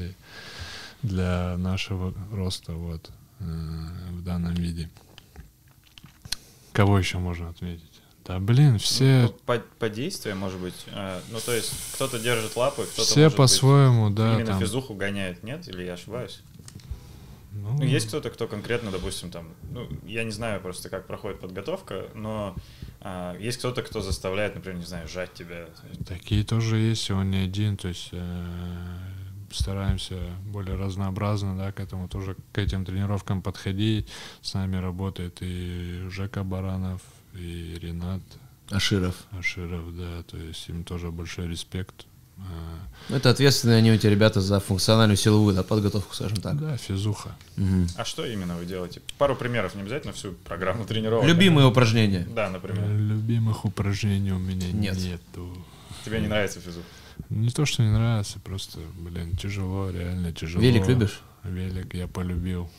Для 1.02 1.56
нашего 1.58 2.14
роста 2.34 2.74
вот 2.74 3.10
в 3.40 4.22
данном 4.24 4.54
виде. 4.54 4.90
Кого 6.74 6.98
еще 7.00 7.18
можно 7.18 7.50
отметить? 7.50 7.84
Да 8.26 8.38
блин, 8.40 8.78
все, 8.78 9.24
Ну, 9.24 9.30
по, 9.46 9.58
по 9.80 9.90
действиям, 9.90 10.38
может 10.38 10.60
быть. 10.60 10.76
э, 10.88 11.20
ну, 11.32 11.40
то 11.40 11.52
есть, 11.52 11.74
кто-то 11.96 12.20
держит 12.20 12.56
лапы, 12.56 12.84
кто-то 12.84 13.02
все 13.02 13.32
по-своему, 13.32 14.12
да. 14.12 14.36
именно 14.36 14.46
там, 14.46 14.60
физуху 14.60 14.94
гоняет, 14.94 15.42
нет? 15.42 15.68
Или 15.68 15.84
я 15.84 15.94
ошибаюсь? 15.94 16.42
ну, 17.52 17.78
Ну, 17.80 17.84
есть 17.84 18.08
кто-то, 18.08 18.30
кто 18.30 18.48
конкретно, 18.48 18.92
допустим, 18.92 19.32
там, 19.32 19.48
ну, 19.72 19.88
я 20.06 20.24
не 20.24 20.32
знаю 20.32 20.62
просто, 20.62 20.90
как 20.90 21.08
проходит 21.08 21.40
подготовка, 21.40 22.06
но 22.14 22.56
а, 23.02 23.36
есть 23.40 23.58
кто-то, 23.58 23.82
кто 23.82 24.02
заставляет, 24.02 24.54
например, 24.56 24.78
не 24.78 24.86
знаю, 24.86 25.08
сжать 25.08 25.34
тебя. 25.34 25.66
Такие 26.08 26.44
тоже 26.44 26.78
есть, 26.78 27.10
он 27.10 27.32
не 27.32 27.38
один, 27.40 27.78
то 27.78 27.88
есть 27.88 28.10
э, 28.12 28.46
стараемся 29.52 30.18
более 30.46 30.76
разнообразно, 30.76 31.58
да, 31.58 31.72
к 31.72 31.80
этому 31.80 32.08
тоже, 32.08 32.36
к 32.54 32.58
этим 32.58 32.86
тренировкам 32.86 33.42
подходить. 33.42 34.08
С 34.42 34.54
нами 34.54 34.78
работает 34.78 35.38
и 35.42 36.08
Жека 36.10 36.44
Баранов, 36.44 37.02
и 37.34 37.78
Ренат 37.82 38.22
Аширов. 38.70 39.16
Аширов, 39.32 39.96
да, 39.98 40.24
то 40.24 40.38
есть 40.38 40.68
им 40.70 40.84
тоже 40.84 41.12
большой 41.12 41.48
респект. 41.48 42.06
Э, 42.38 42.42
Ну, 43.10 43.16
Это 43.18 43.30
ответственные 43.32 43.78
они 43.80 43.90
эти 43.90 44.08
ребята 44.08 44.40
за 44.42 44.60
функциональную 44.60 45.18
силовую 45.18 45.56
да, 45.56 45.64
подготовку, 45.64 46.14
скажем 46.16 46.38
так. 46.40 46.58
Да, 46.60 46.78
физуха. 46.78 47.36
Мгм. 47.58 47.88
А 47.98 48.06
что 48.06 48.26
именно 48.26 48.56
вы 48.56 48.66
делаете? 48.66 49.02
Пару 49.18 49.36
примеров, 49.36 49.76
не 49.76 49.82
обязательно 49.82 50.14
всю 50.14 50.32
программу 50.34 50.86
тренировок. 50.86 51.26
Любимые 51.28 51.68
упражнения. 51.68 52.28
Да, 52.34 52.50
например. 52.50 52.88
Любимых 52.90 53.66
упражнений 53.66 54.32
у 54.32 54.40
меня 54.40 54.72
Нет. 54.72 54.98
нету. 54.98 55.58
Тебе 56.06 56.22
не 56.22 56.28
нравится 56.28 56.62
физух? 56.62 56.84
Не 57.30 57.50
то, 57.50 57.66
что 57.66 57.84
не 57.84 57.92
нравится, 57.92 58.40
просто, 58.40 58.80
блин, 58.98 59.36
тяжело, 59.36 59.92
реально 59.92 60.34
тяжело. 60.34 60.64
Велик 60.64 60.88
любишь? 60.88 61.22
Велик 61.44 61.94
я 61.94 62.08
полюбил. 62.08 62.70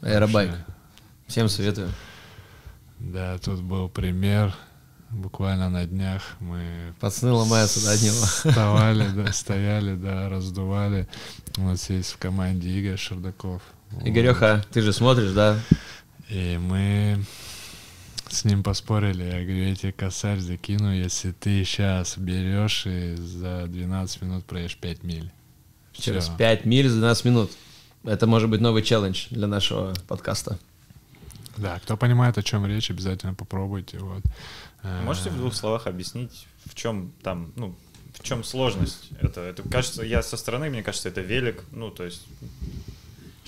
Аэробайк. 0.00 0.50
Вообще. 0.50 0.64
Всем 1.26 1.48
советую. 1.48 1.90
Да, 2.98 3.38
тут 3.38 3.60
был 3.60 3.88
пример. 3.88 4.54
Буквально 5.10 5.68
на 5.68 5.84
днях 5.86 6.22
мы 6.38 6.94
Пацаны 7.00 7.32
ломаются 7.32 7.84
да, 7.84 7.92
от 7.92 8.02
него. 8.02 8.14
вставали, 8.14 9.08
да, 9.08 9.32
стояли, 9.32 9.96
да, 9.96 10.28
раздували. 10.28 11.08
У 11.58 11.62
нас 11.62 11.90
есть 11.90 12.12
в 12.12 12.18
команде 12.18 12.70
Игорь 12.70 12.96
Шердаков. 12.96 13.60
Игореха, 14.04 14.64
ты 14.72 14.82
же 14.82 14.92
смотришь, 14.92 15.32
да? 15.32 15.58
И 16.28 16.58
мы 16.58 17.24
с 18.32 18.44
ним 18.44 18.62
поспорили. 18.62 19.24
Я 19.24 19.42
говорю, 19.42 19.68
я 19.68 19.74
тебе 19.74 19.92
косарь 19.92 20.38
закину, 20.38 20.92
если 20.92 21.32
ты 21.32 21.64
сейчас 21.64 22.16
берешь 22.16 22.86
и 22.86 23.16
за 23.16 23.66
12 23.66 24.22
минут 24.22 24.44
проедешь 24.44 24.76
5 24.76 25.02
миль. 25.02 25.30
Через 25.92 26.24
Всё. 26.24 26.36
5 26.36 26.64
миль 26.64 26.88
за 26.88 26.98
12 26.98 27.24
минут. 27.24 27.50
Это 28.04 28.26
может 28.26 28.48
быть 28.48 28.60
новый 28.60 28.82
челлендж 28.82 29.26
для 29.30 29.46
нашего 29.46 29.94
подкаста. 30.08 30.58
Да, 31.56 31.78
кто 31.80 31.96
понимает, 31.96 32.38
о 32.38 32.42
чем 32.42 32.64
речь, 32.66 32.90
обязательно 32.90 33.34
попробуйте. 33.34 33.98
Вот. 33.98 34.22
Э, 34.82 35.02
Можете 35.04 35.30
в 35.30 35.36
двух 35.36 35.54
словах 35.54 35.86
объяснить, 35.86 36.46
в 36.64 36.74
чем 36.74 37.12
там, 37.22 37.52
ну, 37.56 37.74
в 38.14 38.22
чем 38.22 38.44
сложность? 38.44 39.10
Это, 39.20 39.40
это 39.42 39.62
кажется, 39.62 40.02
я 40.02 40.22
со 40.22 40.36
стороны, 40.36 40.70
мне 40.70 40.82
кажется, 40.82 41.08
это 41.08 41.20
велик, 41.20 41.62
ну, 41.72 41.90
то 41.90 42.04
есть, 42.04 42.22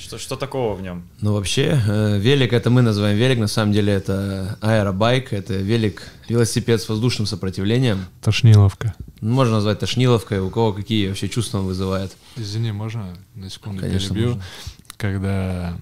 что, 0.03 0.18
что 0.18 0.36
такого 0.36 0.74
в 0.74 0.82
нем? 0.82 1.05
Ну, 1.20 1.32
вообще, 1.34 1.80
э, 1.86 2.18
велик, 2.18 2.53
это 2.53 2.70
мы 2.70 2.82
называем 2.82 3.16
велик, 3.16 3.38
на 3.38 3.46
самом 3.46 3.72
деле 3.72 3.92
это 3.92 4.59
аэробайк, 4.61 5.32
это 5.32 5.55
велик, 5.55 6.11
велосипед 6.28 6.82
с 6.82 6.88
воздушным 6.88 7.26
сопротивлением. 7.26 8.05
Тошниловка. 8.20 8.94
Ну, 9.20 9.34
Можно 9.34 9.55
назвать 9.55 9.78
тошниловкой, 9.78 10.40
у 10.40 10.50
кого 10.50 10.72
какие 10.72 11.09
вообще 11.09 11.28
чувства 11.28 11.59
он 11.59 11.66
вызывает. 11.66 12.16
Извини, 12.36 12.72
можно 12.72 13.16
на 13.34 13.48
секунду 13.48 13.80
Конечно, 13.80 14.14
перебью? 14.14 14.28
можно. 14.30 14.44
Когда 14.96 15.76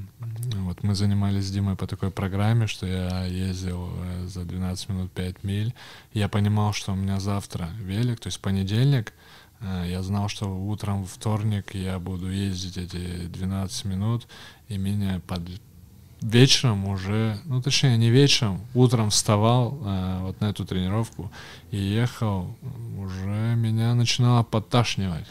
вот 0.57 0.83
мы 0.83 0.95
занимались 0.95 1.45
с 1.47 1.51
Димой 1.51 1.77
по 1.77 1.87
такой 1.87 2.11
программе, 2.11 2.66
что 2.66 2.87
я 2.87 3.25
ездил 3.25 3.91
э, 4.03 4.27
за 4.27 4.45
12 4.45 4.89
минут 4.89 5.12
5 5.12 5.45
миль, 5.45 5.75
я 6.12 6.29
понимал, 6.29 6.73
что 6.73 6.93
у 6.93 6.95
меня 6.95 7.21
завтра 7.21 7.68
велик, 7.83 8.21
то 8.21 8.29
есть 8.29 8.41
понедельник, 8.41 9.12
я 9.61 10.03
знал, 10.03 10.29
что 10.29 10.47
утром 10.49 11.05
в 11.05 11.11
вторник 11.13 11.75
я 11.75 11.99
буду 11.99 12.31
ездить 12.31 12.77
эти 12.77 13.27
12 13.27 13.85
минут, 13.85 14.27
и 14.69 14.79
меня 14.79 15.21
под 15.27 15.43
вечером 16.23 16.87
уже, 16.87 17.39
ну 17.47 17.63
точнее 17.63 17.97
не 17.97 18.11
вечером, 18.11 18.61
утром 18.75 19.09
вставал 19.11 19.79
э, 19.83 20.19
вот 20.21 20.41
на 20.41 20.51
эту 20.51 20.67
тренировку 20.67 21.31
и 21.71 21.79
ехал, 21.79 22.55
уже 22.99 23.55
меня 23.57 23.95
начинало 23.95 24.43
подташнивать. 24.43 25.25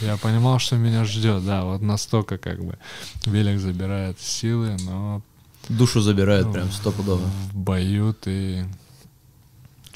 Я 0.00 0.16
понимал, 0.18 0.58
что 0.58 0.76
меня 0.76 1.04
ждет, 1.04 1.44
да, 1.44 1.64
вот 1.64 1.80
настолько 1.80 2.36
как 2.38 2.62
бы 2.62 2.78
велик 3.24 3.58
забирает 3.58 4.20
силы, 4.20 4.76
но 4.84 5.22
Душу 5.68 6.00
забирает 6.00 6.46
Ну, 6.46 6.52
прям 6.52 6.70
стопудово. 6.70 7.22
в 7.50 7.56
бою 7.56 8.12
ты 8.14 8.66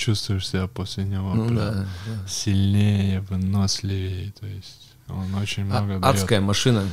чувствуешь 0.00 0.48
себя 0.48 0.66
после 0.66 1.04
него 1.04 1.34
Ну 1.34 1.54
да. 1.54 1.70
да. 2.06 2.28
сильнее, 2.28 3.20
выносливее, 3.28 4.32
то 4.40 4.46
есть 4.46 4.88
он 5.08 5.34
очень 5.34 5.64
А- 5.64 5.66
много 5.82 6.00
дает. 6.00 6.04
адская 6.04 6.40
машина. 6.40 6.84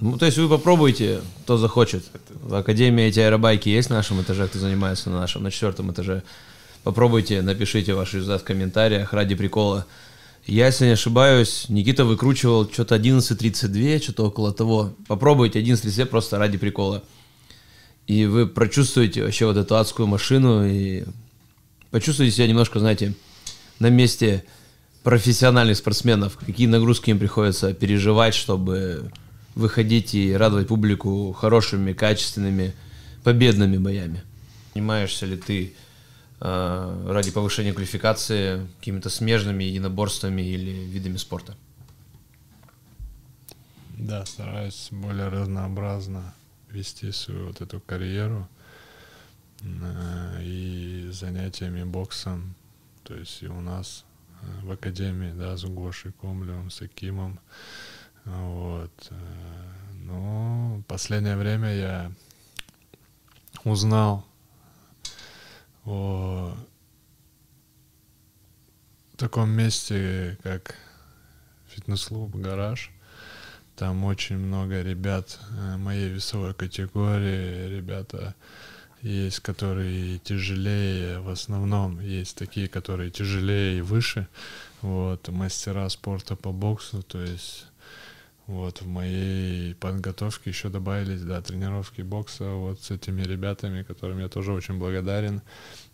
Ну, 0.00 0.18
то 0.18 0.26
есть 0.26 0.36
вы 0.36 0.48
попробуйте, 0.48 1.20
кто 1.44 1.56
захочет. 1.56 2.04
В 2.42 2.54
Академии 2.54 3.04
эти 3.04 3.18
аэробайки 3.20 3.70
есть 3.70 3.88
на 3.88 3.96
нашем 3.96 4.20
этаже, 4.20 4.46
кто 4.46 4.58
занимается 4.58 5.08
на 5.08 5.20
нашем, 5.20 5.42
на 5.42 5.50
четвертом 5.50 5.90
этаже. 5.90 6.22
Попробуйте, 6.84 7.40
напишите 7.42 7.94
ваш 7.94 8.12
результат 8.12 8.42
в 8.42 8.44
комментариях 8.44 9.12
ради 9.14 9.34
прикола. 9.34 9.86
Я, 10.46 10.66
если 10.66 10.84
не 10.86 10.92
ошибаюсь, 10.92 11.64
Никита 11.70 12.04
выкручивал 12.04 12.70
что-то 12.70 12.94
11.32, 12.94 14.00
что-то 14.02 14.26
около 14.26 14.52
того. 14.52 14.92
Попробуйте 15.08 15.60
11.32 15.60 16.04
просто 16.04 16.38
ради 16.38 16.58
прикола. 16.58 17.02
И 18.06 18.26
вы 18.26 18.46
прочувствуете 18.46 19.24
вообще 19.24 19.46
вот 19.46 19.56
эту 19.56 19.76
адскую 19.76 20.06
машину 20.06 20.64
и 20.66 21.04
почувствуйте 21.90 22.34
себя 22.34 22.46
немножко, 22.46 22.78
знаете, 22.78 23.14
на 23.78 23.90
месте 23.90 24.44
профессиональных 25.02 25.76
спортсменов, 25.76 26.36
какие 26.36 26.66
нагрузки 26.66 27.10
им 27.10 27.18
приходится 27.18 27.72
переживать, 27.74 28.34
чтобы 28.34 29.10
выходить 29.54 30.14
и 30.14 30.32
радовать 30.34 30.68
публику 30.68 31.32
хорошими, 31.32 31.92
качественными, 31.92 32.74
победными 33.22 33.78
боями. 33.78 34.22
Занимаешься 34.74 35.26
ли 35.26 35.36
ты 35.36 35.74
э, 36.40 37.06
ради 37.08 37.30
повышения 37.30 37.72
квалификации 37.72 38.66
какими-то 38.78 39.08
смежными 39.08 39.64
единоборствами 39.64 40.42
или 40.42 40.70
видами 40.70 41.16
спорта? 41.16 41.56
Да, 43.96 44.26
стараюсь 44.26 44.88
более 44.90 45.28
разнообразно 45.28 46.34
вести 46.70 47.12
свою 47.12 47.46
вот 47.46 47.60
эту 47.62 47.80
карьеру 47.80 48.46
и 49.62 51.08
занятиями 51.12 51.84
боксом. 51.84 52.54
То 53.04 53.14
есть 53.14 53.42
и 53.42 53.48
у 53.48 53.60
нас 53.60 54.04
э, 54.42 54.46
в 54.62 54.70
академии, 54.72 55.32
да, 55.32 55.56
с 55.56 55.64
Гошей 55.64 56.12
Комлевым, 56.12 56.70
с 56.70 56.82
Акимом. 56.82 57.38
Вот. 58.24 59.08
э, 59.10 59.72
Но 60.04 60.78
в 60.78 60.82
последнее 60.82 61.36
время 61.36 61.74
я 61.74 62.12
узнал 63.64 64.26
о 65.84 66.56
таком 69.16 69.50
месте, 69.50 70.36
как 70.42 70.74
фитнес-клуб 71.68 72.34
«Гараж». 72.34 72.90
Там 73.76 74.04
очень 74.04 74.38
много 74.38 74.82
ребят 74.82 75.38
э, 75.50 75.76
моей 75.76 76.08
весовой 76.08 76.54
категории, 76.54 77.68
ребята 77.68 78.34
есть, 79.06 79.40
которые 79.40 80.18
тяжелее, 80.18 81.20
в 81.20 81.28
основном 81.28 82.00
есть 82.00 82.36
такие, 82.36 82.68
которые 82.68 83.10
тяжелее 83.10 83.78
и 83.78 83.80
выше, 83.80 84.26
вот, 84.82 85.28
мастера 85.28 85.88
спорта 85.88 86.34
по 86.34 86.52
боксу, 86.52 87.02
то 87.02 87.20
есть 87.20 87.66
вот 88.46 88.80
в 88.80 88.86
моей 88.86 89.74
подготовке 89.76 90.50
еще 90.50 90.68
добавились, 90.68 91.22
да, 91.22 91.40
тренировки 91.40 92.02
бокса 92.02 92.50
вот 92.50 92.80
с 92.82 92.90
этими 92.90 93.22
ребятами, 93.22 93.82
которым 93.82 94.18
я 94.18 94.28
тоже 94.28 94.52
очень 94.52 94.78
благодарен. 94.78 95.42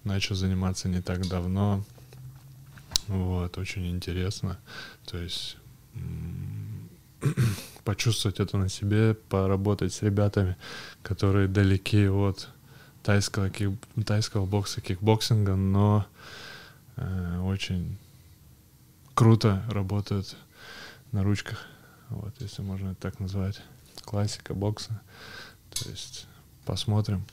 Начал 0.05 0.35
заниматься 0.35 0.89
не 0.89 1.01
так 1.01 1.27
давно, 1.29 1.85
вот, 3.09 3.59
очень 3.59 3.91
интересно, 3.91 4.59
то 5.05 5.19
есть 5.19 5.57
почувствовать 7.85 8.41
это 8.41 8.57
на 8.57 8.69
себе, 8.69 9.15
поработать 9.15 9.93
с 9.93 10.03
ребятами, 10.03 10.57
которые 11.03 11.49
далеки 11.49 12.09
от 12.09 12.49
тайского, 13.03 13.51
кик, 13.51 13.73
тайского 14.07 14.47
бокса, 14.47 14.81
кикбоксинга, 14.81 15.55
но 15.57 16.07
э, 16.97 17.41
очень 17.41 17.97
круто 19.15 19.63
работают 19.69 20.37
на 21.13 21.23
ручках, 21.23 21.67
вот, 22.09 22.35
если 22.41 22.63
можно 22.63 22.91
это 22.91 23.01
так 23.01 23.21
назвать. 23.21 23.61
Классика 24.05 24.55
бокса. 24.55 25.01
То 25.71 25.89
есть 25.91 26.27
посмотрим, 26.65 27.25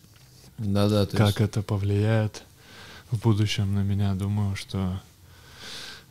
Да-да, 0.57 1.05
то 1.05 1.17
как 1.17 1.27
есть- 1.27 1.41
это 1.41 1.61
повлияет 1.61 2.43
в 3.11 3.19
будущем 3.21 3.73
на 3.73 3.83
меня. 3.83 4.13
Думаю, 4.15 4.55
что 4.55 5.01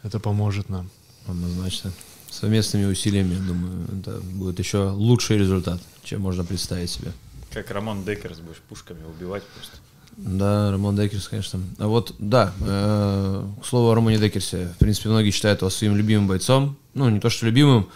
это 0.02 0.18
поможет 0.20 0.68
нам. 0.68 0.90
Однозначно. 1.26 1.92
Совместными 2.30 2.84
усилиями, 2.86 3.34
думаю, 3.34 3.86
это 4.00 4.20
будет 4.20 4.58
еще 4.58 4.88
лучший 4.90 5.38
результат, 5.38 5.80
чем 6.02 6.20
можно 6.22 6.44
представить 6.44 6.90
себе. 6.90 7.12
Как 7.58 7.72
Рамон 7.72 8.04
Декерс 8.04 8.38
будешь 8.38 8.58
пушками 8.68 9.02
убивать 9.02 9.42
просто. 9.42 9.78
Да, 10.16 10.70
Рамон 10.70 10.94
Декерс, 10.94 11.26
конечно. 11.26 11.60
А 11.78 11.88
вот, 11.88 12.14
да, 12.20 12.54
э, 12.60 13.44
к 13.60 13.66
слову 13.66 13.90
о 13.90 13.96
Рамоне 13.96 14.16
Декерсе. 14.16 14.68
В 14.76 14.78
принципе, 14.78 15.08
многие 15.08 15.32
считают 15.32 15.62
его 15.62 15.68
своим 15.68 15.96
любимым 15.96 16.28
бойцом. 16.28 16.76
Ну, 16.94 17.08
не 17.08 17.18
то, 17.18 17.30
что 17.30 17.46
любимым, 17.46 17.88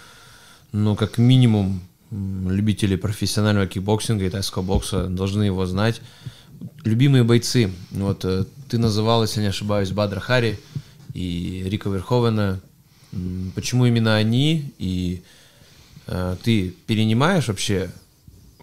но 0.73 0.97
как 0.97 1.17
минимум 1.17 1.81
любители 2.11 2.97
профессионального 2.97 3.69
кикбоксинга 3.69 4.25
и 4.25 4.31
тайского 4.31 4.65
бокса 4.65 5.07
должны 5.07 5.45
его 5.45 5.65
знать. 5.65 6.01
Любимые 6.83 7.23
бойцы. 7.23 7.73
Вот 7.93 8.25
э, 8.25 8.47
ты 8.69 8.79
называл, 8.79 9.23
если 9.23 9.43
не 9.43 9.47
ошибаюсь, 9.47 9.93
Бадра 9.93 10.19
Хари 10.19 10.59
и 11.15 11.63
Рика 11.67 11.89
Верховена. 11.89 12.59
Почему 13.55 13.87
именно 13.87 14.17
они? 14.17 14.75
И 14.79 15.23
э, 16.09 16.37
ты 16.43 16.75
перенимаешь 16.89 17.47
вообще 17.47 17.93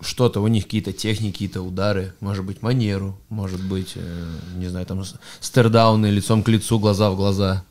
что-то, 0.02 0.42
у 0.42 0.48
них 0.48 0.66
какие-то 0.66 0.94
техники, 0.94 1.34
какие-то 1.34 1.62
удары, 1.62 2.14
может 2.20 2.46
быть, 2.46 2.62
манеру, 2.62 3.18
может 3.30 3.64
быть, 3.64 3.94
э, 3.96 4.40
не 4.56 4.68
знаю, 4.68 4.86
там 4.86 5.04
стердауны 5.40 6.08
лицом 6.08 6.44
к 6.44 6.48
лицу, 6.50 6.80
глаза 6.80 7.10
в 7.12 7.16
глаза. 7.16 7.64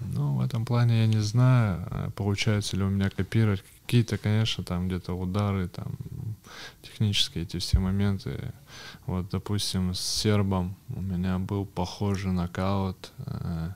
Ну, 0.00 0.36
в 0.36 0.40
этом 0.40 0.64
плане 0.64 1.00
я 1.02 1.06
не 1.06 1.20
знаю, 1.20 1.86
а 1.90 2.10
получается 2.10 2.76
ли 2.76 2.82
у 2.82 2.88
меня 2.88 3.10
копировать. 3.10 3.62
Какие-то, 3.86 4.16
конечно, 4.18 4.64
там 4.64 4.88
где-то 4.88 5.12
удары, 5.12 5.68
там 5.68 5.96
технические 6.82 7.44
эти 7.44 7.58
все 7.58 7.78
моменты. 7.78 8.52
Вот, 9.06 9.28
допустим, 9.30 9.94
с 9.94 10.00
сербом 10.00 10.76
у 10.94 11.00
меня 11.00 11.38
был 11.38 11.66
похожий 11.66 12.32
нокаут 12.32 13.12
э, 13.26 13.70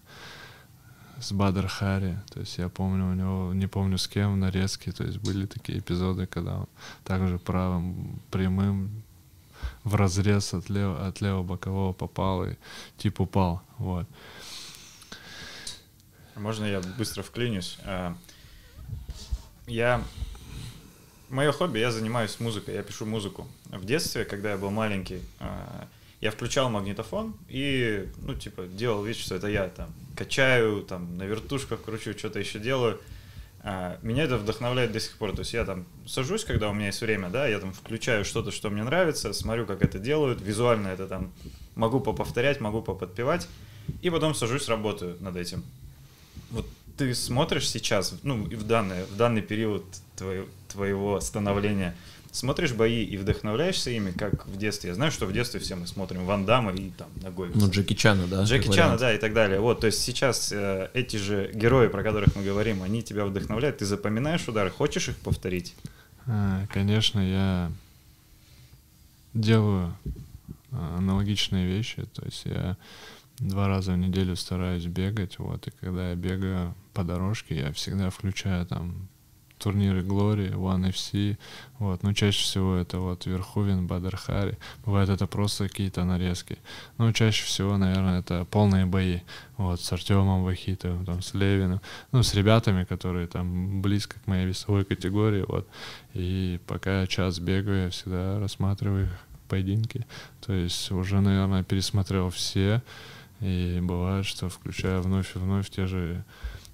с 1.21 1.33
Бадр 1.33 1.67
Хари. 1.67 2.19
То 2.31 2.41
есть 2.41 2.59
я 2.59 2.69
помню 2.69 3.11
у 3.11 3.15
него, 3.15 3.55
не 3.55 3.67
помню 3.67 3.99
с 3.99 4.09
кем, 4.09 4.35
в 4.35 4.37
нарезке. 4.37 4.93
То 4.93 5.05
есть 5.05 5.19
были 5.19 5.47
такие 5.47 5.79
эпизоды, 5.79 6.27
когда 6.27 6.59
он 6.59 6.69
также 7.05 7.39
правым 7.39 8.21
прямым 8.31 9.03
в 9.85 9.95
разрез 9.95 10.55
от, 10.55 10.69
лев, 10.69 10.99
от 11.01 11.21
левого 11.21 11.43
бокового 11.43 11.93
попал 11.93 12.45
и 12.45 12.55
тип 12.99 13.21
упал. 13.21 13.63
Вот. 13.79 14.07
Можно 16.35 16.67
я 16.67 16.81
быстро 16.99 17.23
вклинюсь? 17.23 17.79
А, 17.85 18.15
Я... 19.67 20.03
Мое 21.29 21.51
хобби, 21.51 21.81
я 21.81 21.91
занимаюсь 21.91 22.39
музыкой, 22.39 22.75
я 22.75 22.85
пишу 22.85 23.05
музыку. 23.05 23.49
В 23.65 23.85
детстве, 23.85 24.25
когда 24.25 24.53
я 24.53 24.57
был 24.57 24.71
маленький, 24.71 25.21
а, 25.41 25.89
я 26.21 26.31
включал 26.31 26.71
магнитофон 26.71 27.35
и, 27.49 28.09
ну, 28.23 28.35
типа, 28.35 28.65
делал 28.65 29.05
вид, 29.05 29.17
что 29.17 29.35
это 29.35 29.49
я 29.49 29.69
там 29.69 29.93
качаю, 30.17 30.83
там, 30.83 31.17
на 31.17 31.25
вертушках 31.25 31.83
кручу, 31.83 32.17
что-то 32.17 32.39
еще 32.39 32.59
делаю. 32.59 33.01
А, 33.63 33.99
Меня 34.03 34.25
это 34.25 34.39
вдохновляет 34.39 34.93
до 34.93 35.01
сих 35.01 35.17
пор. 35.19 35.33
То 35.33 35.41
есть 35.41 35.53
я 35.53 35.65
там 35.65 35.87
сажусь, 36.07 36.45
когда 36.45 36.71
у 36.71 36.73
меня 36.73 36.87
есть 36.87 37.01
время, 37.01 37.29
да, 37.29 37.47
я 37.47 37.59
там 37.59 37.73
включаю 37.73 38.25
что-то, 38.25 38.51
что 38.51 38.71
мне 38.71 38.83
нравится, 38.83 39.33
смотрю, 39.33 39.67
как 39.67 39.83
это 39.83 39.99
делают, 39.99 40.41
визуально 40.41 40.89
это 40.89 41.07
там 41.07 41.33
могу 41.75 42.01
поповторять, 42.01 42.61
могу 42.61 42.81
поподпевать, 42.81 43.49
и 44.03 44.11
потом 44.11 44.35
сажусь, 44.35 44.69
работаю 44.69 45.17
над 45.21 45.37
этим. 45.37 45.65
Вот 46.51 46.67
ты 46.97 47.15
смотришь 47.15 47.69
сейчас, 47.69 48.15
ну, 48.23 48.47
и 48.47 48.55
в, 48.55 48.67
данный, 48.67 49.05
в 49.05 49.17
данный 49.17 49.43
период 49.43 49.85
твоего, 50.17 50.47
твоего 50.69 51.21
становления, 51.21 51.95
смотришь 52.33 52.73
бои 52.73 53.05
и 53.05 53.17
вдохновляешься 53.17 53.91
ими, 53.91 54.11
как 54.11 54.47
в 54.47 54.57
детстве. 54.57 54.91
Я 54.91 54.95
знаю, 54.95 55.13
что 55.13 55.27
в 55.27 55.33
детстве 55.33 55.61
все 55.61 55.77
мы 55.77 55.87
смотрим 55.87 56.25
Ван 56.25 56.45
Дамма 56.45 56.73
и 56.73 56.91
там 56.91 57.09
ногой. 57.23 57.51
Ну, 57.55 57.71
Джеки 57.71 57.95
Чана, 57.95 58.27
да? 58.27 58.45
Джеки 58.45 58.67
Чана, 58.67 58.95
вариант. 58.95 59.01
да, 59.01 59.15
и 59.15 59.19
так 59.19 59.33
далее. 59.35 59.61
Вот, 59.61 59.81
то 59.81 59.87
есть 59.87 60.03
сейчас 60.03 60.53
э, 60.53 60.91
эти 60.95 61.17
же 61.17 61.51
герои, 61.55 61.89
про 61.89 62.03
которых 62.03 62.37
мы 62.37 62.45
говорим, 62.45 62.83
они 62.83 63.03
тебя 63.03 63.25
вдохновляют, 63.25 63.79
ты 63.79 63.85
запоминаешь 63.85 64.47
удары, 64.49 64.71
хочешь 64.71 65.09
их 65.09 65.17
повторить? 65.17 65.75
А, 66.27 66.67
Конечно, 66.73 67.21
я 67.21 67.73
делаю 69.35 69.95
а, 70.73 70.97
аналогичные 70.99 71.67
вещи. 71.67 72.05
То 72.13 72.25
есть 72.25 72.43
я 72.45 72.77
два 73.39 73.69
раза 73.69 73.93
в 73.93 73.99
неделю 73.99 74.37
стараюсь 74.37 74.87
бегать. 74.87 75.39
Вот, 75.39 75.67
и 75.67 75.71
когда 75.81 76.11
я 76.11 76.17
бегаю 76.17 76.75
по 76.93 77.05
дорожке, 77.05 77.57
я 77.57 77.73
всегда 77.73 78.11
включаю 78.11 78.67
там 78.67 79.09
турниры 79.59 80.03
Глори, 80.03 80.49
One 80.51 80.91
FC, 80.91 81.39
вот, 81.79 82.03
но 82.03 82.13
чаще 82.13 82.43
всего 82.43 82.77
это 82.77 82.99
вот 82.99 83.27
Верховен, 83.27 83.87
Бадархари, 83.87 84.59
бывает 84.85 85.09
это 85.09 85.27
просто 85.27 85.69
какие-то 85.69 86.05
нарезки, 86.05 86.59
но 86.99 87.13
чаще 87.13 87.45
всего, 87.45 87.77
наверное, 87.77 88.21
это 88.21 88.47
полные 88.51 88.87
бои, 88.87 89.21
вот, 89.57 89.81
с 89.81 89.93
Артемом 89.93 90.45
Вахитовым, 90.45 91.05
там, 91.05 91.23
с 91.23 91.35
Левиным, 91.35 91.81
ну, 92.13 92.23
с 92.23 92.35
ребятами, 92.35 92.85
которые 92.85 93.27
там 93.27 93.81
близко 93.83 94.21
к 94.21 94.27
моей 94.27 94.47
весовой 94.47 94.85
категории, 94.85 95.45
вот, 95.47 95.69
и 96.15 96.61
пока 96.67 97.01
я 97.01 97.07
час 97.07 97.39
бегаю, 97.39 97.85
я 97.85 97.91
всегда 97.91 98.39
рассматриваю 98.39 99.07
их 99.07 99.13
поединки, 99.49 100.07
то 100.45 100.53
есть 100.53 100.91
уже, 100.91 101.21
наверное, 101.21 101.65
пересмотрел 101.65 102.31
все, 102.31 102.83
и 103.41 103.81
бывает, 103.83 104.25
что 104.25 104.49
включаю 104.49 105.03
вновь 105.03 105.37
и 105.37 105.39
вновь 105.39 105.69
те 105.71 105.87
же 105.87 106.25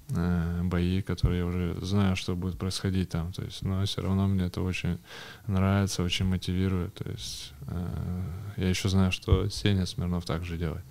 бои, 0.09 1.01
которые 1.01 1.39
я 1.39 1.45
уже 1.45 1.77
знаю, 1.81 2.15
что 2.15 2.35
будет 2.35 2.57
происходить 2.57 3.09
там. 3.09 3.31
То 3.33 3.43
есть, 3.43 3.61
но 3.61 3.85
все 3.85 4.01
равно 4.01 4.27
мне 4.27 4.45
это 4.45 4.61
очень 4.61 4.99
нравится, 5.47 6.03
очень 6.03 6.25
мотивирует. 6.25 6.93
То 6.95 7.09
есть 7.09 7.53
э, 7.67 8.23
я 8.57 8.69
еще 8.69 8.89
знаю, 8.89 9.11
что 9.11 9.49
Сеня 9.49 9.85
Смирнов 9.85 10.25
также 10.25 10.57
делает. 10.57 10.83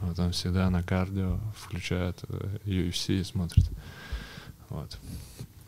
Вот 0.00 0.18
он 0.18 0.32
всегда 0.32 0.68
на 0.70 0.82
кардио 0.82 1.38
включает 1.56 2.18
э, 2.28 2.58
UFC 2.64 3.20
и 3.20 3.24
смотрит. 3.24 3.70
Вот. 4.68 4.98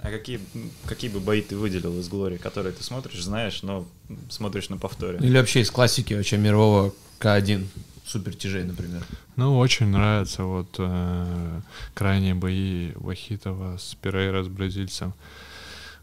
А 0.00 0.10
какие, 0.10 0.40
какие 0.86 1.10
бы 1.10 1.20
бои 1.20 1.42
ты 1.42 1.56
выделил 1.56 1.98
из 2.00 2.08
Глори, 2.08 2.36
которые 2.36 2.72
ты 2.72 2.82
смотришь, 2.82 3.22
знаешь, 3.22 3.62
но 3.62 3.86
смотришь 4.28 4.68
на 4.68 4.76
повторе? 4.76 5.18
Или 5.20 5.38
вообще 5.38 5.60
из 5.60 5.70
классики 5.70 6.14
вообще 6.14 6.38
мирового 6.38 6.92
К1, 7.20 7.66
супер 8.12 8.34
тяжей, 8.34 8.64
например. 8.64 9.02
Ну, 9.36 9.58
очень 9.58 9.86
нравятся 9.86 10.44
вот 10.44 10.76
э, 10.78 11.60
крайние 11.94 12.34
бои 12.34 12.92
Вахитова 12.96 13.78
с 13.78 13.94
Перейра, 13.94 14.42
с 14.42 14.48
бразильцем. 14.48 15.14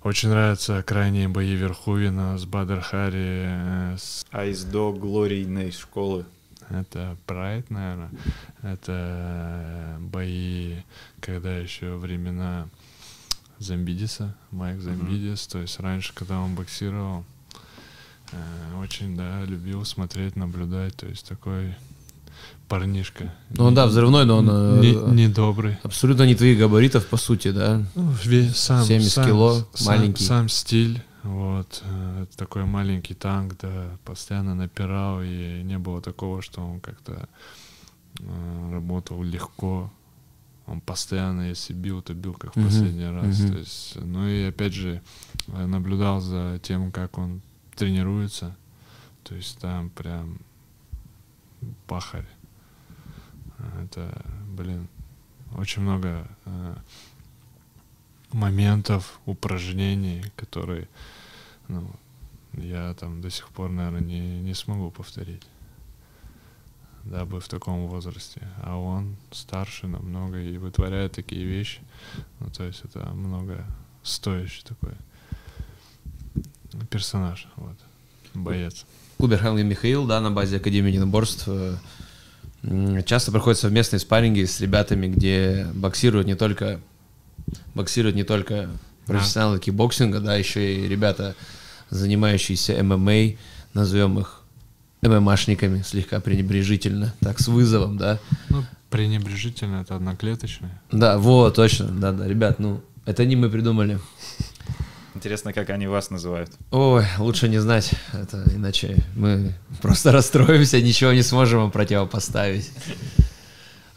Очень 0.04 0.30
нравятся 0.30 0.82
крайние 0.82 1.28
бои 1.28 1.54
Верхувина 1.56 2.38
с 2.38 2.46
Бадархари, 2.46 3.46
э, 3.48 3.96
с 4.00 4.26
А 4.32 4.46
из 4.46 4.64
до 4.64 4.92
глорийной 4.92 5.72
школы? 5.72 6.26
Это 6.70 7.18
Прайд, 7.26 7.70
наверное. 7.70 8.12
Это 8.62 8.92
э, 8.92 9.98
бои, 10.00 10.78
когда 11.20 11.58
еще 11.58 11.96
времена 11.96 12.68
Замбидиса, 13.60 14.36
Майк 14.52 14.80
Замбидис. 14.80 15.48
То 15.48 15.60
есть 15.60 15.80
раньше, 15.80 16.14
когда 16.16 16.40
он 16.40 16.56
боксировал, 16.56 17.24
э, 18.32 18.82
очень, 18.82 19.16
да, 19.16 19.44
любил 19.44 19.84
смотреть, 19.86 20.36
наблюдать. 20.36 20.96
То 20.96 21.08
есть 21.08 21.28
такой 21.28 21.76
парнишка. 22.68 23.34
Ну 23.50 23.66
он, 23.66 23.74
да, 23.76 23.88
взрывной, 23.88 24.26
но 24.26 24.38
он 24.38 24.48
э, 24.50 24.80
Не- 24.82 25.26
Недобрый. 25.26 25.78
абсолютно 25.84 26.24
не 26.24 26.36
твоих 26.36 26.60
габаритов, 26.60 27.08
по 27.08 27.18
сути, 27.18 27.52
да. 27.52 27.84
Ну, 27.96 28.14
сам, 28.54 28.86
70 28.86 29.12
сам- 29.12 29.26
кило, 29.26 29.68
сам- 29.74 29.98
маленький. 29.98 30.24
Сам 30.24 30.50
стиль, 30.50 31.02
вот, 31.24 31.82
э, 31.84 32.26
такой 32.36 32.66
маленький 32.66 33.16
танк, 33.16 33.56
да, 33.62 33.98
постоянно 34.06 34.54
напирал, 34.56 35.22
и 35.24 35.62
не 35.64 35.78
было 35.80 36.02
такого, 36.02 36.42
что 36.42 36.62
он 36.62 36.80
как-то 36.80 37.28
э, 38.20 38.70
работал 38.74 39.24
легко. 39.24 39.92
Он 40.68 40.82
постоянно, 40.82 41.50
если 41.50 41.74
бил, 41.74 42.02
то 42.04 42.14
бил 42.14 42.34
как 42.34 42.56
в 42.56 42.64
последний 42.64 43.08
раз. 43.10 43.40
мгм. 43.40 43.52
То 43.54 43.58
есть, 43.58 43.96
ну 43.96 44.28
и 44.28 44.44
опять 44.44 44.74
же, 44.74 45.02
э, 45.48 45.66
наблюдал 45.66 46.20
за 46.20 46.60
тем, 46.62 46.92
как 46.92 47.18
он 47.18 47.42
тренируется. 47.76 48.56
То 49.24 49.34
есть 49.36 49.58
там 49.60 49.90
прям 49.90 50.40
пахарь. 51.88 52.28
Это, 53.84 54.24
блин, 54.48 54.88
очень 55.56 55.82
много 55.82 56.28
э, 56.46 56.76
моментов, 58.32 59.20
упражнений, 59.26 60.24
которые 60.36 60.88
ну, 61.68 61.90
я 62.54 62.94
там 62.94 63.22
до 63.22 63.30
сих 63.30 63.50
пор, 63.50 63.70
наверное, 63.70 64.02
не, 64.02 64.40
не 64.40 64.54
смогу 64.54 64.92
повторить. 64.92 65.46
Дабы 67.04 67.40
в 67.40 67.48
таком 67.48 67.88
возрасте. 67.88 68.48
А 68.62 68.78
он 68.78 69.16
старше 69.32 69.88
намного 69.88 70.40
и 70.40 70.58
вытворяет 70.58 71.14
такие 71.14 71.46
вещи. 71.46 71.82
Ну, 72.40 72.50
то 72.50 72.64
есть 72.64 72.84
это 72.84 73.10
много 73.14 73.66
стоящий 74.04 74.64
такой 74.64 74.94
персонаж, 76.90 77.48
вот, 77.56 77.78
боец. 78.34 78.86
Клуб 79.20 79.34
Архангел 79.34 79.66
Михаил, 79.66 80.06
да, 80.06 80.22
на 80.22 80.32
базе 80.32 80.56
Академии 80.58 80.92
единоборств. 80.92 81.44
э, 81.48 83.02
Часто 83.06 83.34
проходят 83.34 83.60
совместные 83.60 84.00
спарринги 84.00 84.46
с 84.46 84.62
ребятами, 84.62 85.08
где 85.08 85.68
боксируют 85.74 86.26
не 86.26 86.36
только 86.36 86.80
боксируют 87.76 88.16
не 88.16 88.24
только 88.24 88.70
профессионалы 89.06 89.60
кикбоксинга, 89.60 90.22
да, 90.22 90.38
еще 90.38 90.74
и 90.74 90.88
ребята, 90.88 91.36
занимающиеся 91.90 92.82
ММА, 92.82 93.36
назовем 93.74 94.20
их 94.20 94.42
ММАшниками, 95.02 95.82
слегка 95.82 96.22
пренебрежительно, 96.22 97.14
так, 97.20 97.42
с 97.42 97.50
вызовом, 97.50 97.98
да. 97.98 98.20
Ну, 98.48 98.64
пренебрежительно 98.90 99.82
это 99.82 99.98
одноклеточное. 99.98 100.82
Да, 100.94 101.18
вот, 101.18 101.56
точно, 101.56 101.88
да-да, 101.88 102.26
ребят, 102.26 102.60
ну, 102.60 102.82
это 103.06 103.26
не 103.26 103.36
мы 103.36 103.50
придумали. 103.50 104.00
Интересно, 105.16 105.54
как 105.54 105.70
они 105.70 105.88
вас 105.88 106.12
называют. 106.12 106.52
Ой, 106.72 107.06
лучше 107.18 107.50
не 107.50 107.60
знать, 107.60 107.92
это 108.14 108.44
иначе 108.54 108.98
мы 109.16 109.54
просто 109.82 110.12
расстроимся, 110.14 110.82
ничего 110.82 111.12
не 111.14 111.24
сможем 111.24 111.66
им 111.66 111.72
противопоставить. 111.72 112.70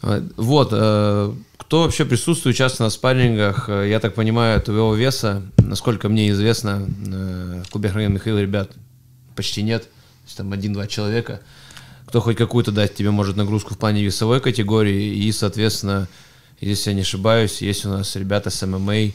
Вот, 0.01 0.69
э, 0.73 1.33
кто 1.57 1.83
вообще 1.83 2.03
присутствует 2.03 2.57
часто 2.57 2.83
на 2.83 2.89
спаррингах, 2.89 3.69
э, 3.69 3.89
я 3.89 3.99
так 3.99 4.15
понимаю, 4.15 4.61
твоего 4.61 4.93
веса, 4.95 5.43
насколько 5.57 6.09
мне 6.09 6.29
известно, 6.31 6.85
в 7.65 7.69
клубе 7.71 7.89
Хранил 7.89 8.09
Михаил 8.09 8.37
ребят 8.37 8.71
почти 9.35 9.61
нет, 9.61 9.83
то 9.83 10.25
есть 10.25 10.37
там 10.37 10.51
один-два 10.51 10.87
человека, 10.87 11.39
кто 12.05 12.19
хоть 12.21 12.37
какую-то 12.37 12.71
дать 12.71 12.95
тебе 12.95 13.11
может 13.11 13.37
нагрузку 13.37 13.75
в 13.75 13.77
плане 13.77 14.03
весовой 14.03 14.41
категории, 14.41 15.15
и, 15.15 15.31
соответственно, 15.31 16.07
если 16.59 16.89
я 16.89 16.95
не 16.95 17.01
ошибаюсь, 17.01 17.61
есть 17.61 17.85
у 17.85 17.89
нас 17.89 18.15
ребята 18.15 18.49
с 18.49 18.65
ММА, 18.65 19.13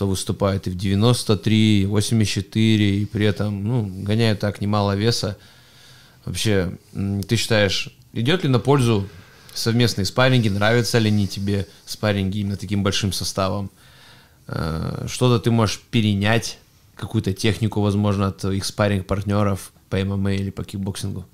кто 0.00 0.06
выступает 0.06 0.66
и 0.66 0.70
в 0.70 0.76
93, 0.76 1.82
и 1.82 1.84
84, 1.84 3.02
и 3.02 3.04
при 3.04 3.26
этом, 3.26 3.62
ну, 3.62 3.84
гоняют 4.02 4.40
так 4.40 4.62
немало 4.62 4.96
веса. 4.96 5.36
Вообще, 6.24 6.78
ты 7.28 7.36
считаешь, 7.36 7.94
идет 8.14 8.42
ли 8.42 8.48
на 8.48 8.60
пользу 8.60 9.06
совместные 9.52 10.06
спарринги, 10.06 10.48
нравятся 10.48 10.96
ли 10.96 11.08
они 11.08 11.28
тебе 11.28 11.66
спарринги 11.84 12.38
именно 12.38 12.56
таким 12.56 12.82
большим 12.82 13.12
составом? 13.12 13.70
Э, 14.46 15.04
Что-то 15.06 15.38
ты 15.38 15.50
можешь 15.50 15.82
перенять, 15.90 16.58
какую-то 16.96 17.34
технику, 17.34 17.82
возможно, 17.82 18.28
от 18.28 18.42
их 18.46 18.64
спарринг-партнеров 18.64 19.70
по 19.90 20.02
ММА 20.02 20.32
или 20.32 20.48
по 20.48 20.64
кикбоксингу? 20.64 21.26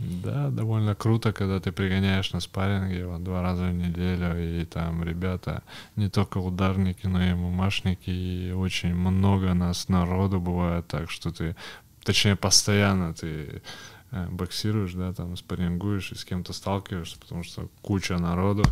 Да, 0.00 0.48
довольно 0.48 0.94
круто, 0.94 1.32
когда 1.32 1.60
ты 1.60 1.72
пригоняешь 1.72 2.32
на 2.32 2.40
спарринге 2.40 3.06
вот, 3.06 3.22
два 3.22 3.42
раза 3.42 3.64
в 3.64 3.74
неделю, 3.74 4.60
и 4.60 4.64
там 4.64 5.04
ребята 5.04 5.62
не 5.96 6.08
только 6.08 6.38
ударники, 6.38 7.06
но 7.06 7.22
и 7.22 7.34
мамашники, 7.34 8.08
и 8.08 8.52
очень 8.52 8.94
много 8.94 9.52
нас 9.52 9.88
народу 9.88 10.40
бывает 10.40 10.86
так, 10.88 11.10
что 11.10 11.30
ты, 11.30 11.54
точнее, 12.02 12.36
постоянно 12.36 13.12
ты 13.12 13.62
э, 14.10 14.28
боксируешь, 14.30 14.94
да, 14.94 15.12
там 15.12 15.36
спаррингуешь 15.36 16.12
и 16.12 16.14
с 16.14 16.24
кем-то 16.24 16.54
сталкиваешься, 16.54 17.18
потому 17.18 17.42
что 17.42 17.68
куча 17.82 18.16
народу, 18.16 18.64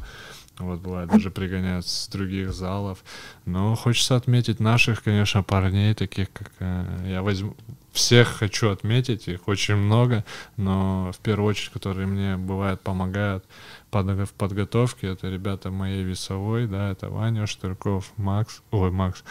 вот 0.58 0.80
бывает 0.80 1.10
даже 1.10 1.30
пригоняют 1.30 1.86
с 1.86 2.08
других 2.08 2.54
залов. 2.54 3.04
Но 3.44 3.74
хочется 3.74 4.16
отметить 4.16 4.60
наших, 4.60 5.02
конечно, 5.02 5.42
парней, 5.42 5.92
таких 5.92 6.32
как 6.32 6.52
э, 6.60 7.06
я 7.06 7.22
возьму. 7.22 7.54
Всех 7.98 8.28
хочу 8.28 8.70
отметить, 8.70 9.26
их 9.26 9.48
очень 9.48 9.74
много, 9.74 10.24
но 10.56 11.10
в 11.12 11.18
первую 11.18 11.48
очередь, 11.48 11.72
которые 11.72 12.06
мне 12.06 12.36
бывает 12.36 12.80
помогают 12.80 13.44
в 13.90 14.32
подготовке, 14.38 15.08
это 15.08 15.28
ребята 15.28 15.72
моей 15.72 16.04
весовой, 16.04 16.68
да, 16.68 16.92
это 16.92 17.10
Ваня 17.10 17.48
Штырков, 17.48 18.12
Макс, 18.16 18.62
ой, 18.70 18.92
Макс, 18.92 19.24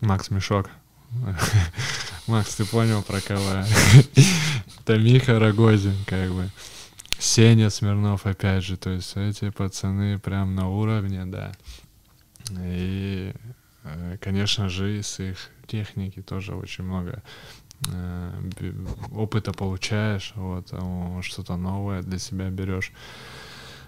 Макс 0.00 0.30
Мешок. 0.30 0.70
Макс, 2.28 2.54
ты 2.54 2.64
понял, 2.64 3.02
про 3.02 3.20
кого? 3.20 3.40
Это 4.82 4.96
Миха 4.96 5.40
Рогозин, 5.40 5.96
как 6.06 6.30
бы. 6.30 6.48
Сеня 7.18 7.70
Смирнов, 7.70 8.24
опять 8.26 8.62
же, 8.62 8.76
то 8.76 8.90
есть 8.90 9.16
эти 9.16 9.50
пацаны 9.50 10.20
прям 10.20 10.54
на 10.54 10.68
уровне, 10.68 11.24
да. 11.26 11.50
И, 12.60 13.32
конечно 14.20 14.68
же, 14.68 15.02
с 15.02 15.20
их 15.20 15.36
техники 15.66 16.22
тоже 16.22 16.54
очень 16.54 16.84
много 16.84 17.22
э, 17.88 18.30
опыта 19.12 19.52
получаешь, 19.52 20.32
вот, 20.36 20.68
а, 20.72 21.20
что-то 21.22 21.56
новое 21.56 22.02
для 22.02 22.18
себя 22.18 22.50
берешь. 22.50 22.92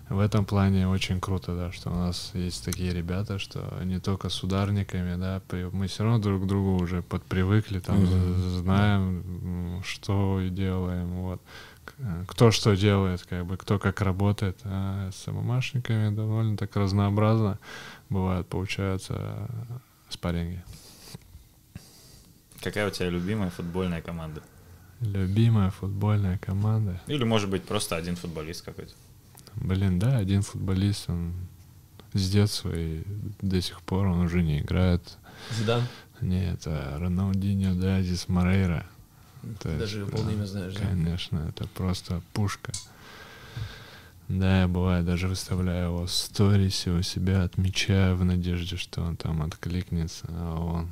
В 0.09 0.20
этом 0.20 0.46
плане 0.46 0.88
очень 0.88 1.20
круто, 1.20 1.55
да, 1.55 1.70
что 1.70 1.90
у 1.90 1.94
нас 1.94 2.30
есть 2.34 2.64
такие 2.64 2.94
ребята, 2.94 3.38
что 3.38 3.61
не 3.84 4.01
только 4.01 4.30
с 4.30 4.42
ударниками, 4.42 5.16
да, 5.16 5.42
мы 5.72 5.86
все 5.86 6.03
равно 6.05 6.18
друг 6.18 6.44
к 6.44 6.46
другу 6.46 6.82
уже 6.82 7.03
подпривыкли, 7.03 7.78
там, 7.80 8.07
з- 8.07 8.61
знаем, 8.61 9.82
что 9.84 10.40
делаем, 10.51 11.09
вот. 11.22 11.42
Э, 11.99 12.24
Кто 12.26 12.51
что 12.51 12.74
делает, 12.74 13.22
как 13.28 13.44
бы, 13.44 13.57
кто 13.59 13.78
как 13.78 14.01
работает. 14.01 14.59
А 14.64 15.11
с 15.12 15.26
ММАшниками 15.30 16.14
довольно 16.14 16.57
так 16.57 16.74
разнообразно 16.76 17.59
бывает, 18.09 18.46
получается, 18.46 19.46
спарринги. 20.09 20.62
Какая 22.61 22.88
у 22.88 22.90
тебя 22.90 23.09
любимая 23.09 23.50
футбольная 23.50 24.02
команда? 24.02 24.42
Любимая 25.00 25.70
футбольная 25.70 26.38
команда. 26.38 27.00
Или, 27.06 27.24
может 27.24 27.48
быть, 27.48 27.64
просто 27.64 27.96
один 27.96 28.16
футболист 28.16 28.64
какой-то? 28.64 28.92
Блин, 29.54 29.98
да, 29.98 30.18
один 30.18 30.42
футболист, 30.42 31.09
он 31.09 31.34
с 32.14 32.30
детства 32.30 32.72
и 32.74 33.02
до 33.40 33.61
сих 33.61 33.80
пор 33.82 34.06
он 34.06 34.20
уже 34.20 34.42
не 34.42 34.61
играет. 34.61 35.18
Зидан? 35.56 35.82
Не, 36.20 36.52
это 36.52 36.96
Роналдиньо 36.98 37.74
да, 37.74 38.00
Дис 38.00 38.28
Морейра. 38.28 38.86
То 39.61 39.68
есть, 39.68 39.80
Даже 39.80 39.98
его 40.00 40.11
полное 40.11 40.34
имя 40.34 40.46
знаешь, 40.46 40.74
да? 40.74 40.80
Конечно, 40.80 41.46
это 41.48 41.68
просто 41.68 42.20
пушка. 42.32 42.72
Да, 44.28 44.60
я 44.62 44.68
бывает 44.68 45.06
даже 45.06 45.26
выставляю 45.26 45.86
его 45.86 46.06
в 46.06 46.10
сторисе 46.10 46.90
у 46.90 47.02
себя, 47.02 47.44
отмечаю 47.44 48.16
в 48.16 48.24
надежде, 48.24 48.76
что 48.76 49.00
он 49.00 49.16
там 49.16 49.42
откликнется, 49.42 50.26
а 50.28 50.58
он... 50.60 50.90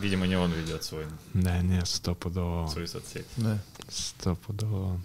Видимо, 0.00 0.26
не 0.26 0.34
он 0.36 0.50
ведет 0.50 0.82
свой, 0.82 1.04
Да 1.32 1.60
нет, 1.62 1.86
стопудово. 1.86 2.62
он. 2.62 2.68
свою 2.68 2.88
соцсеть. 2.88 3.26
Да. 3.36 3.58
Стопудово. 3.88 5.00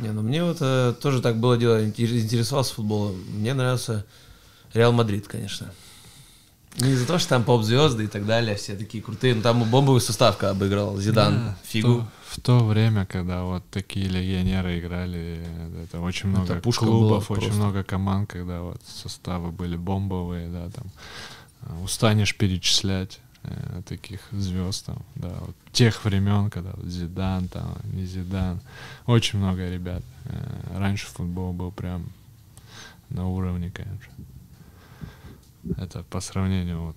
Не, 0.00 0.10
ну 0.10 0.22
мне 0.22 0.42
вот 0.42 0.56
э, 0.60 0.92
тоже 1.00 1.22
так 1.22 1.36
было 1.36 1.56
дело, 1.56 1.84
интер- 1.84 2.18
интересовался 2.20 2.74
футболом. 2.74 3.14
Мне 3.28 3.54
нравился 3.54 4.04
Реал 4.72 4.92
Мадрид, 4.92 5.28
конечно. 5.28 5.72
Не 6.80 6.90
из-за 6.90 7.06
того, 7.06 7.18
что 7.18 7.28
там 7.30 7.44
поп-звезды 7.44 8.04
и 8.04 8.06
так 8.08 8.26
далее, 8.26 8.56
все 8.56 8.76
такие 8.76 9.02
крутые. 9.02 9.34
Но 9.34 9.42
там 9.42 9.62
бомбовый 9.70 10.00
бы 10.00 10.66
играл 10.66 10.98
Зидан, 10.98 11.34
Да, 11.34 11.56
Фигу. 11.64 11.88
В 11.88 12.00
то, 12.00 12.08
в 12.30 12.40
то 12.40 12.64
время, 12.64 13.06
когда 13.06 13.44
вот 13.44 13.62
такие 13.70 14.08
легионеры 14.08 14.80
играли, 14.80 15.40
это 15.84 16.00
очень 16.00 16.30
Это 16.30 16.40
много 16.40 16.54
пушка 16.60 16.84
клубов, 16.84 17.30
очень 17.30 17.42
просто. 17.42 17.60
много 17.60 17.84
команд, 17.84 18.28
когда 18.28 18.60
вот 18.62 18.80
составы 18.86 19.52
были 19.52 19.76
бомбовые, 19.76 20.48
да, 20.48 20.68
там 20.70 20.84
э, 21.62 21.84
устанешь 21.84 22.36
перечислять 22.36 23.20
э, 23.44 23.82
таких 23.88 24.20
звезд 24.32 24.86
там, 24.86 24.98
да, 25.14 25.32
вот 25.40 25.54
тех 25.72 26.04
времен, 26.04 26.50
когда 26.50 26.72
вот 26.74 26.86
Зидан 26.86 27.46
там, 27.46 27.76
не 27.92 28.04
Зидан, 28.04 28.60
очень 29.06 29.38
много 29.38 29.70
ребят. 29.70 30.02
Э, 30.24 30.78
Раньше 30.78 31.06
футбол 31.06 31.52
был 31.52 31.70
прям 31.70 32.06
на 33.10 33.28
уровне, 33.28 33.70
конечно. 33.70 34.12
Это 35.78 36.02
по 36.04 36.20
сравнению 36.20 36.80
вот 36.80 36.96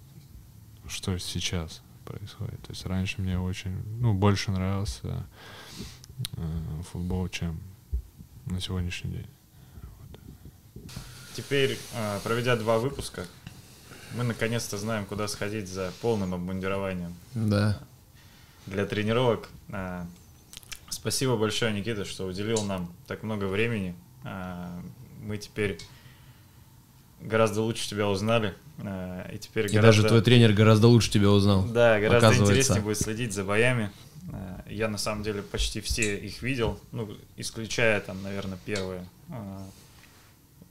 что 0.87 1.17
сейчас 1.17 1.81
происходит. 2.05 2.61
То 2.61 2.69
есть 2.71 2.85
раньше 2.85 3.21
мне 3.21 3.39
очень, 3.39 3.75
ну, 3.99 4.13
больше 4.13 4.51
нравился 4.51 5.25
э, 6.37 6.81
футбол, 6.91 7.27
чем 7.29 7.59
на 8.45 8.61
сегодняшний 8.61 9.11
день. 9.11 9.27
Теперь, 11.35 11.77
а, 11.93 12.19
проведя 12.21 12.55
два 12.55 12.79
выпуска, 12.79 13.25
мы 14.15 14.23
наконец-то 14.23 14.77
знаем, 14.77 15.05
куда 15.05 15.27
сходить 15.27 15.67
за 15.67 15.91
полным 16.01 16.33
обмундированием 16.33 17.13
Да. 17.35 17.79
для 18.65 18.85
тренировок. 18.85 19.49
А, 19.69 20.07
Спасибо 20.89 21.35
большое, 21.37 21.73
Никита, 21.73 22.05
что 22.05 22.25
уделил 22.25 22.63
нам 22.63 22.91
так 23.07 23.21
много 23.23 23.45
времени. 23.45 23.93
А, 24.23 24.81
Мы 25.21 25.37
теперь 25.37 25.77
гораздо 27.21 27.61
лучше 27.61 27.89
тебя 27.89 28.07
узнали. 28.07 28.53
а, 28.79 29.29
И 29.33 29.37
теперь 29.37 29.65
И 29.65 29.69
гораздо... 29.75 30.01
даже 30.01 30.07
твой 30.07 30.21
тренер 30.21 30.53
гораздо 30.53 30.87
лучше 30.87 31.11
тебя 31.11 31.29
узнал. 31.29 31.65
Да, 31.65 31.99
гораздо 31.99 32.43
интереснее 32.43 32.81
будет 32.81 32.99
следить 32.99 33.33
за 33.33 33.43
боями. 33.43 33.91
Э, 34.31 34.61
Я 34.69 34.87
на 34.87 34.97
самом 34.97 35.23
деле 35.23 35.41
почти 35.41 35.81
все 35.81 36.17
их 36.17 36.41
видел, 36.41 36.79
ну, 36.91 37.09
исключая 37.37 37.99
там, 38.01 38.21
наверное, 38.23 38.57
первые. 38.65 39.05
Э, 39.29 39.33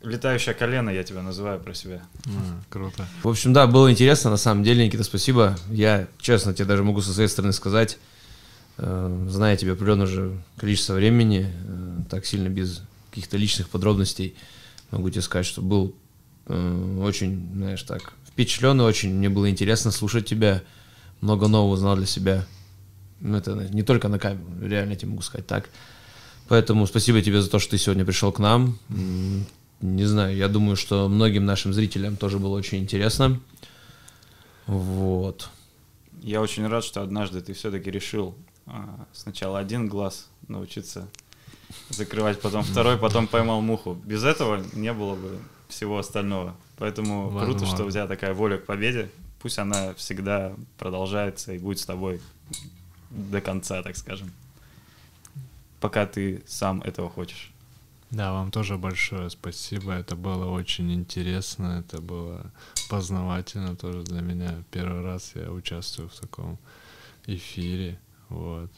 Летающее 0.02 0.54
колено 0.54 0.90
я 0.90 1.02
тебя 1.02 1.22
называю 1.22 1.58
про 1.58 1.74
себя. 1.74 2.02
А, 2.26 2.60
круто. 2.68 3.06
В 3.24 3.28
общем, 3.28 3.52
да, 3.52 3.66
было 3.66 3.90
интересно, 3.90 4.30
на 4.30 4.36
самом 4.36 4.62
деле, 4.62 4.84
Никита, 4.86 5.02
спасибо. 5.02 5.56
Я, 5.68 6.06
честно, 6.20 6.54
тебе 6.54 6.66
даже 6.66 6.84
могу 6.84 7.00
со 7.00 7.12
своей 7.12 7.28
стороны 7.28 7.52
сказать, 7.52 7.98
э, 8.76 9.26
зная 9.28 9.56
тебя 9.56 9.72
определенно 9.72 10.04
уже 10.04 10.38
количество 10.58 10.92
времени, 10.92 11.50
э, 11.50 11.96
так 12.10 12.24
сильно 12.26 12.48
без 12.48 12.82
каких-то 13.10 13.36
личных 13.36 13.68
подробностей, 13.68 14.36
могу 14.90 15.10
тебе 15.10 15.22
сказать, 15.22 15.46
что 15.46 15.62
был 15.62 15.88
Э, 15.88 16.05
Очень, 16.46 17.50
знаешь, 17.54 17.82
так, 17.82 18.12
впечатлен 18.28 18.80
очень. 18.80 19.14
Мне 19.14 19.28
было 19.28 19.50
интересно 19.50 19.90
слушать 19.90 20.26
тебя. 20.26 20.62
Много 21.20 21.48
нового 21.48 21.72
узнал 21.72 21.96
для 21.96 22.06
себя. 22.06 22.46
Ну, 23.20 23.36
это 23.36 23.54
не 23.54 23.82
только 23.82 24.08
на 24.08 24.18
камеру, 24.18 24.44
реально 24.60 24.94
тебе 24.96 25.10
могу 25.10 25.22
сказать 25.22 25.46
так. 25.46 25.70
Поэтому 26.48 26.86
спасибо 26.86 27.22
тебе 27.22 27.42
за 27.42 27.50
то, 27.50 27.58
что 27.58 27.72
ты 27.72 27.78
сегодня 27.78 28.04
пришел 28.04 28.30
к 28.30 28.38
нам. 28.38 28.78
Не 29.80 30.04
знаю, 30.04 30.36
я 30.36 30.48
думаю, 30.48 30.76
что 30.76 31.08
многим 31.08 31.44
нашим 31.44 31.72
зрителям 31.72 32.16
тоже 32.16 32.38
было 32.38 32.56
очень 32.56 32.78
интересно. 32.78 33.40
Вот. 34.66 35.48
Я 36.22 36.40
очень 36.40 36.66
рад, 36.66 36.84
что 36.84 37.02
однажды 37.02 37.40
ты 37.40 37.52
все-таки 37.52 37.90
решил 37.90 38.34
а, 38.66 39.06
сначала 39.12 39.58
один 39.58 39.88
глаз 39.88 40.28
научиться 40.48 41.08
закрывать, 41.90 42.40
потом 42.40 42.62
второй, 42.62 42.96
потом 42.96 43.26
поймал 43.26 43.60
муху. 43.60 43.94
Без 44.04 44.24
этого 44.24 44.64
не 44.72 44.92
было 44.92 45.14
бы 45.14 45.38
всего 45.68 45.98
остального. 45.98 46.56
Поэтому 46.78 47.28
круто, 47.30 47.46
Возможно. 47.46 47.66
что 47.66 47.84
у 47.84 47.90
тебя 47.90 48.06
такая 48.06 48.34
воля 48.34 48.58
к 48.58 48.66
победе. 48.66 49.10
Пусть 49.40 49.58
она 49.58 49.94
всегда 49.94 50.54
продолжается 50.78 51.52
и 51.52 51.58
будет 51.58 51.78
с 51.78 51.86
тобой 51.86 52.20
до 53.10 53.40
конца, 53.40 53.82
так 53.82 53.96
скажем. 53.96 54.30
Пока 55.80 56.06
ты 56.06 56.42
сам 56.46 56.80
этого 56.82 57.08
хочешь. 57.08 57.52
Да, 58.10 58.32
вам 58.32 58.50
тоже 58.50 58.78
большое 58.78 59.30
спасибо. 59.30 59.92
Это 59.92 60.16
было 60.16 60.50
очень 60.50 60.92
интересно, 60.92 61.82
это 61.84 62.00
было 62.00 62.52
познавательно 62.88 63.76
тоже 63.76 64.02
для 64.02 64.20
меня. 64.20 64.62
Первый 64.70 65.02
раз 65.02 65.32
я 65.34 65.50
участвую 65.50 66.08
в 66.08 66.14
таком 66.14 66.58
эфире. 67.26 67.98
Вот. 68.28 68.70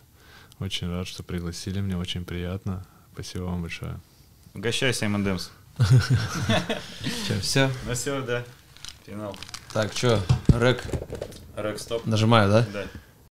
Очень 0.59 0.89
рад, 0.89 1.07
что 1.07 1.23
пригласили 1.23 1.81
меня, 1.81 1.99
очень 1.99 2.25
приятно. 2.25 2.87
Спасибо 3.13 3.45
вам 3.45 3.63
большое. 3.63 4.01
Угощайся, 4.55 5.05
M&M's. 5.07 5.51
Че, 7.27 7.41
все? 7.41 7.71
Ну 7.87 7.95
все, 7.95 8.21
да. 8.23 8.45
Финал. 9.07 9.37
Так, 9.73 9.93
что, 9.93 10.21
рэк 10.49 10.83
Рэк, 11.57 11.79
стоп. 11.79 12.07
нажимаю, 12.07 12.51
да? 12.51 12.63
Да. 12.73 12.85